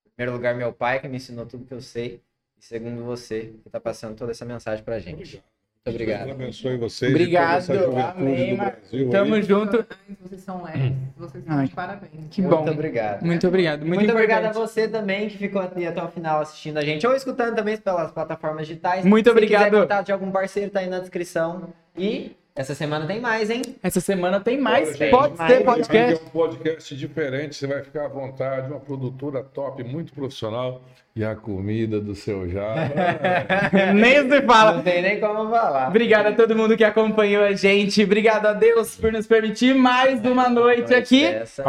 Em 0.04 0.10
primeiro 0.16 0.36
lugar, 0.36 0.54
meu 0.56 0.72
pai, 0.72 0.98
que 0.98 1.06
me 1.06 1.16
ensinou 1.16 1.46
tudo 1.46 1.64
que 1.64 1.72
eu 1.72 1.80
sei. 1.80 2.20
E 2.60 2.64
segundo 2.64 3.04
você, 3.04 3.52
que 3.62 3.68
está 3.68 3.78
passando 3.78 4.16
toda 4.16 4.32
essa 4.32 4.44
mensagem 4.44 4.84
pra 4.84 4.98
gente. 4.98 5.40
Muito 5.86 5.94
obrigado. 5.94 6.24
Deus 6.24 6.32
abençoe 6.32 6.76
vocês. 6.76 7.12
Obrigado, 7.12 7.72
amém. 8.16 8.56
Brasil 8.56 9.10
Tamo 9.10 9.34
aí. 9.36 9.42
junto. 9.42 9.86
Vocês 10.20 10.42
são 10.42 10.64
leves, 10.64 10.92
vocês 11.16 11.44
Ai, 11.46 11.66
de 11.68 11.74
parabéns. 11.74 12.10
Que 12.30 12.42
Muito 12.42 12.56
bom. 12.56 12.70
obrigado. 12.70 13.24
Muito 13.24 13.46
obrigado. 13.46 13.78
Muito, 13.86 13.94
Muito, 14.00 14.10
obrigado 14.10 14.46
a 14.46 14.52
você 14.52 14.88
também 14.88 15.28
que 15.28 15.38
ficou 15.38 15.62
aqui 15.62 15.86
até 15.86 16.02
o 16.02 16.08
final 16.08 16.40
assistindo 16.40 16.76
a 16.78 16.82
gente 16.82 17.06
ou 17.06 17.14
escutando 17.14 17.54
também 17.54 17.76
pelas 17.78 18.10
plataformas 18.10 18.66
digitais. 18.66 19.04
Muito 19.04 19.26
Se 19.26 19.30
obrigado. 19.30 19.66
quiser 19.66 19.80
contato 19.80 20.06
de 20.06 20.12
algum 20.12 20.30
parceiro, 20.32 20.70
tá 20.72 20.80
aí 20.80 20.88
na 20.88 20.98
descrição. 20.98 21.72
E 21.96 22.36
essa 22.58 22.74
semana 22.74 23.06
tem 23.06 23.20
mais, 23.20 23.50
hein? 23.50 23.62
Essa 23.80 24.00
semana 24.00 24.40
tem 24.40 24.58
mais. 24.60 24.96
Pode 25.10 25.36
mais. 25.38 25.52
ser 25.52 25.64
podcast. 25.64 26.14
Aqui 26.14 26.24
é 26.24 26.26
um 26.26 26.30
podcast 26.30 26.96
diferente, 26.96 27.54
você 27.54 27.68
vai 27.68 27.84
ficar 27.84 28.06
à 28.06 28.08
vontade, 28.08 28.66
uma 28.68 28.80
produtora 28.80 29.44
top, 29.44 29.84
muito 29.84 30.12
profissional. 30.12 30.82
E 31.14 31.24
a 31.24 31.36
comida 31.36 32.00
do 32.00 32.16
seu 32.16 32.48
já. 32.48 32.74
Nem 33.94 34.28
se 34.28 34.42
fala. 34.42 34.72
Não 34.72 34.82
tem 34.82 35.02
nem 35.02 35.20
como 35.20 35.50
falar. 35.50 35.88
Obrigado 35.88 36.26
a 36.26 36.32
todo 36.32 36.54
mundo 36.54 36.76
que 36.76 36.84
acompanhou 36.84 37.42
a 37.42 37.52
gente. 37.54 38.02
Obrigado 38.02 38.46
a 38.46 38.52
Deus 38.52 38.96
por 38.96 39.12
nos 39.12 39.26
permitir 39.26 39.74
mais 39.74 40.24
uma 40.24 40.48
noite 40.48 40.94
aqui. 40.94 41.24
Essa. 41.24 41.64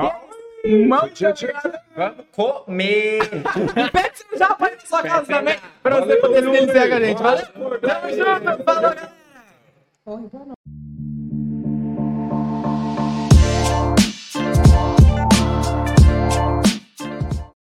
Muito 0.64 1.28
obrigado. 1.28 1.80
Vamos 1.96 2.26
comer! 2.32 3.22
Pede 3.92 4.18
seu 4.18 4.38
japa 4.38 4.68
aí 4.68 4.76
na 4.76 4.86
sua 4.86 5.04
casa 5.04 5.26
também, 5.26 5.58
pra 5.82 6.00
você 6.00 6.16
poder 6.18 6.40
se 6.40 6.46
Yuri. 6.46 6.60
deliciar 6.60 6.90
com 6.90 6.96
a 6.96 7.00
gente. 7.00 7.24
Valeu? 7.24 7.46
Tamo 7.80 8.10
junto. 8.10 8.64
Falou, 8.64 8.82
galera. 8.82 10.50